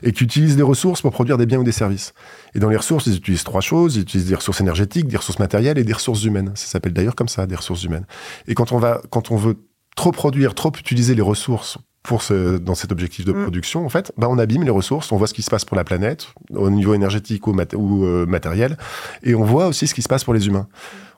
et 0.03 0.13
qui 0.13 0.25
utilise 0.25 0.57
des 0.57 0.63
ressources 0.63 1.03
pour 1.03 1.13
produire 1.13 1.39
des 1.39 1.47
biens 1.47 1.59
ou 1.59 1.65
des 1.65 1.73
services. 1.73 2.15
Et 2.55 2.59
dans 2.59 2.69
les 2.69 2.77
ressources, 2.77 3.07
ils 3.07 3.17
utilisent 3.17 3.45
trois 3.45 3.61
choses 3.61 3.97
ils 3.97 4.03
utilisent 4.03 4.29
des 4.29 4.35
ressources 4.35 4.61
énergétiques, 4.61 5.09
des 5.09 5.17
ressources 5.17 5.39
matérielles 5.39 5.79
et 5.79 5.85
des 5.85 5.93
ressources 5.93 6.25
humaines. 6.25 6.53
Ça 6.55 6.67
s'appelle 6.67 6.93
d'ailleurs 6.93 7.15
comme 7.15 7.29
ça, 7.29 7.47
des 7.47 7.57
ressources 7.57 7.85
humaines. 7.85 8.07
Et 8.47 8.55
quand 8.55 8.73
on 8.73 8.79
va, 8.79 9.01
quand 9.11 9.31
on 9.31 9.37
veut 9.37 9.57
trop 9.97 10.13
produire, 10.13 10.55
trop 10.55 10.73
utiliser 10.79 11.15
les 11.15 11.23
ressources 11.23 11.79
pour 12.07 12.23
ce, 12.23 12.57
dans 12.57 12.75
cet 12.75 12.93
objectif 12.93 13.25
de 13.25 13.33
mm. 13.33 13.43
production, 13.43 13.85
en 13.85 13.89
fait, 13.89 14.13
bah, 14.17 14.29
on 14.31 14.39
abîme 14.39 14.63
les 14.63 14.71
ressources, 14.71 15.13
on 15.13 15.17
voit 15.17 15.27
ce 15.27 15.35
qui 15.35 15.43
se 15.43 15.51
passe 15.51 15.65
pour 15.65 15.77
la 15.77 15.85
planète, 15.85 16.29
au 16.55 16.71
niveau 16.71 16.95
énergétique 16.95 17.47
ou, 17.47 17.55
ou 17.75 18.05
euh, 18.05 18.27
matériel, 18.27 18.79
et 19.23 19.35
on 19.35 19.45
voit 19.45 19.67
aussi 19.67 19.87
ce 19.87 19.95
qui 19.95 20.03
se 20.03 20.09
passe 20.09 20.25
pour 20.25 20.33
les 20.33 20.47
humains. 20.47 20.69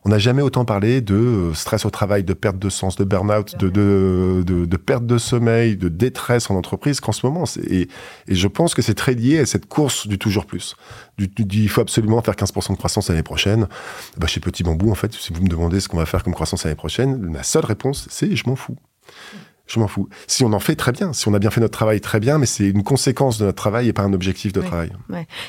On 0.04 0.10
n'a 0.10 0.18
jamais 0.18 0.42
autant 0.42 0.64
parlé 0.64 1.00
de 1.00 1.14
euh, 1.14 1.54
stress 1.54 1.84
au 1.84 1.90
travail, 1.90 2.22
de 2.24 2.32
perte 2.32 2.58
de 2.58 2.68
sens, 2.70 2.96
de 2.96 3.04
burn-out, 3.04 3.56
de, 3.58 3.68
de, 3.68 4.42
de, 4.46 4.64
de, 4.64 4.76
perte 4.76 5.04
de 5.04 5.18
sommeil, 5.18 5.76
de 5.76 5.88
détresse 5.88 6.50
en 6.50 6.54
entreprise 6.54 7.00
qu'en 7.00 7.12
ce 7.12 7.26
moment. 7.26 7.44
Et, 7.68 7.88
et, 8.28 8.34
je 8.34 8.48
pense 8.48 8.74
que 8.74 8.80
c'est 8.80 8.94
très 8.94 9.14
lié 9.14 9.40
à 9.40 9.46
cette 9.46 9.66
course 9.66 10.06
du 10.06 10.18
toujours 10.18 10.46
plus. 10.46 10.76
Du, 11.18 11.28
du 11.28 11.44
il 11.58 11.68
faut 11.68 11.80
absolument 11.80 12.22
faire 12.22 12.34
15% 12.34 12.72
de 12.72 12.76
croissance 12.76 13.08
l'année 13.08 13.22
prochaine. 13.22 13.66
Bah, 14.16 14.26
chez 14.28 14.40
Petit 14.40 14.62
Bambou, 14.62 14.90
en 14.90 14.94
fait, 14.94 15.12
si 15.12 15.32
vous 15.32 15.42
me 15.42 15.48
demandez 15.48 15.80
ce 15.80 15.88
qu'on 15.88 15.98
va 15.98 16.06
faire 16.06 16.22
comme 16.22 16.34
croissance 16.34 16.64
l'année 16.64 16.76
prochaine, 16.76 17.18
ma 17.18 17.42
seule 17.42 17.64
réponse, 17.64 18.06
c'est 18.08 18.34
je 18.34 18.48
m'en 18.48 18.56
fous 18.56 18.76
Je 19.68 19.78
m'en 19.78 19.86
fous. 19.86 20.08
Si 20.26 20.44
on 20.44 20.52
en 20.54 20.60
fait 20.60 20.76
très 20.76 20.92
bien, 20.92 21.12
si 21.12 21.28
on 21.28 21.34
a 21.34 21.38
bien 21.38 21.50
fait 21.50 21.60
notre 21.60 21.76
travail 21.76 22.00
très 22.00 22.20
bien, 22.20 22.38
mais 22.38 22.46
c'est 22.46 22.66
une 22.66 22.82
conséquence 22.82 23.38
de 23.38 23.44
notre 23.44 23.56
travail 23.56 23.88
et 23.88 23.92
pas 23.92 24.02
un 24.02 24.14
objectif 24.14 24.52
de 24.52 24.62
travail. 24.62 24.90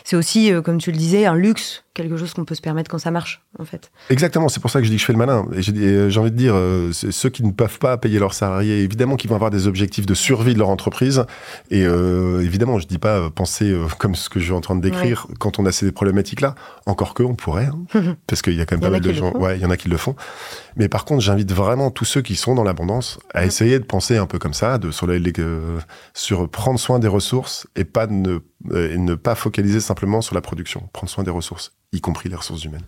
C'est 0.03 0.17
aussi, 0.17 0.51
euh, 0.51 0.62
comme 0.62 0.77
tu 0.77 0.91
le 0.91 0.97
disais, 0.97 1.25
un 1.25 1.36
luxe, 1.36 1.86
quelque 1.93 2.17
chose 2.17 2.34
qu'on 2.34 2.43
peut 2.43 2.55
se 2.55 2.62
permettre 2.62 2.91
quand 2.91 2.97
ça 2.97 3.12
marche, 3.12 3.41
en 3.60 3.65
fait. 3.65 3.91
Exactement, 4.10 4.49
c'est 4.49 4.60
pour 4.60 4.71
ça 4.71 4.79
que 4.79 4.86
je 4.86 4.89
dis 4.89 4.97
que 4.97 5.01
je 5.01 5.05
fais 5.05 5.13
le 5.13 5.19
malin. 5.19 5.45
Et 5.55 5.62
j'ai 5.62 5.73
euh, 5.75 6.17
envie 6.17 6.32
de 6.32 6.36
dire, 6.36 6.53
euh, 6.53 6.91
ceux 6.91 7.29
qui 7.29 7.43
ne 7.43 7.51
peuvent 7.51 7.79
pas 7.79 7.97
payer 7.97 8.19
leurs 8.19 8.34
salariés, 8.34 8.84
évidemment 8.84 9.15
qu'ils 9.15 9.29
vont 9.29 9.38
avoir 9.38 9.51
des 9.51 9.67
objectifs 9.67 10.05
de 10.05 10.13
survie 10.13 10.53
de 10.53 10.60
leur 10.60 10.69
entreprise. 10.69 11.23
Et 11.71 11.84
évidemment, 11.84 12.79
je 12.79 12.88
dis 12.88 12.99
pas 12.99 13.29
penser 13.29 13.73
comme 13.99 14.15
ce 14.15 14.29
que 14.29 14.39
je 14.39 14.45
suis 14.45 14.53
en 14.53 14.62
train 14.62 14.75
de 14.75 14.82
décrire 14.82 15.27
quand 15.39 15.60
on 15.60 15.65
a 15.65 15.71
ces 15.71 15.91
problématiques-là. 15.93 16.55
Encore 16.86 17.13
que, 17.13 17.23
on 17.23 17.36
pourrait, 17.36 17.69
hein, 17.93 18.15
parce 18.27 18.41
qu'il 18.41 18.55
y 18.55 18.62
a 18.62 18.65
quand 18.65 18.75
même 18.75 18.82
pas 18.82 18.89
mal 18.89 19.01
de 19.01 19.13
gens. 19.13 19.32
Ouais, 19.34 19.58
il 19.58 19.62
y 19.62 19.65
en 19.65 19.71
a 19.71 19.77
qui 19.77 19.88
le 19.88 19.97
font. 19.97 20.15
Mais 20.75 20.89
par 20.89 21.05
contre, 21.05 21.21
j'invite 21.21 21.51
vraiment 21.51 21.91
tous 21.91 22.05
ceux 22.05 22.21
qui 22.21 22.36
sont 22.36 22.55
dans 22.55 22.63
l'abondance 22.63 23.19
à 23.34 23.45
essayer 23.45 23.79
de 23.79 23.84
penser 23.84 24.09
un 24.17 24.26
peu 24.26 24.39
comme 24.39 24.54
ça, 24.54 24.78
de 24.78 24.91
sur, 24.91 25.08
les, 25.08 25.34
sur 26.13 26.50
prendre 26.50 26.80
soin 26.80 27.00
des 27.00 27.08
ressources 27.08 27.67
et 27.76 27.86
pas 27.86 28.08
ne, 28.08 28.39
et 28.74 28.98
ne 28.98 29.15
pas 29.15 29.36
focaliser 29.36 29.80
simplement 29.80 30.22
sur 30.22 30.36
la 30.36 30.41
production. 30.41 30.89
Prendre 30.93 31.10
soin 31.10 31.24
des 31.24 31.32
ressources, 31.32 31.74
y 31.91 32.02
compris 32.02 32.30
les 32.30 32.36
ressources 32.36 32.63
humaines. 32.63 32.86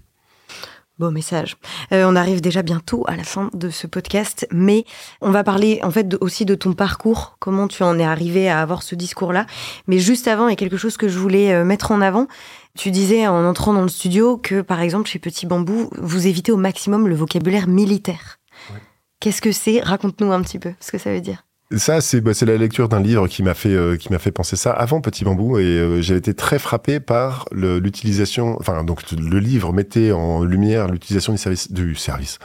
Beau 0.99 1.09
message. 1.09 1.57
Euh, 1.93 2.03
on 2.05 2.15
arrive 2.15 2.41
déjà 2.41 2.61
bientôt 2.61 3.05
à 3.07 3.15
la 3.15 3.23
fin 3.23 3.49
de 3.53 3.69
ce 3.69 3.87
podcast, 3.87 4.45
mais 4.51 4.85
on 5.21 5.31
va 5.31 5.43
parler 5.43 5.79
en 5.83 5.89
fait 5.89 6.15
aussi 6.21 6.45
de 6.45 6.53
ton 6.53 6.73
parcours, 6.73 7.37
comment 7.39 7.67
tu 7.67 7.81
en 7.81 7.97
es 7.97 8.03
arrivé 8.03 8.49
à 8.49 8.61
avoir 8.61 8.83
ce 8.83 8.93
discours-là. 8.93 9.47
Mais 9.87 9.99
juste 9.99 10.27
avant, 10.27 10.47
il 10.47 10.51
y 10.51 10.53
a 10.53 10.57
quelque 10.57 10.77
chose 10.77 10.97
que 10.97 11.07
je 11.07 11.17
voulais 11.17 11.53
euh, 11.53 11.63
mettre 11.63 11.91
en 11.91 12.01
avant. 12.01 12.27
Tu 12.77 12.91
disais 12.91 13.25
en 13.27 13.45
entrant 13.45 13.73
dans 13.73 13.81
le 13.81 13.87
studio 13.87 14.37
que, 14.37 14.61
par 14.61 14.81
exemple, 14.81 15.09
chez 15.09 15.17
Petit 15.17 15.47
Bambou, 15.47 15.89
vous 15.97 16.27
évitez 16.27 16.51
au 16.51 16.57
maximum 16.57 17.07
le 17.07 17.15
vocabulaire 17.15 17.67
militaire. 17.67 18.40
Qu'est-ce 19.21 19.41
que 19.41 19.51
c'est? 19.51 19.81
Raconte-nous 19.81 20.31
un 20.31 20.41
petit 20.41 20.59
peu 20.59 20.73
ce 20.79 20.91
que 20.91 20.97
ça 20.97 21.11
veut 21.13 21.21
dire. 21.21 21.45
Ça, 21.77 21.99
bah, 22.21 22.33
c'est 22.33 22.45
la 22.45 22.57
lecture 22.57 22.89
d'un 22.89 22.99
livre 22.99 23.27
qui 23.27 23.43
m'a 23.43 23.53
fait 23.53 23.69
euh, 23.69 23.95
qui 23.95 24.11
m'a 24.11 24.19
fait 24.19 24.31
penser 24.31 24.57
ça 24.57 24.71
avant 24.71 24.99
Petit 24.99 25.23
Bambou 25.23 25.57
et 25.57 25.63
euh, 25.63 26.01
j'ai 26.01 26.15
été 26.15 26.33
très 26.33 26.59
frappé 26.59 26.99
par 26.99 27.45
l'utilisation. 27.53 28.57
Enfin, 28.59 28.83
donc 28.83 29.09
le 29.11 29.39
livre 29.39 29.71
mettait 29.71 30.11
en 30.11 30.43
lumière 30.43 30.89
l'utilisation 30.89 31.31
du 31.31 31.37
service 31.37 31.71
du 31.71 31.95
service 31.95 32.39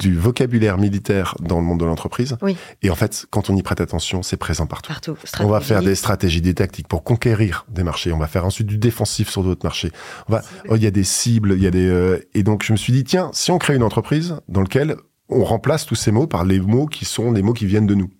du 0.00 0.16
vocabulaire 0.16 0.78
militaire 0.78 1.36
dans 1.38 1.60
le 1.60 1.64
monde 1.64 1.78
de 1.78 1.84
l'entreprise. 1.84 2.36
Oui. 2.42 2.56
Et 2.82 2.90
en 2.90 2.96
fait, 2.96 3.26
quand 3.30 3.50
on 3.50 3.56
y 3.56 3.62
prête 3.62 3.80
attention, 3.80 4.22
c'est 4.24 4.36
présent 4.36 4.66
partout. 4.66 4.88
Partout. 4.88 5.16
On 5.38 5.46
va 5.48 5.60
faire 5.60 5.82
des 5.82 5.94
stratégies, 5.94 6.40
des 6.40 6.54
tactiques 6.54 6.88
pour 6.88 7.04
conquérir 7.04 7.66
des 7.68 7.84
marchés. 7.84 8.10
On 8.10 8.18
va 8.18 8.26
faire 8.26 8.44
ensuite 8.44 8.66
du 8.66 8.78
défensif 8.78 9.28
sur 9.28 9.44
d'autres 9.44 9.64
marchés. 9.64 9.92
On 10.28 10.32
va, 10.32 10.42
oh, 10.68 10.74
il 10.74 10.82
y 10.82 10.86
a 10.86 10.90
des 10.90 11.04
cibles, 11.04 11.52
il 11.52 11.62
y 11.62 11.68
a 11.68 11.70
des 11.70 11.86
euh, 11.86 12.18
et 12.34 12.42
donc 12.42 12.64
je 12.64 12.72
me 12.72 12.78
suis 12.78 12.92
dit 12.92 13.04
tiens, 13.04 13.30
si 13.32 13.52
on 13.52 13.58
crée 13.58 13.76
une 13.76 13.84
entreprise 13.84 14.36
dans 14.48 14.62
laquelle 14.62 14.96
on 15.32 15.44
remplace 15.44 15.86
tous 15.86 15.94
ces 15.94 16.12
mots 16.12 16.26
par 16.26 16.44
les 16.44 16.60
mots 16.60 16.86
qui 16.86 17.04
sont 17.04 17.32
les 17.32 17.42
mots 17.42 17.52
qui 17.52 17.66
viennent 17.66 17.86
de 17.86 17.94
nous. 17.94 18.10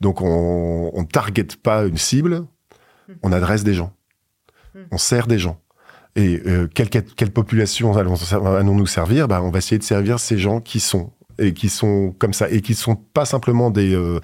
Donc 0.00 0.22
on 0.22 0.92
ne 0.96 1.06
target 1.06 1.46
pas 1.62 1.84
une 1.84 1.98
cible, 1.98 2.46
hmm. 3.08 3.12
on 3.22 3.32
adresse 3.32 3.64
des 3.64 3.74
gens. 3.74 3.92
Hmm. 4.74 4.80
On 4.90 4.98
sert 4.98 5.26
des 5.26 5.38
gens. 5.38 5.60
Et 6.16 6.42
euh, 6.46 6.66
quelle, 6.74 6.90
quelle, 6.90 7.30
population 7.30 7.96
allons-nous 7.96 8.86
servir? 8.86 9.28
Bah, 9.28 9.42
On 9.42 9.50
va 9.50 9.58
essayer 9.58 9.78
de 9.78 9.84
servir 9.84 10.18
ces 10.18 10.38
gens 10.38 10.60
qui 10.60 10.80
sont 10.80 11.12
et 11.38 11.54
qui 11.54 11.68
sont 11.68 12.14
comme 12.18 12.32
ça 12.32 12.50
et 12.50 12.60
qui 12.60 12.74
sont 12.74 12.96
pas 12.96 13.24
simplement 13.24 13.70
des 13.70 13.94
euh, 13.94 14.20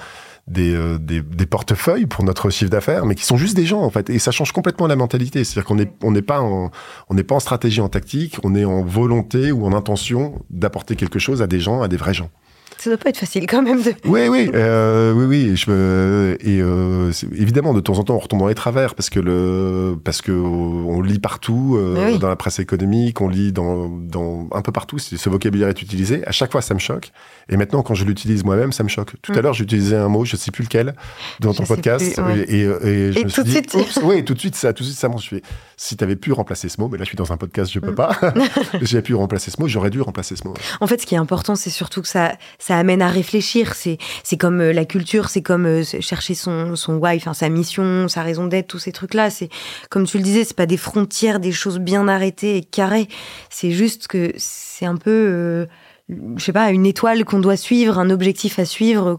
euh, 0.59 0.99
des, 0.99 1.23
des, 1.23 1.47
portefeuilles 1.47 2.07
pour 2.07 2.23
notre 2.23 2.51
chiffre 2.51 2.71
d'affaires, 2.71 3.05
mais 3.05 3.17
qui 3.17 3.25
sont 3.25 3.37
juste 3.37 3.57
des 3.57 3.67
gens 3.67 3.83
en 3.83 3.91
fait. 3.91 4.11
Et 4.11 4.21
ça 4.21 4.31
change 4.31 4.53
complètement 4.53 4.87
la 4.87 4.95
mentalité. 4.95 5.43
C'est-à-dire 5.43 5.67
qu'on 5.67 5.75
n'est 5.75 5.93
on 6.05 6.13
n'est 6.13 6.23
pas 6.23 6.41
en 6.41 6.71
on 7.09 7.15
n'est 7.15 7.25
pas 7.25 7.35
en 7.35 7.41
stratégie 7.41 7.81
en 7.81 7.89
tactique, 7.89 8.39
on 8.45 8.55
est 8.55 8.65
en 8.65 8.83
volonté 8.83 9.51
ou 9.51 9.67
en 9.67 9.73
intention 9.73 10.45
d'apporter 10.51 10.95
quelque 10.95 11.19
chose 11.19 11.43
à 11.43 11.49
des 11.49 11.59
gens, 11.59 11.83
à 11.83 11.89
des 11.89 11.97
vrais 11.97 12.15
gens 12.15 12.31
ça 12.79 12.91
doit 12.91 12.99
pas 12.99 13.11
être 13.11 13.19
facile 13.19 13.47
quand 13.47 13.62
même 13.62 13.83
de. 13.83 13.95
Oui, 14.05 14.29
oui, 14.29 14.51
euh, 14.55 15.12
oui, 15.12 15.25
oui. 15.25 15.57
Je 15.57 15.71
me... 15.71 16.37
Et 16.41 16.61
euh, 16.61 17.11
évidemment, 17.37 17.75
de 17.75 17.81
temps 17.81 17.99
en 17.99 18.05
temps, 18.05 18.15
on 18.15 18.19
retombe 18.19 18.41
dans 18.41 18.49
les 18.49 18.55
travers 18.55 18.95
parce 18.95 19.11
que 19.11 19.19
le, 19.19 19.97
parce 20.03 20.23
que 20.23 20.33
on 20.33 21.01
lit 21.01 21.19
partout 21.19 21.77
euh, 21.77 22.19
dans 22.19 22.29
la 22.29 22.37
presse 22.37 22.59
économique, 22.59 23.21
on 23.21 23.29
lit 23.29 23.53
dans, 23.53 23.89
dans 23.89 24.49
un 24.53 24.62
peu 24.62 24.73
partout. 24.73 24.99
Ce 24.99 25.29
vocabulaire 25.29 25.69
est 25.69 25.83
utilisé. 25.83 26.27
À 26.27 26.33
chaque 26.33 26.53
fois, 26.53 26.62
ça 26.62 26.75
me 26.75 26.79
choque. 26.79 27.12
Et 27.49 27.57
maintenant, 27.57 27.83
quand 27.83 27.95
je 27.95 28.05
l'utilise 28.05 28.45
moi-même, 28.45 28.73
ça 28.73 28.83
me 28.83 28.89
choque. 28.89 29.12
Tout 29.23 29.33
à 29.33 29.37
mm. 29.37 29.41
l'heure, 29.41 29.55
j'utilisais 29.55 29.97
un 29.97 30.09
mot, 30.09 30.25
je 30.25 30.37
sais 30.37 30.51
plus 30.51 30.65
lequel, 30.65 30.95
dans 31.41 31.55
ton 31.55 31.65
podcast, 31.65 32.21
et, 32.49 32.62
et, 32.62 33.12
je 33.12 33.25
me 33.25 33.29
suis 33.29 33.45
dit, 33.45 33.61
oui, 34.03 34.25
tout 34.25 34.35
de 34.35 34.39
suite, 34.39 34.57
ça, 34.57 34.73
tout 34.73 34.83
de 34.83 34.89
suite, 34.89 34.99
ça 34.99 35.09
m'en 35.09 35.19
suis. 35.19 35.43
Si 35.77 35.97
tu 35.97 36.03
avais 36.03 36.17
pu 36.17 36.33
remplacer 36.33 36.69
ce 36.69 36.81
mot, 36.81 36.89
mais 36.89 36.99
là, 36.99 37.05
je 37.05 37.09
suis 37.09 37.17
dans 37.17 37.33
un 37.33 37.37
podcast, 37.37 37.71
je 37.73 37.79
peux 37.79 37.93
mm. 37.93 37.95
pas. 37.95 38.19
J'ai 38.83 39.03
pu 39.03 39.15
remplacer 39.15 39.51
ce 39.51 39.61
mot, 39.61 39.69
j'aurais 39.69 39.91
dû 39.91 40.01
remplacer 40.01 40.37
ce 40.37 40.47
mot. 40.47 40.55
En 40.81 40.87
fait, 40.87 41.01
ce 41.01 41.07
qui 41.07 41.15
est 41.15 41.19
important, 41.19 41.55
c'est 41.55 41.71
surtout 41.71 42.03
que 42.03 42.09
ça, 42.09 42.37
ça 42.66 42.76
amène 42.79 43.00
à 43.00 43.09
réfléchir. 43.09 43.76
C'est, 43.76 43.96
c'est 44.24 44.37
comme 44.37 44.61
euh, 44.61 44.72
la 44.72 44.85
culture, 44.85 45.29
c'est 45.29 45.42
comme 45.42 45.66
euh, 45.66 45.85
chercher 45.85 46.35
son, 46.35 46.74
son 46.74 46.94
why, 46.96 47.14
enfin, 47.14 47.33
sa 47.33 47.48
mission, 47.48 48.09
sa 48.09 48.24
raison 48.24 48.48
d'être, 48.48 48.66
tous 48.66 48.81
ces 48.81 48.90
trucs-là. 48.90 49.31
C'est, 49.31 49.50
comme 49.88 50.05
tu 50.05 50.16
le 50.16 50.24
disais, 50.24 50.42
c'est 50.42 50.57
pas 50.57 50.66
des 50.66 50.76
frontières, 50.76 51.38
des 51.38 51.52
choses 51.52 51.79
bien 51.79 52.09
arrêtées 52.09 52.57
et 52.57 52.64
carrées. 52.64 53.07
C'est 53.50 53.70
juste 53.70 54.09
que 54.09 54.33
c'est 54.37 54.85
un 54.85 54.96
peu, 54.96 55.11
euh, 55.12 55.66
je 56.09 56.45
sais 56.45 56.53
pas, 56.53 56.71
une 56.71 56.87
étoile 56.87 57.25
qu'on 57.25 57.40
doit 57.40 57.57
suivre, 57.57 57.99
un 57.99 58.11
objectif 58.11 58.61
à 58.61 58.64
suivre 58.64 59.19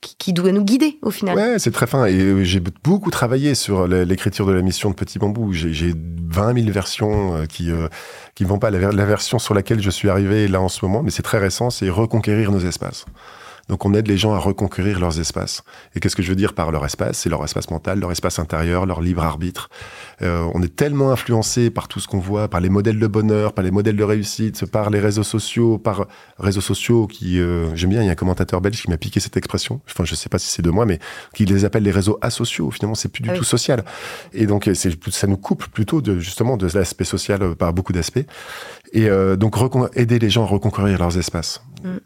qui 0.00 0.32
doit 0.32 0.50
nous 0.50 0.64
guider 0.64 0.98
au 1.02 1.12
final. 1.12 1.36
Ouais, 1.36 1.58
c'est 1.60 1.70
très 1.70 1.86
fin. 1.86 2.06
Et 2.06 2.18
euh, 2.18 2.42
j'ai 2.42 2.60
beaucoup 2.60 3.10
travaillé 3.10 3.54
sur 3.54 3.86
l'écriture 3.86 4.44
de 4.46 4.52
la 4.52 4.62
mission 4.62 4.90
de 4.90 4.96
Petit 4.96 5.20
Bambou. 5.20 5.52
J'ai 5.52 5.94
20 5.94 6.54
000 6.54 6.72
versions 6.72 7.36
euh, 7.36 7.46
qui 7.46 7.70
euh, 7.70 7.86
qui 8.34 8.44
vont 8.44 8.58
pas 8.58 8.70
la 8.70 9.04
version 9.04 9.38
sur 9.38 9.54
laquelle 9.54 9.80
je 9.80 9.90
suis 9.90 10.08
arrivé 10.08 10.48
là 10.48 10.60
en 10.60 10.68
ce 10.68 10.84
moment, 10.84 11.02
mais 11.02 11.10
c'est 11.10 11.22
très 11.22 11.38
récent. 11.38 11.70
C'est 11.70 11.90
reconquérir 11.90 12.50
nos 12.50 12.60
espaces. 12.60 13.04
Donc 13.68 13.84
on 13.84 13.94
aide 13.94 14.08
les 14.08 14.16
gens 14.16 14.32
à 14.34 14.38
reconquérir 14.38 15.00
leurs 15.00 15.20
espaces. 15.20 15.62
Et 15.94 16.00
qu'est-ce 16.00 16.16
que 16.16 16.22
je 16.22 16.28
veux 16.28 16.36
dire 16.36 16.52
par 16.52 16.72
leur 16.72 16.84
espace? 16.84 17.18
C'est 17.18 17.30
leur 17.30 17.44
espace 17.44 17.70
mental, 17.70 18.00
leur 18.00 18.12
espace 18.12 18.38
intérieur, 18.38 18.86
leur 18.86 19.00
libre 19.00 19.22
arbitre. 19.22 19.70
Euh, 20.22 20.46
on 20.54 20.62
est 20.62 20.74
tellement 20.74 21.10
influencé 21.10 21.70
par 21.70 21.88
tout 21.88 22.00
ce 22.00 22.08
qu'on 22.08 22.18
voit, 22.18 22.48
par 22.48 22.60
les 22.60 22.68
modèles 22.68 22.98
de 22.98 23.06
bonheur, 23.06 23.52
par 23.52 23.64
les 23.64 23.70
modèles 23.70 23.96
de 23.96 24.04
réussite, 24.04 24.66
par 24.66 24.90
les 24.90 25.00
réseaux 25.00 25.22
sociaux, 25.22 25.78
par 25.78 26.06
réseaux 26.38 26.60
sociaux 26.60 27.06
qui, 27.06 27.40
euh, 27.40 27.74
j'aime 27.74 27.90
bien, 27.90 28.02
il 28.02 28.06
y 28.06 28.08
a 28.08 28.12
un 28.12 28.16
commentateur 28.16 28.60
belge 28.60 28.82
qui 28.82 28.90
m'a 28.90 28.96
piqué 28.96 29.20
cette 29.20 29.36
expression. 29.36 29.80
Enfin, 29.88 30.04
je 30.04 30.14
sais 30.14 30.28
pas 30.28 30.38
si 30.38 30.48
c'est 30.48 30.62
de 30.62 30.70
moi, 30.70 30.86
mais 30.86 30.98
qui 31.34 31.44
les 31.44 31.64
appelle 31.64 31.82
les 31.82 31.90
réseaux 31.90 32.18
asociaux. 32.20 32.70
Finalement, 32.70 32.94
c'est 32.94 33.08
plus 33.08 33.22
du 33.22 33.30
ah 33.30 33.34
tout 33.34 33.44
social. 33.44 33.84
Et 34.32 34.46
donc, 34.46 34.70
ça 35.10 35.26
nous 35.26 35.36
coupe 35.36 35.66
plutôt 35.66 36.00
de 36.00 36.18
justement 36.18 36.56
de 36.56 36.68
l'aspect 36.74 37.04
social 37.04 37.42
euh, 37.42 37.54
par 37.54 37.72
beaucoup 37.72 37.92
d'aspects. 37.92 38.26
Et 38.94 39.08
donc, 39.38 39.56
aider 39.94 40.18
les 40.18 40.28
gens 40.28 40.44
à 40.44 40.46
reconquérir 40.46 40.98
leurs 40.98 41.16
espaces. 41.16 41.62
Mm. 41.82 41.96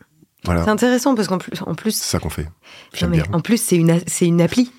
C'est 0.46 0.68
intéressant 0.68 1.14
parce 1.14 1.28
qu'en 1.28 1.38
plus, 1.38 1.52
en 1.64 1.74
plus. 1.74 1.92
C'est 1.92 2.10
ça 2.10 2.18
qu'on 2.18 2.30
fait. 2.30 2.48
En 3.32 3.40
plus, 3.40 3.60
c'est 3.60 3.76
une, 3.76 4.00
c'est 4.06 4.26
une 4.26 4.40
appli. 4.40 4.70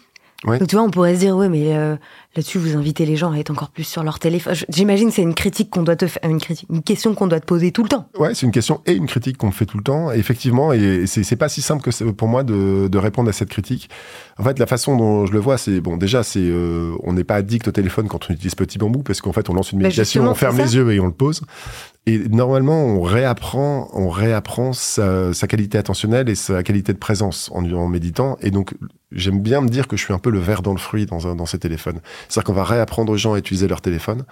Donc 0.45 0.67
tu 0.67 0.75
vois, 0.75 0.85
on 0.85 0.91
pourrait 0.91 1.15
se 1.15 1.19
dire, 1.19 1.35
ouais, 1.35 1.49
mais 1.49 1.75
euh, 1.75 1.95
là-dessus, 2.35 2.59
vous 2.59 2.77
invitez 2.77 3.07
les 3.07 3.15
gens 3.15 3.31
à 3.31 3.37
être 3.37 3.49
encore 3.49 3.69
plus 3.69 3.83
sur 3.83 4.03
leur 4.03 4.19
téléphone. 4.19 4.53
J'imagine 4.69 5.09
que 5.09 5.15
c'est 5.15 5.23
une 5.23 5.33
critique 5.33 5.71
qu'on 5.71 5.81
doit 5.81 5.95
te 5.95 6.05
faire, 6.05 6.29
une, 6.29 6.39
critique, 6.39 6.67
une 6.69 6.83
question 6.83 7.15
qu'on 7.15 7.25
doit 7.25 7.39
te 7.39 7.45
poser 7.45 7.71
tout 7.71 7.81
le 7.81 7.89
temps. 7.89 8.07
Ouais, 8.19 8.35
c'est 8.35 8.45
une 8.45 8.51
question 8.51 8.81
et 8.85 8.93
une 8.93 9.07
critique 9.07 9.37
qu'on 9.37 9.47
me 9.47 9.51
fait 9.51 9.65
tout 9.65 9.77
le 9.77 9.83
temps. 9.83 10.11
effectivement, 10.11 10.73
et 10.73 11.07
c'est 11.07 11.35
pas 11.35 11.49
si 11.49 11.63
simple 11.63 11.81
que 11.81 12.11
pour 12.11 12.27
moi 12.27 12.43
de, 12.43 12.87
de, 12.87 12.97
répondre 12.99 13.29
à 13.29 13.33
cette 13.33 13.49
critique. 13.49 13.89
En 14.37 14.43
fait, 14.43 14.59
la 14.59 14.67
façon 14.67 14.95
dont 14.95 15.25
je 15.25 15.33
le 15.33 15.39
vois, 15.39 15.57
c'est 15.57 15.81
bon, 15.81 15.97
déjà, 15.97 16.21
c'est 16.21 16.39
euh, 16.39 16.93
on 17.03 17.13
n'est 17.13 17.23
pas 17.23 17.35
addict 17.35 17.67
au 17.67 17.71
téléphone 17.71 18.07
quand 18.07 18.29
on 18.29 18.33
utilise 18.33 18.53
Petit 18.53 18.77
Bambou 18.77 19.01
parce 19.01 19.21
qu'en 19.21 19.33
fait, 19.33 19.49
on 19.49 19.53
lance 19.55 19.71
une 19.71 19.79
méditation, 19.79 20.29
on 20.29 20.35
ferme 20.35 20.57
les 20.57 20.75
yeux 20.75 20.91
et 20.93 20.99
on 20.99 21.07
le 21.07 21.13
pose. 21.13 21.41
Et 22.07 22.19
normalement, 22.29 22.85
on 22.85 23.01
réapprend, 23.01 23.89
on 23.91 24.07
réapprend 24.07 24.71
sa, 24.71 25.33
sa, 25.33 25.45
qualité 25.45 25.77
attentionnelle 25.77 26.29
et 26.29 26.35
sa 26.35 26.63
qualité 26.63 26.93
de 26.93 26.97
présence 26.97 27.51
en, 27.53 27.69
en 27.73 27.87
méditant. 27.89 28.37
Et 28.41 28.49
donc, 28.49 28.75
j'aime 29.11 29.41
bien 29.41 29.59
me 29.59 29.67
dire 29.67 29.89
que 29.89 29.97
je 29.97 30.05
suis 30.05 30.13
un 30.13 30.17
peu 30.17 30.29
le 30.29 30.39
verre 30.39 30.61
dans 30.61 30.71
le 30.71 30.77
fruit 30.77 31.05
dans, 31.05 31.35
dans 31.35 31.45
ces 31.45 31.59
téléphones. 31.59 31.99
C'est-à-dire 32.29 32.45
qu'on 32.45 32.53
va 32.53 32.63
réapprendre 32.63 33.11
aux 33.11 33.17
gens 33.17 33.33
à 33.33 33.39
utiliser 33.39 33.67
leur 33.67 33.81
téléphone 33.81 34.23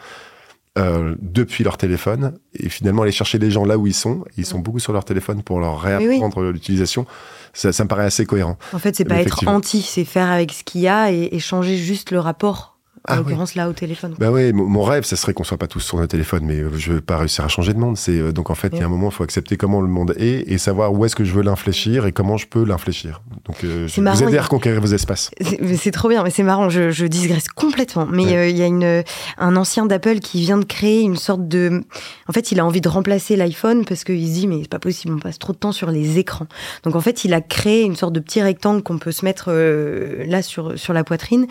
euh, 0.77 1.15
depuis 1.19 1.65
leur 1.65 1.75
téléphone 1.75 2.37
et 2.53 2.69
finalement 2.69 3.01
aller 3.01 3.11
chercher 3.11 3.39
les 3.39 3.51
gens 3.51 3.65
là 3.65 3.77
où 3.77 3.87
ils 3.87 3.93
sont. 3.93 4.23
Ils 4.37 4.45
sont 4.45 4.59
beaucoup 4.59 4.79
sur 4.79 4.93
leur 4.93 5.03
téléphone 5.03 5.43
pour 5.43 5.59
leur 5.59 5.81
réapprendre 5.81 6.43
l'utilisation. 6.43 7.05
Ça, 7.51 7.73
ça, 7.73 7.83
me 7.83 7.89
paraît 7.89 8.05
assez 8.05 8.25
cohérent. 8.25 8.57
En 8.71 8.79
fait, 8.79 8.95
c'est 8.95 9.03
pas 9.03 9.19
être 9.19 9.49
anti, 9.49 9.81
c'est 9.81 10.05
faire 10.05 10.31
avec 10.31 10.53
ce 10.53 10.63
qu'il 10.63 10.79
y 10.79 10.87
a 10.87 11.11
et, 11.11 11.27
et 11.29 11.39
changer 11.39 11.75
juste 11.75 12.11
le 12.11 12.21
rapport 12.21 12.74
en 13.07 13.13
ah 13.13 13.15
l'occurrence 13.17 13.53
là 13.53 13.69
au 13.69 13.73
téléphone. 13.73 14.15
Bah 14.17 14.31
oui, 14.31 14.51
mon 14.51 14.81
rêve, 14.81 15.03
ça 15.03 15.15
serait 15.15 15.33
qu'on 15.33 15.43
soit 15.43 15.57
pas 15.57 15.67
tous 15.67 15.79
sur 15.79 15.97
le 15.97 16.07
téléphone, 16.07 16.43
mais 16.43 16.55
euh, 16.55 16.71
je 16.75 16.93
veux 16.93 17.01
pas 17.01 17.17
réussir 17.17 17.45
à 17.45 17.47
changer 17.47 17.73
de 17.73 17.77
monde. 17.77 17.97
C'est 17.97 18.17
euh, 18.17 18.31
donc 18.31 18.49
en 18.49 18.55
fait, 18.55 18.69
il 18.73 18.79
y 18.79 18.81
a 18.81 18.85
un 18.85 18.89
moment, 18.89 19.09
il 19.09 19.13
faut 19.13 19.23
accepter 19.23 19.57
comment 19.57 19.79
le 19.79 19.87
monde 19.87 20.15
est 20.17 20.51
et 20.51 20.57
savoir 20.57 20.91
où 20.91 21.05
est-ce 21.05 21.15
que 21.15 21.23
je 21.23 21.31
veux 21.33 21.43
l'infléchir 21.43 22.07
et 22.07 22.11
comment 22.11 22.37
je 22.37 22.47
peux 22.47 22.63
l'infléchir. 22.63 23.21
Donc, 23.45 23.63
euh, 23.63 23.87
je 23.87 24.01
vous 24.01 24.23
aider 24.23 24.37
à 24.39 24.41
reconquérir 24.41 24.81
vos 24.81 24.87
espaces. 24.87 25.29
C'est 25.77 25.91
trop 25.91 26.09
bien, 26.09 26.23
mais 26.23 26.31
c'est 26.31 26.43
marrant. 26.43 26.69
Je, 26.69 26.89
je, 26.89 27.05
digresse 27.05 27.47
complètement. 27.47 28.07
Mais 28.07 28.49
il 28.49 28.57
y 28.57 28.63
a 28.63 28.65
une 28.65 29.03
un 29.37 29.55
ancien 29.55 29.85
d'Apple 29.85 30.19
qui 30.19 30.41
vient 30.41 30.57
de 30.57 30.65
créer 30.65 31.01
une 31.01 31.17
sorte 31.17 31.47
de. 31.47 31.83
En 32.27 32.33
fait, 32.33 32.51
il 32.51 32.59
a 32.59 32.65
envie 32.65 32.81
de 32.81 32.89
remplacer 32.89 33.35
l'iPhone 33.35 33.85
parce 33.85 34.03
qu'il 34.03 34.27
se 34.27 34.33
dit 34.33 34.47
mais 34.47 34.61
c'est 34.63 34.69
pas 34.69 34.79
possible, 34.79 35.13
on 35.13 35.19
passe 35.19 35.37
trop 35.37 35.53
de 35.53 35.57
temps 35.57 35.71
sur 35.71 35.91
les 35.91 36.17
écrans. 36.17 36.47
Donc 36.83 36.95
en 36.95 37.01
fait, 37.01 37.23
il 37.23 37.33
a 37.33 37.41
créé 37.41 37.83
une 37.83 37.95
sorte 37.95 38.13
de 38.13 38.19
petit 38.19 38.41
rectangle 38.41 38.81
qu'on 38.81 38.97
peut 38.97 39.11
se 39.11 39.23
mettre 39.25 39.51
là 39.51 40.41
sur 40.41 40.79
sur 40.79 40.93
la 40.93 41.03
poitrine 41.03 41.45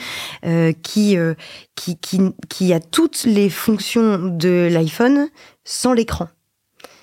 qui 0.83 1.17
qui, 1.75 1.97
qui, 1.99 2.21
qui 2.49 2.73
a 2.73 2.81
toutes 2.81 3.25
les 3.25 3.51
fonctions 3.51 4.19
de 4.19 4.69
l'iPhone 4.71 5.29
sans 5.65 5.93
l'écran. 5.93 6.29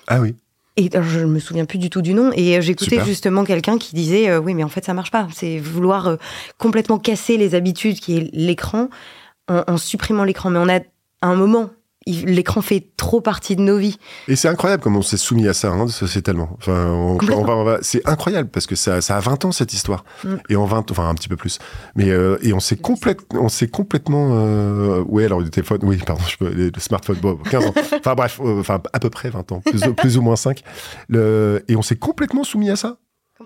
Ah 0.06 0.20
oui. 0.20 0.34
Et 0.76 0.88
je 0.92 1.20
ne 1.20 1.26
me 1.26 1.38
souviens 1.38 1.66
plus 1.66 1.78
du 1.78 1.90
tout 1.90 2.00
du 2.00 2.14
nom. 2.14 2.30
Et 2.34 2.56
euh, 2.56 2.60
j'écoutais 2.60 3.04
justement 3.04 3.44
quelqu'un 3.44 3.76
qui 3.76 3.94
disait 3.94 4.30
euh, 4.30 4.40
oui, 4.40 4.54
mais 4.54 4.64
en 4.64 4.68
fait, 4.68 4.84
ça 4.84 4.94
marche 4.94 5.10
pas. 5.10 5.28
C'est 5.34 5.58
vouloir 5.58 6.06
euh, 6.06 6.16
complètement 6.56 6.98
casser 6.98 7.36
les 7.36 7.54
habitudes 7.54 8.00
qui 8.00 8.16
est 8.16 8.30
l'écran 8.32 8.88
en, 9.48 9.64
en 9.66 9.76
supprimant 9.76 10.24
l'écran. 10.24 10.48
Mais 10.50 10.58
on 10.58 10.68
a 10.68 10.80
un 11.20 11.34
moment. 11.34 11.70
L'écran 12.06 12.62
fait 12.62 12.86
trop 12.96 13.20
partie 13.20 13.56
de 13.56 13.60
nos 13.62 13.76
vies. 13.78 13.98
Et 14.28 14.36
c'est 14.36 14.48
incroyable 14.48 14.82
comme 14.82 14.96
on 14.96 15.02
s'est 15.02 15.16
soumis 15.16 15.46
à 15.48 15.54
ça, 15.54 15.68
hein, 15.70 15.86
sociétalement. 15.88 16.50
Enfin, 16.58 16.88
on- 16.90 17.16
Complètement. 17.18 17.42
on 17.42 17.44
va- 17.44 17.56
on 17.56 17.64
va- 17.64 17.78
c'est 17.82 18.06
incroyable 18.08 18.48
parce 18.50 18.66
que 18.66 18.74
ça, 18.76 19.00
ça 19.00 19.16
a 19.16 19.20
20 19.20 19.44
ans 19.44 19.52
cette 19.52 19.72
histoire. 19.72 20.04
Mm. 20.24 20.34
Et 20.48 20.56
en 20.56 20.64
20, 20.64 20.90
enfin 20.90 21.08
un 21.08 21.14
petit 21.14 21.28
peu 21.28 21.36
plus. 21.36 21.58
Mais 21.94 22.10
euh, 22.10 22.38
et 22.42 22.52
on 22.52 22.60
s'est 22.60 22.76
complète, 22.76 23.20
on 23.34 23.48
s'est 23.48 23.68
complètement, 23.68 24.28
euh, 24.32 25.00
ouais, 25.02 25.24
alors 25.24 25.40
le 25.40 25.48
téléphone, 25.50 25.80
oui, 25.82 25.98
pardon, 26.04 26.22
je 26.28 26.36
peux, 26.36 26.50
le 26.50 26.70
smartphone, 26.78 27.16
bon, 27.20 27.36
15 27.50 27.66
ans. 27.66 27.74
Enfin 27.98 28.14
bref, 28.14 28.40
euh, 28.44 28.60
enfin 28.60 28.80
à 28.92 28.98
peu 28.98 29.10
près 29.10 29.30
20 29.30 29.50
ans, 29.52 29.60
plus, 29.60 29.84
ou- 29.84 29.94
plus 29.94 30.18
ou 30.18 30.22
moins 30.22 30.36
5. 30.36 30.62
Le, 31.08 31.64
et 31.68 31.76
on 31.76 31.82
s'est 31.82 31.96
complètement 31.96 32.44
soumis 32.44 32.70
à 32.70 32.76
ça. 32.76 32.96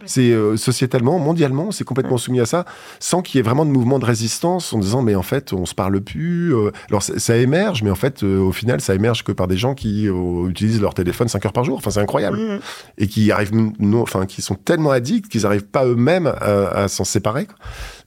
C'est 0.06 0.30
euh, 0.32 0.56
sociétalement, 0.56 1.18
mondialement, 1.18 1.66
on 1.68 1.70
s'est 1.70 1.85
complètement 1.85 2.18
soumis 2.18 2.40
à 2.40 2.46
ça, 2.46 2.64
sans 3.00 3.22
qu'il 3.22 3.38
y 3.38 3.40
ait 3.40 3.42
vraiment 3.42 3.64
de 3.64 3.70
mouvement 3.70 3.98
de 3.98 4.04
résistance, 4.04 4.72
en 4.72 4.78
disant 4.78 5.02
mais 5.02 5.14
en 5.14 5.22
fait 5.22 5.52
on 5.52 5.64
se 5.66 5.74
parle 5.74 6.00
plus. 6.00 6.54
euh, 6.54 6.70
alors 6.90 7.02
ça, 7.02 7.18
ça 7.18 7.37
émerge, 7.37 7.82
mais 7.82 7.90
en 7.90 7.94
fait 7.96 8.22
euh, 8.22 8.38
au 8.38 8.52
final 8.52 8.80
ça 8.80 8.94
émerge 8.94 9.24
que 9.24 9.32
par 9.32 9.48
des 9.48 9.56
gens 9.56 9.74
qui 9.74 10.06
utilisent 10.48 10.80
leur 10.80 10.94
téléphone 10.94 11.28
5 11.28 11.46
heures 11.46 11.52
par 11.52 11.64
jour. 11.64 11.78
Enfin 11.78 11.90
c'est 11.90 12.00
incroyable 12.00 12.37
Mhm. 12.38 12.59
et 12.98 13.06
qui 13.06 13.30
arrivent, 13.32 13.54
non, 13.54 14.02
enfin 14.02 14.26
qui 14.26 14.42
sont 14.42 14.54
tellement 14.54 14.90
addicts 14.90 15.28
qu'ils 15.30 15.42
n'arrivent 15.42 15.66
pas 15.66 15.85
eux-mêmes 15.87 16.26
à, 16.26 16.82
à 16.85 16.88
s'en 16.88 17.04
séparer. 17.04 17.46
quoi. 17.46 17.56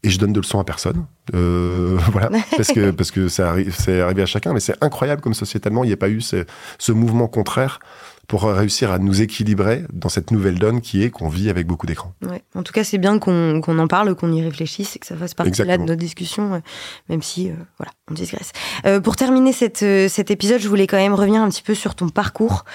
Et 0.03 0.09
je 0.09 0.17
donne 0.17 0.31
de 0.31 0.39
leçons 0.39 0.59
à 0.59 0.63
personne, 0.63 1.05
voilà, 1.33 2.29
parce 2.55 2.69
que 2.69 2.91
parce 2.91 3.11
que 3.11 3.27
ça 3.27 3.49
arrive, 3.49 3.75
c'est 3.77 3.99
arrivé 4.01 4.21
à 4.21 4.25
chacun, 4.25 4.53
mais 4.53 4.59
c'est 4.59 4.75
incroyable 4.81 5.21
comme 5.21 5.33
sociétalement 5.33 5.83
il 5.83 5.87
n'y 5.87 5.93
a 5.93 5.97
pas 5.97 6.09
eu 6.09 6.21
ce, 6.21 6.45
ce 6.77 6.91
mouvement 6.91 7.27
contraire 7.27 7.79
pour 8.29 8.43
réussir 8.43 8.91
à 8.91 8.99
nous 8.99 9.23
équilibrer 9.23 9.85
dans 9.91 10.07
cette 10.07 10.29
nouvelle 10.29 10.59
donne 10.59 10.81
qui 10.81 11.03
est 11.03 11.09
qu'on 11.09 11.29
vit 11.29 11.49
avec 11.49 11.65
beaucoup 11.65 11.87
d'écrans. 11.87 12.13
Ouais. 12.21 12.43
En 12.53 12.61
tout 12.61 12.71
cas, 12.71 12.83
c'est 12.83 12.99
bien 12.99 13.17
qu'on 13.17 13.59
en 13.61 13.87
parle, 13.87 14.13
qu'on 14.13 14.31
y 14.31 14.43
réfléchisse 14.43 14.95
et 14.95 14.99
que 14.99 15.07
ça 15.07 15.17
fasse 15.17 15.33
partie 15.33 15.63
là 15.63 15.77
de 15.77 15.83
notre 15.83 15.99
discussion, 15.99 16.53
euh, 16.53 16.59
même 17.09 17.23
si, 17.23 17.49
euh, 17.49 17.53
voilà, 17.79 17.91
on 18.09 18.13
digresse. 18.13 18.51
Euh, 18.85 18.99
pour 18.99 19.15
terminer 19.15 19.51
cette, 19.51 19.81
euh, 19.81 20.07
cet 20.07 20.29
épisode, 20.29 20.61
je 20.61 20.69
voulais 20.69 20.85
quand 20.85 20.97
même 20.97 21.15
revenir 21.15 21.41
un 21.41 21.49
petit 21.49 21.63
peu 21.63 21.73
sur 21.73 21.95
ton 21.95 22.09
parcours. 22.09 22.65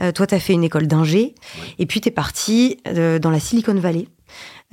Euh, 0.00 0.10
toi, 0.10 0.26
tu 0.26 0.34
as 0.34 0.40
fait 0.40 0.52
une 0.52 0.64
école 0.64 0.88
d'ingé, 0.88 1.36
et 1.78 1.86
puis 1.86 2.00
tu 2.00 2.08
es 2.08 2.12
parti 2.12 2.78
euh, 2.88 3.20
dans 3.20 3.30
la 3.30 3.38
Silicon 3.38 3.74
Valley. 3.74 4.08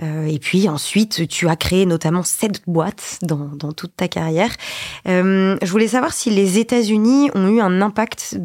Euh, 0.02 0.26
et 0.26 0.40
puis 0.40 0.68
ensuite, 0.68 1.28
tu 1.28 1.48
as 1.48 1.56
créé 1.56 1.86
notamment 1.86 2.24
sept 2.24 2.62
boîtes 2.68 3.20
dans, 3.22 3.72
toute 3.72 3.96
ta 3.96 4.08
carrière. 4.08 4.52
Euh, 5.08 5.58
je 5.62 5.72
voulais 5.72 5.88
savoir 5.88 6.14
si 6.14 6.30
les 6.30 6.60
États-Unis 6.60 7.30
ont 7.36 7.48
eu 7.48 7.62
un 7.62 7.82
impact 7.82 8.38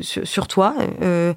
sur, 0.00 0.48
toi, 0.48 0.74
euh, 1.02 1.34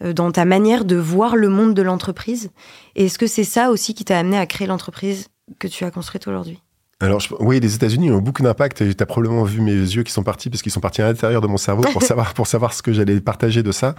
dans 0.00 0.32
ta 0.32 0.44
manière 0.44 0.84
de 0.84 0.96
voir 0.96 1.36
le 1.36 1.48
monde 1.48 1.74
de 1.74 1.82
l'entreprise. 1.82 2.50
Est-ce 2.96 3.18
que 3.18 3.26
c'est 3.26 3.44
ça 3.44 3.70
aussi 3.70 3.94
qui 3.94 4.04
t'a 4.04 4.18
amené 4.18 4.38
à 4.38 4.46
créer 4.46 4.66
l'entreprise 4.66 5.28
que 5.58 5.68
tu 5.68 5.84
as 5.84 5.90
construite 5.90 6.26
aujourd'hui? 6.26 6.60
Alors, 7.02 7.18
je- 7.20 7.34
oui, 7.40 7.60
les 7.60 7.74
États-Unis 7.74 8.10
ont 8.10 8.18
beaucoup 8.18 8.42
d'impact. 8.42 8.82
et 8.82 8.94
Tu 8.94 9.02
as 9.02 9.06
probablement 9.06 9.42
vu 9.44 9.62
mes 9.62 9.72
yeux 9.72 10.02
qui 10.02 10.12
sont 10.12 10.22
partis 10.22 10.50
parce 10.50 10.60
qu'ils 10.60 10.70
sont 10.70 10.80
partis 10.80 11.00
à 11.00 11.06
l'intérieur 11.06 11.40
de 11.40 11.46
mon 11.46 11.56
cerveau 11.56 11.82
pour 11.92 12.02
savoir, 12.02 12.34
pour 12.34 12.46
savoir 12.46 12.74
ce 12.74 12.82
que 12.82 12.92
j'allais 12.92 13.20
partager 13.20 13.62
de 13.62 13.72
ça. 13.72 13.94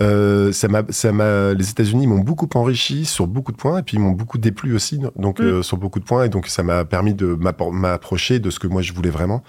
Euh, 0.00 0.52
ça 0.52 0.68
m'a, 0.68 0.82
ça 0.90 1.12
m'a, 1.12 1.54
les 1.54 1.70
États-Unis 1.70 2.06
m'ont 2.06 2.18
beaucoup 2.18 2.48
enrichi 2.54 3.06
sur 3.06 3.26
beaucoup 3.26 3.52
de 3.52 3.56
points 3.56 3.78
et 3.78 3.82
puis 3.82 3.96
ils 3.96 4.00
m'ont 4.00 4.10
beaucoup 4.10 4.36
déplu 4.36 4.74
aussi, 4.74 5.00
donc 5.16 5.40
Mm. 5.40 5.44
euh, 5.44 5.62
sur 5.62 5.78
beaucoup 5.78 5.98
de 5.98 6.04
points. 6.04 6.24
Et 6.24 6.28
donc, 6.28 6.46
ça 6.46 6.62
m'a 6.62 6.84
permis 6.84 7.14
de 7.14 7.34
m'appro- 7.34 7.72
m'approcher 7.72 8.38
de 8.38 8.50
ce 8.50 8.58
que 8.58 8.66
moi 8.66 8.82
je 8.82 8.92
voulais 8.92 9.08
vraiment. 9.10 9.42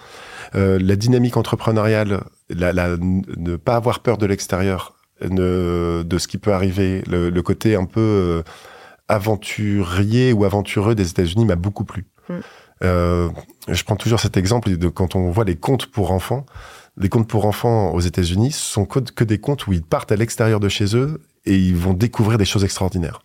Euh, 0.56 0.80
la 0.82 0.96
dynamique 0.96 1.36
entrepreneuriale, 1.36 2.24
la, 2.50 2.72
la- 2.72 2.96
ne 2.98 3.56
pas 3.58 3.76
avoir 3.76 4.00
peur 4.00 4.18
de 4.18 4.26
l'extérieur, 4.26 4.96
ne- 5.30 6.04
de 6.06 6.18
ce 6.18 6.30
qui 6.30 6.38
peut 6.38 6.54
arriver, 6.54 7.04
le, 7.10 7.30
le 7.30 7.42
côté 7.42 7.76
un 7.76 7.84
peu 7.86 8.44
aventurier 9.10 10.32
ou 10.34 10.46
aventureux 10.46 10.96
des 10.96 11.10
États-Unis 11.10 11.44
m'a 11.46 11.56
beaucoup 11.58 11.84
plu. 11.84 12.06
Mm. 12.30 12.34
Euh, 12.84 13.30
je 13.68 13.84
prends 13.84 13.96
toujours 13.96 14.20
cet 14.20 14.38
exemple 14.38 14.76
de 14.76 14.88
quand 14.88 15.16
on 15.16 15.32
voit 15.32 15.46
les 15.46 15.56
contes 15.56 15.88
pour 15.88 16.12
enfants. 16.12 16.46
Les 16.98 17.10
contes 17.10 17.28
pour 17.28 17.46
enfants 17.46 17.92
aux 17.92 18.00
États-Unis 18.00 18.52
sont 18.52 18.86
que, 18.86 19.24
des 19.24 19.40
contes 19.40 19.68
où 19.68 19.74
ils 19.74 19.84
partent 19.84 20.12
à 20.12 20.16
l'extérieur 20.16 20.60
de 20.60 20.70
chez 20.70 20.96
eux 20.96 21.22
et 21.46 21.56
ils 21.56 21.76
vont 21.76 21.94
découvrir 21.94 22.38
des 22.38 22.46
choses 22.46 22.64
extraordinaires. 22.64 23.22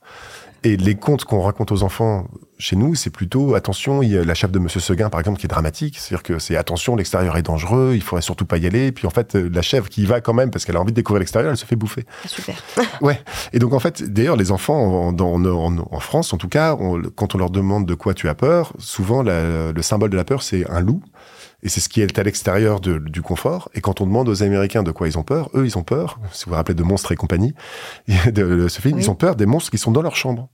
Et 0.64 0.76
les 0.76 0.94
contes 0.94 1.24
qu'on 1.24 1.40
raconte 1.40 1.70
aux 1.72 1.82
enfants 1.82 2.26
chez 2.58 2.76
nous, 2.76 2.94
c'est 2.94 3.10
plutôt 3.10 3.54
attention, 3.54 4.02
il 4.02 4.10
y 4.10 4.18
a 4.18 4.24
la 4.24 4.34
chef 4.34 4.50
de 4.50 4.58
Monsieur 4.58 4.80
Seguin 4.80 5.10
par 5.10 5.20
exemple 5.20 5.38
qui 5.38 5.46
est 5.46 5.48
dramatique, 5.48 5.96
c'est-à-dire 5.98 6.22
que 6.22 6.38
c'est 6.38 6.56
attention, 6.56 6.96
l'extérieur 6.96 7.36
est 7.36 7.42
dangereux, 7.42 7.92
il 7.94 8.02
faudrait 8.02 8.22
surtout 8.22 8.44
pas 8.46 8.56
y 8.58 8.66
aller. 8.66 8.86
Et 8.88 8.92
puis 8.92 9.06
en 9.06 9.10
fait, 9.10 9.36
euh, 9.36 9.48
la 9.52 9.62
chèvre 9.62 9.88
qui 9.88 10.02
y 10.02 10.06
va 10.06 10.20
quand 10.20 10.34
même 10.34 10.50
parce 10.50 10.64
qu'elle 10.64 10.76
a 10.76 10.80
envie 10.80 10.92
de 10.92 10.96
découvrir 10.96 11.20
l'extérieur, 11.20 11.50
elle 11.50 11.56
se 11.56 11.64
fait 11.66 11.76
bouffer. 11.76 12.04
Ah, 12.24 12.28
Super. 12.28 12.56
Ouais. 13.00 13.20
Et 13.52 13.58
donc 13.58 13.72
en 13.74 13.78
fait, 13.78 14.02
d'ailleurs, 14.02 14.36
les 14.36 14.50
enfants 14.50 14.78
en, 15.08 15.12
dans- 15.12 15.34
en- 15.34 15.78
en 15.78 16.00
France, 16.00 16.32
en 16.32 16.36
tout 16.36 16.48
cas, 16.48 16.74
on- 16.78 17.00
quand 17.14 17.34
on 17.34 17.38
leur 17.38 17.50
demande 17.50 17.86
de 17.86 17.94
quoi 17.94 18.12
tu 18.14 18.28
as 18.28 18.34
peur, 18.34 18.72
souvent 18.78 19.22
la- 19.22 19.72
le 19.72 19.82
symbole 19.82 20.10
de 20.10 20.16
la 20.16 20.24
peur, 20.24 20.42
c'est 20.42 20.68
un 20.70 20.80
loup. 20.80 21.02
Et 21.64 21.68
c'est 21.68 21.80
ce 21.80 21.88
qui 21.88 22.00
est 22.02 22.18
à 22.18 22.22
l'extérieur 22.22 22.78
de- 22.80 22.98
du 22.98 23.20
confort. 23.20 23.68
Et 23.74 23.80
quand 23.80 24.00
on 24.00 24.06
demande 24.06 24.28
aux 24.28 24.42
Américains 24.44 24.84
de 24.84 24.92
quoi 24.92 25.08
ils 25.08 25.18
ont 25.18 25.24
peur, 25.24 25.50
eux, 25.54 25.66
ils 25.66 25.76
ont 25.76 25.82
peur, 25.82 26.20
si 26.32 26.44
vous 26.44 26.50
vous 26.50 26.56
rappelez 26.56 26.74
de 26.76 26.84
Monstres 26.84 27.10
et 27.10 27.16
compagnie, 27.16 27.52
de 28.32 28.68
ce 28.68 28.80
film, 28.80 28.94
Oui. 28.96 29.02
ils 29.04 29.10
ont 29.10 29.16
peur 29.16 29.34
des 29.34 29.46
monstres 29.46 29.70
qui 29.70 29.78
sont 29.78 29.90
dans 29.90 30.02
leur 30.02 30.14
chambre. 30.16 30.48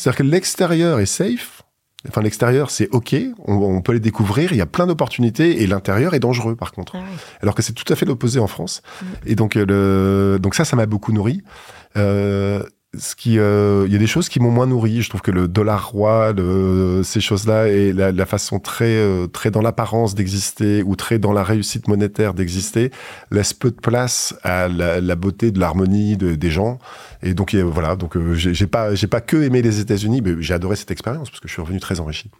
C'est-à-dire 0.00 0.16
que 0.18 0.22
l'extérieur 0.22 0.98
est 0.98 1.04
safe. 1.06 1.62
Enfin, 2.08 2.22
l'extérieur, 2.22 2.70
c'est 2.70 2.88
OK, 2.92 3.14
on, 3.46 3.52
on 3.56 3.82
peut 3.82 3.92
les 3.92 4.00
découvrir, 4.00 4.52
il 4.52 4.56
y 4.56 4.62
a 4.62 4.66
plein 4.66 4.86
d'opportunités, 4.86 5.62
et 5.62 5.66
l'intérieur 5.66 6.14
est 6.14 6.18
dangereux, 6.20 6.56
par 6.56 6.72
contre 6.72 6.94
Ah 6.96 7.02
alors 7.42 7.54
que 7.54 7.60
c'est 7.60 7.74
tout 7.74 7.84
à 7.92 7.96
fait 7.96 8.06
l'opposé 8.06 8.40
en 8.40 8.46
France. 8.46 8.80
Mm. 9.02 9.06
Et 9.26 9.34
donc, 9.34 9.56
euh, 9.56 9.66
le, 9.66 10.38
donc 10.38 10.54
ça, 10.54 10.64
ça 10.64 10.76
m'a 10.76 10.86
beaucoup 10.86 11.12
nourri. 11.12 11.42
Euh, 11.98 12.62
ce 12.98 13.14
qui, 13.14 13.38
euh, 13.38 13.84
il 13.86 13.92
y 13.92 13.96
a 13.96 13.98
des 13.98 14.06
choses 14.08 14.28
qui 14.30 14.40
m'ont 14.40 14.50
moins 14.50 14.66
nourri. 14.66 15.02
Je 15.02 15.10
trouve 15.10 15.20
que 15.20 15.30
le 15.30 15.46
dollar 15.46 15.90
roi, 15.90 16.32
le, 16.32 17.02
ces 17.04 17.20
choses-là, 17.20 17.68
et 17.68 17.92
la, 17.92 18.10
la 18.10 18.26
façon 18.26 18.58
très, 18.58 18.98
très 19.32 19.50
dans 19.52 19.60
l'apparence 19.62 20.14
d'exister 20.16 20.82
ou 20.82 20.96
très 20.96 21.18
dans 21.18 21.32
la 21.32 21.44
réussite 21.44 21.86
monétaire 21.86 22.32
d'exister, 22.34 22.90
laisse 23.30 23.52
peu 23.52 23.70
de 23.70 23.76
place 23.76 24.34
à 24.42 24.66
la, 24.68 25.00
la 25.02 25.14
beauté 25.16 25.52
de 25.52 25.60
l'harmonie 25.60 26.16
de- 26.16 26.34
des 26.34 26.50
gens. 26.50 26.78
Et 27.22 27.34
donc 27.34 27.54
euh, 27.54 27.62
voilà, 27.62 27.96
donc 27.96 28.16
euh, 28.16 28.34
j'ai 28.34 28.66
pas, 28.66 28.94
j'ai 28.94 29.06
pas 29.06 29.20
que 29.20 29.36
aimé 29.42 29.60
les 29.60 29.78
États-Unis, 29.80 30.22
mais 30.22 30.34
j'ai 30.40 30.54
adoré 30.54 30.76
cette 30.76 30.90
expérience 30.90 31.28
parce 31.28 31.40
que 31.40 31.48
je 31.48 31.52
suis 31.52 31.60
revenu 31.62 31.78
très 31.78 32.00
enrichi. 32.00 32.30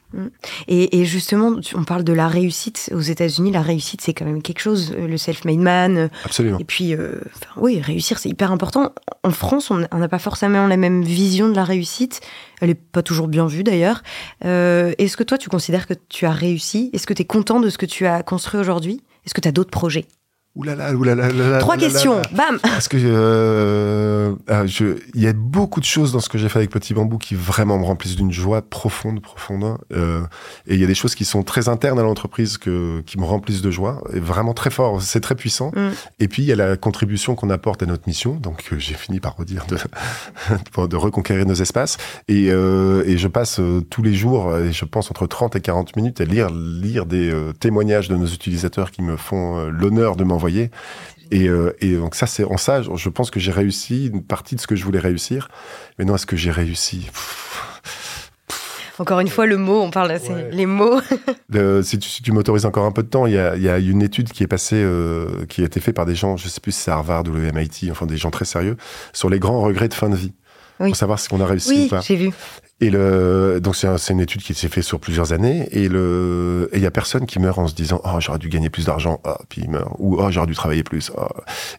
Et, 0.68 0.98
et 1.00 1.04
justement, 1.04 1.52
on 1.74 1.84
parle 1.84 2.02
de 2.02 2.12
la 2.14 2.28
réussite 2.28 2.90
aux 2.94 3.00
États-Unis. 3.00 3.50
La 3.52 3.62
réussite, 3.62 4.00
c'est 4.00 4.14
quand 4.14 4.24
même 4.24 4.42
quelque 4.42 4.60
chose. 4.60 4.94
euh, 4.96 5.06
Le 5.06 5.16
self-made 5.18 5.58
man. 5.58 6.08
Absolument. 6.24 6.58
Et 6.58 6.64
puis, 6.64 6.94
euh, 6.94 7.20
enfin, 7.36 7.60
oui, 7.60 7.80
réussir, 7.80 8.18
c'est 8.18 8.28
hyper 8.30 8.52
important. 8.52 8.94
En 9.22 9.30
France, 9.32 9.70
on 9.70 9.78
n'a 9.98 10.08
pas 10.08 10.18
forcément 10.18 10.66
la 10.66 10.76
même 10.76 11.02
vision 11.02 11.48
de 11.48 11.54
la 11.54 11.64
réussite. 11.64 12.20
Elle 12.60 12.70
est 12.70 12.74
pas 12.74 13.02
toujours 13.02 13.28
bien 13.28 13.46
vue 13.46 13.64
d'ailleurs. 13.64 14.02
Euh, 14.44 14.92
Est-ce 14.98 15.16
que 15.16 15.24
toi, 15.24 15.36
tu 15.38 15.50
considères 15.50 15.86
que 15.86 15.94
tu 16.08 16.26
as 16.26 16.32
réussi? 16.32 16.90
Est-ce 16.92 17.06
que 17.06 17.14
tu 17.14 17.22
es 17.22 17.26
content 17.26 17.60
de 17.60 17.68
ce 17.68 17.78
que 17.78 17.86
tu 17.86 18.06
as 18.06 18.22
construit 18.22 18.60
aujourd'hui? 18.60 19.02
Est-ce 19.26 19.34
que 19.34 19.40
tu 19.40 19.48
as 19.48 19.52
d'autres 19.52 19.70
projets? 19.70 20.06
Là 20.56 20.74
là 20.74 20.92
là 21.14 21.58
Trois 21.58 21.76
questions, 21.76 22.20
bam 22.32 22.58
Parce 22.60 22.88
que 22.88 22.96
euh, 23.00 24.34
je, 24.66 24.96
il 25.14 25.22
y 25.22 25.28
a 25.28 25.32
beaucoup 25.32 25.78
de 25.78 25.84
choses 25.84 26.12
dans 26.12 26.18
ce 26.18 26.28
que 26.28 26.38
j'ai 26.38 26.48
fait 26.48 26.58
avec 26.58 26.70
Petit 26.70 26.92
Bambou 26.92 27.18
qui 27.18 27.36
vraiment 27.36 27.78
me 27.78 27.84
remplissent 27.84 28.16
d'une 28.16 28.32
joie 28.32 28.60
profonde, 28.60 29.22
profonde. 29.22 29.78
Euh, 29.92 30.22
et 30.66 30.74
il 30.74 30.80
y 30.80 30.84
a 30.84 30.88
des 30.88 30.94
choses 30.94 31.14
qui 31.14 31.24
sont 31.24 31.44
très 31.44 31.68
internes 31.68 32.00
à 32.00 32.02
l'entreprise 32.02 32.58
que, 32.58 33.00
qui 33.02 33.18
me 33.18 33.24
remplissent 33.24 33.62
de 33.62 33.70
joie, 33.70 34.02
et 34.12 34.18
vraiment 34.18 34.52
très 34.52 34.70
fort. 34.70 35.00
C'est 35.00 35.20
très 35.20 35.36
puissant. 35.36 35.70
Mm. 35.74 35.90
Et 36.18 36.28
puis 36.28 36.42
il 36.42 36.46
y 36.46 36.52
a 36.52 36.56
la 36.56 36.76
contribution 36.76 37.36
qu'on 37.36 37.50
apporte 37.50 37.82
à 37.84 37.86
notre 37.86 38.08
mission. 38.08 38.34
Donc 38.34 38.70
euh, 38.72 38.76
j'ai 38.78 38.94
fini 38.94 39.20
par 39.20 39.36
redire 39.36 39.66
de, 39.66 39.76
de 40.88 40.96
reconquérir 40.96 41.46
nos 41.46 41.54
espaces. 41.54 41.96
Et, 42.26 42.50
euh, 42.50 43.04
et 43.06 43.18
je 43.18 43.28
passe 43.28 43.60
euh, 43.60 43.82
tous 43.88 44.02
les 44.02 44.14
jours, 44.14 44.56
et 44.56 44.72
je 44.72 44.84
pense 44.84 45.10
entre 45.10 45.26
30 45.26 45.56
et 45.56 45.60
40 45.60 45.96
minutes, 45.96 46.20
à 46.20 46.24
lire, 46.24 46.50
lire 46.50 47.06
des 47.06 47.30
euh, 47.30 47.52
témoignages 47.52 48.08
de 48.08 48.16
nos 48.16 48.26
utilisateurs 48.26 48.90
qui 48.90 49.02
me 49.02 49.16
font 49.16 49.58
euh, 49.58 49.70
l'honneur 49.70 50.16
de 50.16 50.24
m'envoyer. 50.40 50.70
Et, 51.30 51.48
euh, 51.48 51.76
et 51.80 51.94
donc 51.94 52.14
ça, 52.16 52.26
c'est 52.26 52.44
en 52.44 52.56
ça, 52.56 52.82
je 52.82 53.08
pense 53.08 53.30
que 53.30 53.38
j'ai 53.38 53.52
réussi 53.52 54.06
une 54.08 54.22
partie 54.22 54.56
de 54.56 54.60
ce 54.60 54.66
que 54.66 54.74
je 54.74 54.84
voulais 54.84 54.98
réussir. 54.98 55.48
Mais 55.98 56.04
non, 56.04 56.14
est-ce 56.16 56.26
que 56.26 56.36
j'ai 56.36 56.50
réussi? 56.50 57.08
Encore 58.98 59.20
une 59.20 59.28
fois, 59.28 59.46
le 59.46 59.56
mot, 59.56 59.80
on 59.80 59.90
parle, 59.90 60.18
c'est 60.22 60.30
Ouais. 60.32 60.50
les 60.52 60.66
mots. 60.66 61.00
Le- 61.48 61.82
si 61.82 61.98
tu, 61.98 62.08
si 62.08 62.22
tu 62.22 62.32
m'autorises 62.32 62.66
encore 62.66 62.84
un 62.84 62.90
peu 62.92 63.02
de 63.02 63.08
temps, 63.08 63.26
il 63.26 63.32
y 63.32 63.38
a, 63.38 63.56
il 63.56 63.62
y 63.62 63.68
a 63.68 63.78
une 63.78 64.02
étude 64.02 64.30
qui 64.30 64.42
est 64.42 64.46
passée, 64.46 64.76
euh, 64.76 65.46
qui 65.48 65.62
a 65.62 65.64
été 65.64 65.80
faite 65.80 65.94
par 65.96 66.04
des 66.04 66.14
gens, 66.14 66.36
je 66.36 66.48
sais 66.48 66.60
plus 66.60 66.72
si 66.72 66.80
c'est 66.82 66.90
Harvard 66.90 67.22
ou 67.28 67.32
le 67.32 67.50
MIT, 67.52 67.90
enfin 67.90 68.04
des 68.06 68.16
gens 68.18 68.30
très 68.30 68.44
sérieux, 68.44 68.76
sur 69.14 69.30
les 69.30 69.38
grands 69.38 69.60
regrets 69.62 69.88
de 69.88 69.94
fin 69.94 70.10
de 70.10 70.16
vie. 70.16 70.32
Oui. 70.80 70.88
Pour 70.88 70.96
savoir 70.96 71.18
si 71.18 71.28
on 71.32 71.40
a 71.40 71.46
réussi 71.46 71.70
ou 71.72 71.82
Oui, 71.82 71.88
pas. 71.88 72.00
j'ai 72.00 72.16
vu. 72.16 72.30
Et 72.82 72.88
le, 72.88 73.60
donc 73.62 73.76
c'est 73.76 73.86
un- 73.86 73.96
une 73.96 74.20
étude 74.20 74.42
qui 74.42 74.54
s'est 74.54 74.68
faite 74.68 74.84
sur 74.84 74.98
plusieurs 75.00 75.34
années 75.34 75.68
et 75.70 75.86
le, 75.88 76.70
il 76.72 76.80
y 76.80 76.86
a 76.86 76.90
personne 76.90 77.26
qui 77.26 77.38
meurt 77.38 77.58
en 77.58 77.66
se 77.66 77.74
disant 77.74 78.00
oh 78.04 78.20
j'aurais 78.20 78.38
dû 78.38 78.48
gagner 78.48 78.70
plus 78.70 78.86
d'argent, 78.86 79.20
oh, 79.24 79.34
puis 79.50 79.60
il 79.64 79.70
meurt 79.70 79.90
ou 79.98 80.16
oh 80.18 80.30
j'aurais 80.30 80.46
dû 80.46 80.54
travailler 80.54 80.82
plus. 80.82 81.12
oh. 81.16 81.26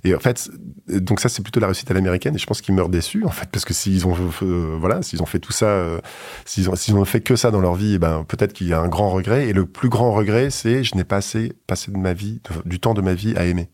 Et 0.03 0.13
en 0.13 0.19
fait, 0.19 0.49
donc 0.87 1.19
ça 1.19 1.27
c'est 1.27 1.41
plutôt 1.41 1.59
la 1.59 1.65
réussite 1.67 1.89
à 1.89 1.95
l'américaine 1.95 2.35
et 2.35 2.37
je 2.37 2.45
pense 2.45 2.61
qu'ils 2.61 2.75
meurent 2.75 2.89
déçus 2.89 3.25
en 3.25 3.31
fait 3.31 3.49
parce 3.51 3.65
que 3.65 3.73
s'ils 3.73 4.05
ont 4.05 4.15
euh, 4.43 4.77
voilà 4.79 5.01
s'ils 5.01 5.23
ont 5.23 5.25
fait 5.25 5.39
tout 5.39 5.51
ça, 5.51 5.65
euh, 5.65 5.99
s'ils 6.45 6.69
ont 6.69 6.75
s'ils 6.75 6.95
ont 6.95 7.05
fait 7.05 7.21
que 7.21 7.35
ça 7.35 7.49
dans 7.49 7.61
leur 7.61 7.73
vie, 7.73 7.93
eh 7.95 7.99
ben 7.99 8.23
peut-être 8.27 8.53
qu'il 8.53 8.67
y 8.67 8.73
a 8.73 8.79
un 8.79 8.87
grand 8.87 9.09
regret 9.09 9.47
et 9.47 9.53
le 9.53 9.65
plus 9.65 9.89
grand 9.89 10.11
regret 10.13 10.51
c'est 10.51 10.83
je 10.83 10.95
n'ai 10.95 11.03
pas 11.03 11.17
assez 11.17 11.53
passé 11.65 11.91
de 11.91 11.97
ma 11.97 12.13
vie, 12.13 12.41
du 12.65 12.79
temps 12.79 12.93
de 12.93 13.01
ma 13.01 13.15
vie 13.15 13.33
à 13.37 13.45
aimer. 13.45 13.69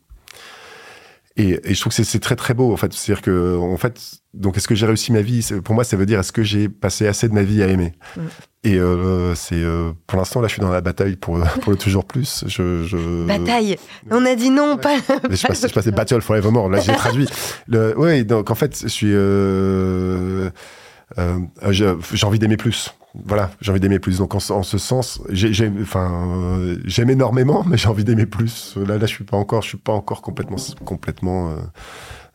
Et, 1.37 1.59
et 1.63 1.73
je 1.75 1.79
trouve 1.79 1.95
que 1.95 2.03
c'est 2.03 2.19
très 2.19 2.35
très 2.35 2.55
beau 2.55 2.73
en 2.73 2.77
fait. 2.77 2.91
C'est-à-dire 2.93 3.21
que 3.21 3.57
en 3.57 3.77
fait, 3.77 4.01
donc 4.33 4.57
est-ce 4.57 4.67
que 4.67 4.73
j'ai 4.73 4.87
réussi 4.87 5.11
ma 5.11 5.21
vie? 5.21 5.47
Pour 5.63 5.75
moi, 5.75 5.83
ça 5.83 5.95
veut 5.95 6.07
dire 6.07 6.19
est-ce 6.19 6.31
que 6.31 6.41
j'ai 6.41 6.67
passé 6.67 7.07
assez 7.07 7.29
de 7.29 7.33
ma 7.33 7.43
vie 7.43 7.61
à 7.61 7.67
aimer? 7.67 7.93
Mm. 8.15 8.21
Et 8.63 8.75
euh, 8.79 9.35
c'est 9.35 9.55
euh, 9.55 9.91
pour 10.07 10.17
l'instant 10.17 10.41
là, 10.41 10.47
je 10.47 10.53
suis 10.53 10.61
dans 10.61 10.71
la 10.71 10.81
bataille 10.81 11.15
pour 11.15 11.39
pour 11.61 11.71
le 11.71 11.77
toujours 11.77 12.05
plus. 12.05 12.43
Je, 12.47 12.83
je... 12.83 13.25
Bataille? 13.27 13.77
On 14.09 14.25
a 14.25 14.35
dit 14.35 14.49
non, 14.49 14.77
pas. 14.77 14.97
je, 15.29 15.47
passais, 15.47 15.67
je 15.67 15.73
passais 15.73 15.91
battle 15.91 16.21
forevermore. 16.21 16.69
Là, 16.69 16.79
j'ai 16.79 16.93
traduit. 16.95 17.29
Le... 17.67 17.93
Oui, 17.97 18.25
donc 18.25 18.49
en 18.49 18.55
fait, 18.55 18.79
je 18.81 18.87
suis. 18.87 19.11
Euh... 19.13 20.49
euh 21.19 21.39
j'ai 21.71 22.25
envie 22.25 22.39
d'aimer 22.39 22.57
plus. 22.57 22.95
Voilà, 23.25 23.51
j'ai 23.61 23.71
envie 23.71 23.79
d'aimer 23.79 23.99
plus. 23.99 24.17
Donc 24.17 24.35
en, 24.35 24.37
en 24.37 24.63
ce 24.63 24.77
sens, 24.77 25.21
enfin, 25.81 26.77
j'aime 26.85 27.09
énormément, 27.09 27.63
mais 27.65 27.77
j'ai 27.77 27.87
envie 27.87 28.03
d'aimer 28.03 28.25
plus. 28.25 28.75
Là, 28.77 28.97
là, 28.97 29.05
je 29.05 29.13
suis 29.13 29.23
pas 29.23 29.37
encore, 29.37 29.61
je 29.61 29.69
suis 29.69 29.77
pas 29.77 29.93
encore 29.93 30.21
complètement, 30.21 30.57
complètement 30.85 31.55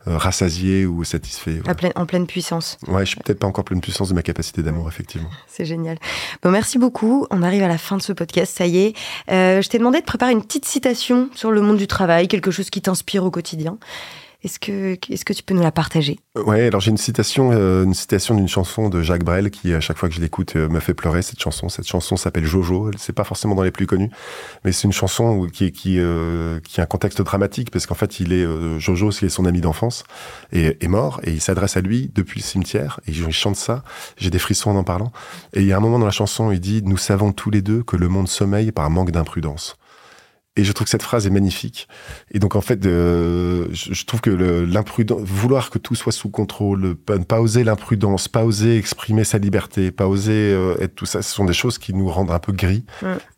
euh, 0.05 0.17
rassasié 0.17 0.85
ou 0.85 1.05
satisfait. 1.05 1.61
en 1.95 2.05
pleine 2.05 2.27
puissance. 2.27 2.77
Ouais, 2.89 3.05
je 3.05 3.11
suis 3.11 3.19
peut-être 3.21 3.39
pas 3.39 3.47
encore 3.47 3.63
pleine 3.63 3.79
puissance 3.79 4.09
de 4.09 4.13
ma 4.13 4.21
capacité 4.21 4.61
d'amour, 4.61 4.89
effectivement. 4.89 5.29
C'est 5.47 5.63
génial. 5.63 5.97
Bon, 6.41 6.51
merci 6.51 6.77
beaucoup. 6.77 7.25
On 7.31 7.41
arrive 7.41 7.63
à 7.63 7.69
la 7.69 7.77
fin 7.77 7.95
de 7.95 8.01
ce 8.01 8.11
podcast, 8.11 8.53
ça 8.57 8.65
y 8.65 8.79
est. 8.79 8.95
Euh, 9.31 9.61
je 9.61 9.69
t'ai 9.69 9.77
demandé 9.77 10.01
de 10.01 10.05
préparer 10.05 10.33
une 10.33 10.43
petite 10.43 10.65
citation 10.65 11.29
sur 11.35 11.51
le 11.51 11.61
monde 11.61 11.77
du 11.77 11.87
travail, 11.87 12.27
quelque 12.27 12.51
chose 12.51 12.69
qui 12.69 12.81
t'inspire 12.81 13.23
au 13.23 13.31
quotidien. 13.31 13.77
Est-ce 14.43 14.59
que, 14.59 14.97
est-ce 15.09 15.23
que 15.23 15.31
tu 15.31 15.41
peux 15.41 15.53
nous 15.53 15.61
la 15.61 15.71
partager? 15.71 16.19
Ouais, 16.35 16.67
alors 16.67 16.81
j'ai 16.81 16.91
une 16.91 16.97
citation, 16.97 17.51
euh, 17.53 17.85
une 17.85 17.93
citation 17.93 18.35
d'une 18.35 18.49
chanson 18.49 18.89
de 18.89 19.01
Jacques 19.01 19.23
Brel 19.23 19.49
qui, 19.51 19.73
à 19.73 19.79
chaque 19.79 19.97
fois 19.97 20.09
que 20.09 20.15
je 20.15 20.19
l'écoute, 20.19 20.57
euh, 20.57 20.67
me 20.67 20.81
fait 20.81 20.93
pleurer. 20.93 21.21
Cette 21.21 21.39
chanson, 21.39 21.69
cette 21.69 21.87
chanson 21.87 22.17
s'appelle 22.17 22.45
Jojo. 22.45 22.91
C'est 22.97 23.13
pas 23.13 23.23
forcément 23.23 23.55
dans 23.55 23.63
les 23.63 23.71
plus 23.71 23.87
connus, 23.87 24.09
mais 24.65 24.73
c'est 24.73 24.83
une 24.83 24.91
chanson 24.91 25.47
qui, 25.47 25.71
qui, 25.71 25.97
euh, 25.97 26.59
qui 26.59 26.81
a 26.81 26.83
un 26.83 26.87
contexte 26.87 27.21
dramatique 27.21 27.71
parce 27.71 27.85
qu'en 27.85 27.95
fait, 27.95 28.19
il 28.19 28.33
est 28.33 28.45
Jojo, 28.79 29.09
qui 29.09 29.25
est 29.25 29.29
son 29.29 29.45
ami 29.45 29.61
d'enfance, 29.61 30.03
et 30.51 30.77
est 30.83 30.87
mort 30.89 31.21
et 31.23 31.31
il 31.31 31.39
s'adresse 31.39 31.77
à 31.77 31.81
lui 31.81 32.11
depuis 32.13 32.41
le 32.41 32.45
cimetière 32.45 32.99
et 33.07 33.11
il 33.11 33.31
chante 33.31 33.55
ça. 33.55 33.83
J'ai 34.17 34.29
des 34.29 34.39
frissons 34.39 34.71
en 34.71 34.75
en 34.75 34.83
parlant. 34.83 35.13
Et 35.53 35.61
il 35.61 35.67
y 35.67 35.71
a 35.71 35.77
un 35.77 35.79
moment 35.79 35.99
dans 35.99 36.05
la 36.05 36.11
chanson, 36.11 36.51
il 36.51 36.59
dit 36.59 36.81
"Nous 36.83 36.97
savons 36.97 37.31
tous 37.31 37.49
les 37.49 37.61
deux 37.61 37.83
que 37.83 37.95
le 37.95 38.09
monde 38.09 38.27
sommeille 38.27 38.73
par 38.73 38.89
manque 38.89 39.11
d'imprudence." 39.11 39.77
Et 40.55 40.63
je 40.63 40.71
trouve 40.71 40.85
que 40.85 40.91
cette 40.91 41.01
phrase 41.01 41.25
est 41.25 41.31
magnifique. 41.31 41.87
Et 42.29 42.37
donc 42.37 42.55
en 42.55 42.61
fait, 42.61 42.85
euh, 42.85 43.67
je, 43.71 44.05
trouve 44.05 44.21
que 44.21 44.29
l'imprudence, 44.29 45.21
vouloir 45.23 45.71
que 45.71 45.79
tout 45.79 45.95
soit 45.95 46.11
sous 46.11 46.29
contrôle, 46.29 46.95
ne 47.09 47.23
pas, 47.23 47.41
oser 47.41 47.63
l'imprudence, 47.63 48.27
pas 48.27 48.45
oser 48.45 48.77
exprimer 48.77 49.23
sa 49.23 49.39
liberté, 49.39 49.89
pas 49.89 50.07
oser 50.07 50.53
euh, 50.53 50.75
être 50.79 50.93
tout 50.93 51.07
ça, 51.07 51.23
ce 51.23 51.33
sont 51.33 51.45
des 51.45 51.53
choses 51.53 51.79
qui 51.79 51.95
nous 51.95 52.07
rendent 52.07 52.29
un 52.29 52.37
peu 52.37 52.51
gris 52.51 52.85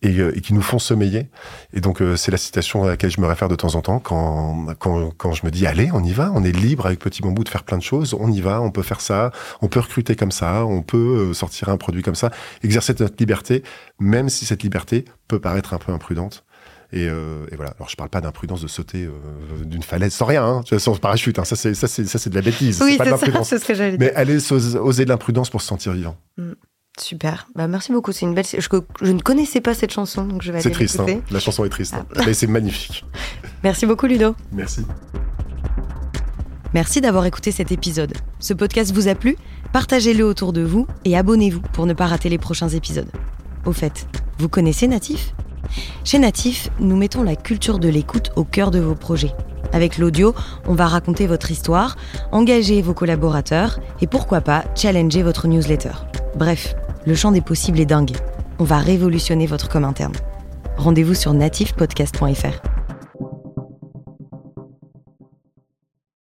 et, 0.01 0.19
euh, 0.19 0.35
et, 0.35 0.41
qui 0.41 0.53
nous 0.53 0.61
font 0.61 0.77
sommeiller. 0.77 1.29
Et 1.71 1.79
donc 1.79 2.03
c'est 2.17 2.31
la 2.31 2.37
citation 2.37 2.83
à 2.83 2.87
laquelle 2.87 3.11
je 3.11 3.21
me 3.21 3.27
réfère 3.27 3.47
de 3.47 3.55
temps 3.55 3.75
en 3.75 3.81
temps 3.81 3.99
quand, 3.99 4.65
quand, 4.79 5.11
quand 5.11 5.31
je 5.31 5.45
me 5.45 5.51
dis 5.51 5.65
allez, 5.65 5.91
on 5.93 6.03
y 6.03 6.11
va, 6.11 6.33
on 6.35 6.43
est 6.43 6.51
libre 6.51 6.85
avec 6.85 6.99
Petit 6.99 7.21
Bambou 7.21 7.45
de 7.45 7.49
faire 7.49 7.63
plein 7.63 7.77
de 7.77 7.83
choses, 7.83 8.13
on 8.13 8.29
y 8.29 8.41
va, 8.41 8.61
on 8.61 8.71
peut 8.71 8.83
faire 8.83 8.99
ça, 8.99 9.31
on 9.61 9.69
peut 9.69 9.79
recruter 9.79 10.17
comme 10.17 10.31
ça, 10.31 10.65
on 10.65 10.81
peut 10.81 11.33
sortir 11.33 11.69
un 11.69 11.77
produit 11.77 12.01
comme 12.01 12.15
ça, 12.15 12.29
exercer 12.61 12.93
notre 12.99 13.15
liberté, 13.19 13.63
même 13.99 14.27
si 14.27 14.43
cette 14.43 14.63
liberté 14.63 15.05
peut 15.29 15.39
paraître 15.39 15.73
un 15.73 15.77
peu 15.77 15.93
imprudente. 15.93 16.43
Euh, 16.93 17.45
et, 17.51 17.55
voilà. 17.55 17.71
Alors, 17.77 17.89
je 17.89 17.95
parle 17.95 18.09
pas 18.09 18.21
d'imprudence 18.21 18.61
de 18.61 18.67
sauter 18.67 19.05
euh, 19.05 19.63
d'une 19.63 19.83
falaise 19.83 20.13
sans 20.13 20.25
rien, 20.25 20.43
hein, 20.45 20.77
sans 20.77 20.97
parachute. 20.97 21.39
Hein. 21.39 21.45
Ça, 21.45 21.55
c'est 21.55 21.73
ça, 21.73 21.87
c'est 21.87 22.05
ça, 22.05 22.19
c'est 22.19 22.29
de 22.29 22.35
la 22.35 22.41
bêtise. 22.41 22.81
Oui, 22.81 22.97
c'est 22.97 23.43
ça, 23.43 23.59
ce 23.59 23.65
que 23.65 23.73
j'allais 23.73 23.97
Mais 23.97 24.13
aller 24.13 24.37
oser 24.51 25.05
de 25.05 25.09
l'imprudence 25.09 25.49
pour 25.49 25.61
se 25.61 25.67
sentir 25.67 25.93
vivant. 25.93 26.15
Mm. 26.37 26.53
Super. 26.99 27.47
Bah, 27.55 27.67
merci 27.67 27.91
beaucoup. 27.91 28.11
C'est 28.11 28.25
une 28.25 28.33
belle. 28.33 28.45
Je, 28.45 28.59
je, 29.01 29.11
ne 29.11 29.19
connaissais 29.19 29.59
pas 29.59 29.73
cette 29.73 29.91
chanson, 29.91 30.25
donc 30.25 30.41
je 30.41 30.51
vais 30.51 30.59
aller 30.59 30.63
C'est 30.63 30.71
triste. 30.71 30.99
Hein. 30.99 31.19
La 31.29 31.39
chanson 31.39 31.65
est 31.65 31.69
triste, 31.69 31.93
hein. 31.93 32.05
ah. 32.15 32.21
mais 32.25 32.33
c'est 32.33 32.47
magnifique. 32.47 33.03
Merci 33.63 33.85
beaucoup, 33.85 34.05
Ludo. 34.05 34.35
Merci. 34.53 34.85
Merci 36.73 37.01
d'avoir 37.01 37.25
écouté 37.25 37.51
cet 37.51 37.71
épisode. 37.71 38.13
Ce 38.39 38.53
podcast 38.53 38.93
vous 38.93 39.07
a 39.07 39.15
plu? 39.15 39.37
Partagez-le 39.73 40.25
autour 40.25 40.53
de 40.53 40.61
vous 40.61 40.87
et 41.03 41.17
abonnez-vous 41.17 41.61
pour 41.73 41.85
ne 41.85 41.93
pas 41.93 42.05
rater 42.05 42.29
les 42.29 42.37
prochains 42.37 42.69
épisodes. 42.69 43.09
Au 43.65 43.71
fait, 43.71 44.07
vous 44.39 44.49
connaissez 44.49 44.87
Natif? 44.87 45.33
Chez 46.03 46.19
Natif, 46.19 46.69
nous 46.79 46.95
mettons 46.95 47.23
la 47.23 47.35
culture 47.35 47.79
de 47.79 47.89
l'écoute 47.89 48.31
au 48.35 48.43
cœur 48.43 48.71
de 48.71 48.79
vos 48.79 48.95
projets. 48.95 49.33
Avec 49.73 49.97
l'audio, 49.97 50.33
on 50.67 50.73
va 50.73 50.87
raconter 50.87 51.27
votre 51.27 51.51
histoire, 51.51 51.97
engager 52.31 52.81
vos 52.81 52.93
collaborateurs 52.93 53.79
et 54.01 54.07
pourquoi 54.07 54.41
pas 54.41 54.63
challenger 54.75 55.23
votre 55.23 55.47
newsletter. 55.47 55.91
Bref, 56.37 56.75
le 57.05 57.15
champ 57.15 57.31
des 57.31 57.41
possibles 57.41 57.79
est 57.79 57.85
dingue. 57.85 58.15
On 58.59 58.63
va 58.63 58.77
révolutionner 58.77 59.47
votre 59.47 59.67
com 59.67 59.83
interne. 59.83 60.15
Rendez-vous 60.77 61.13
sur 61.13 61.33
natifpodcast.fr. 61.33 62.84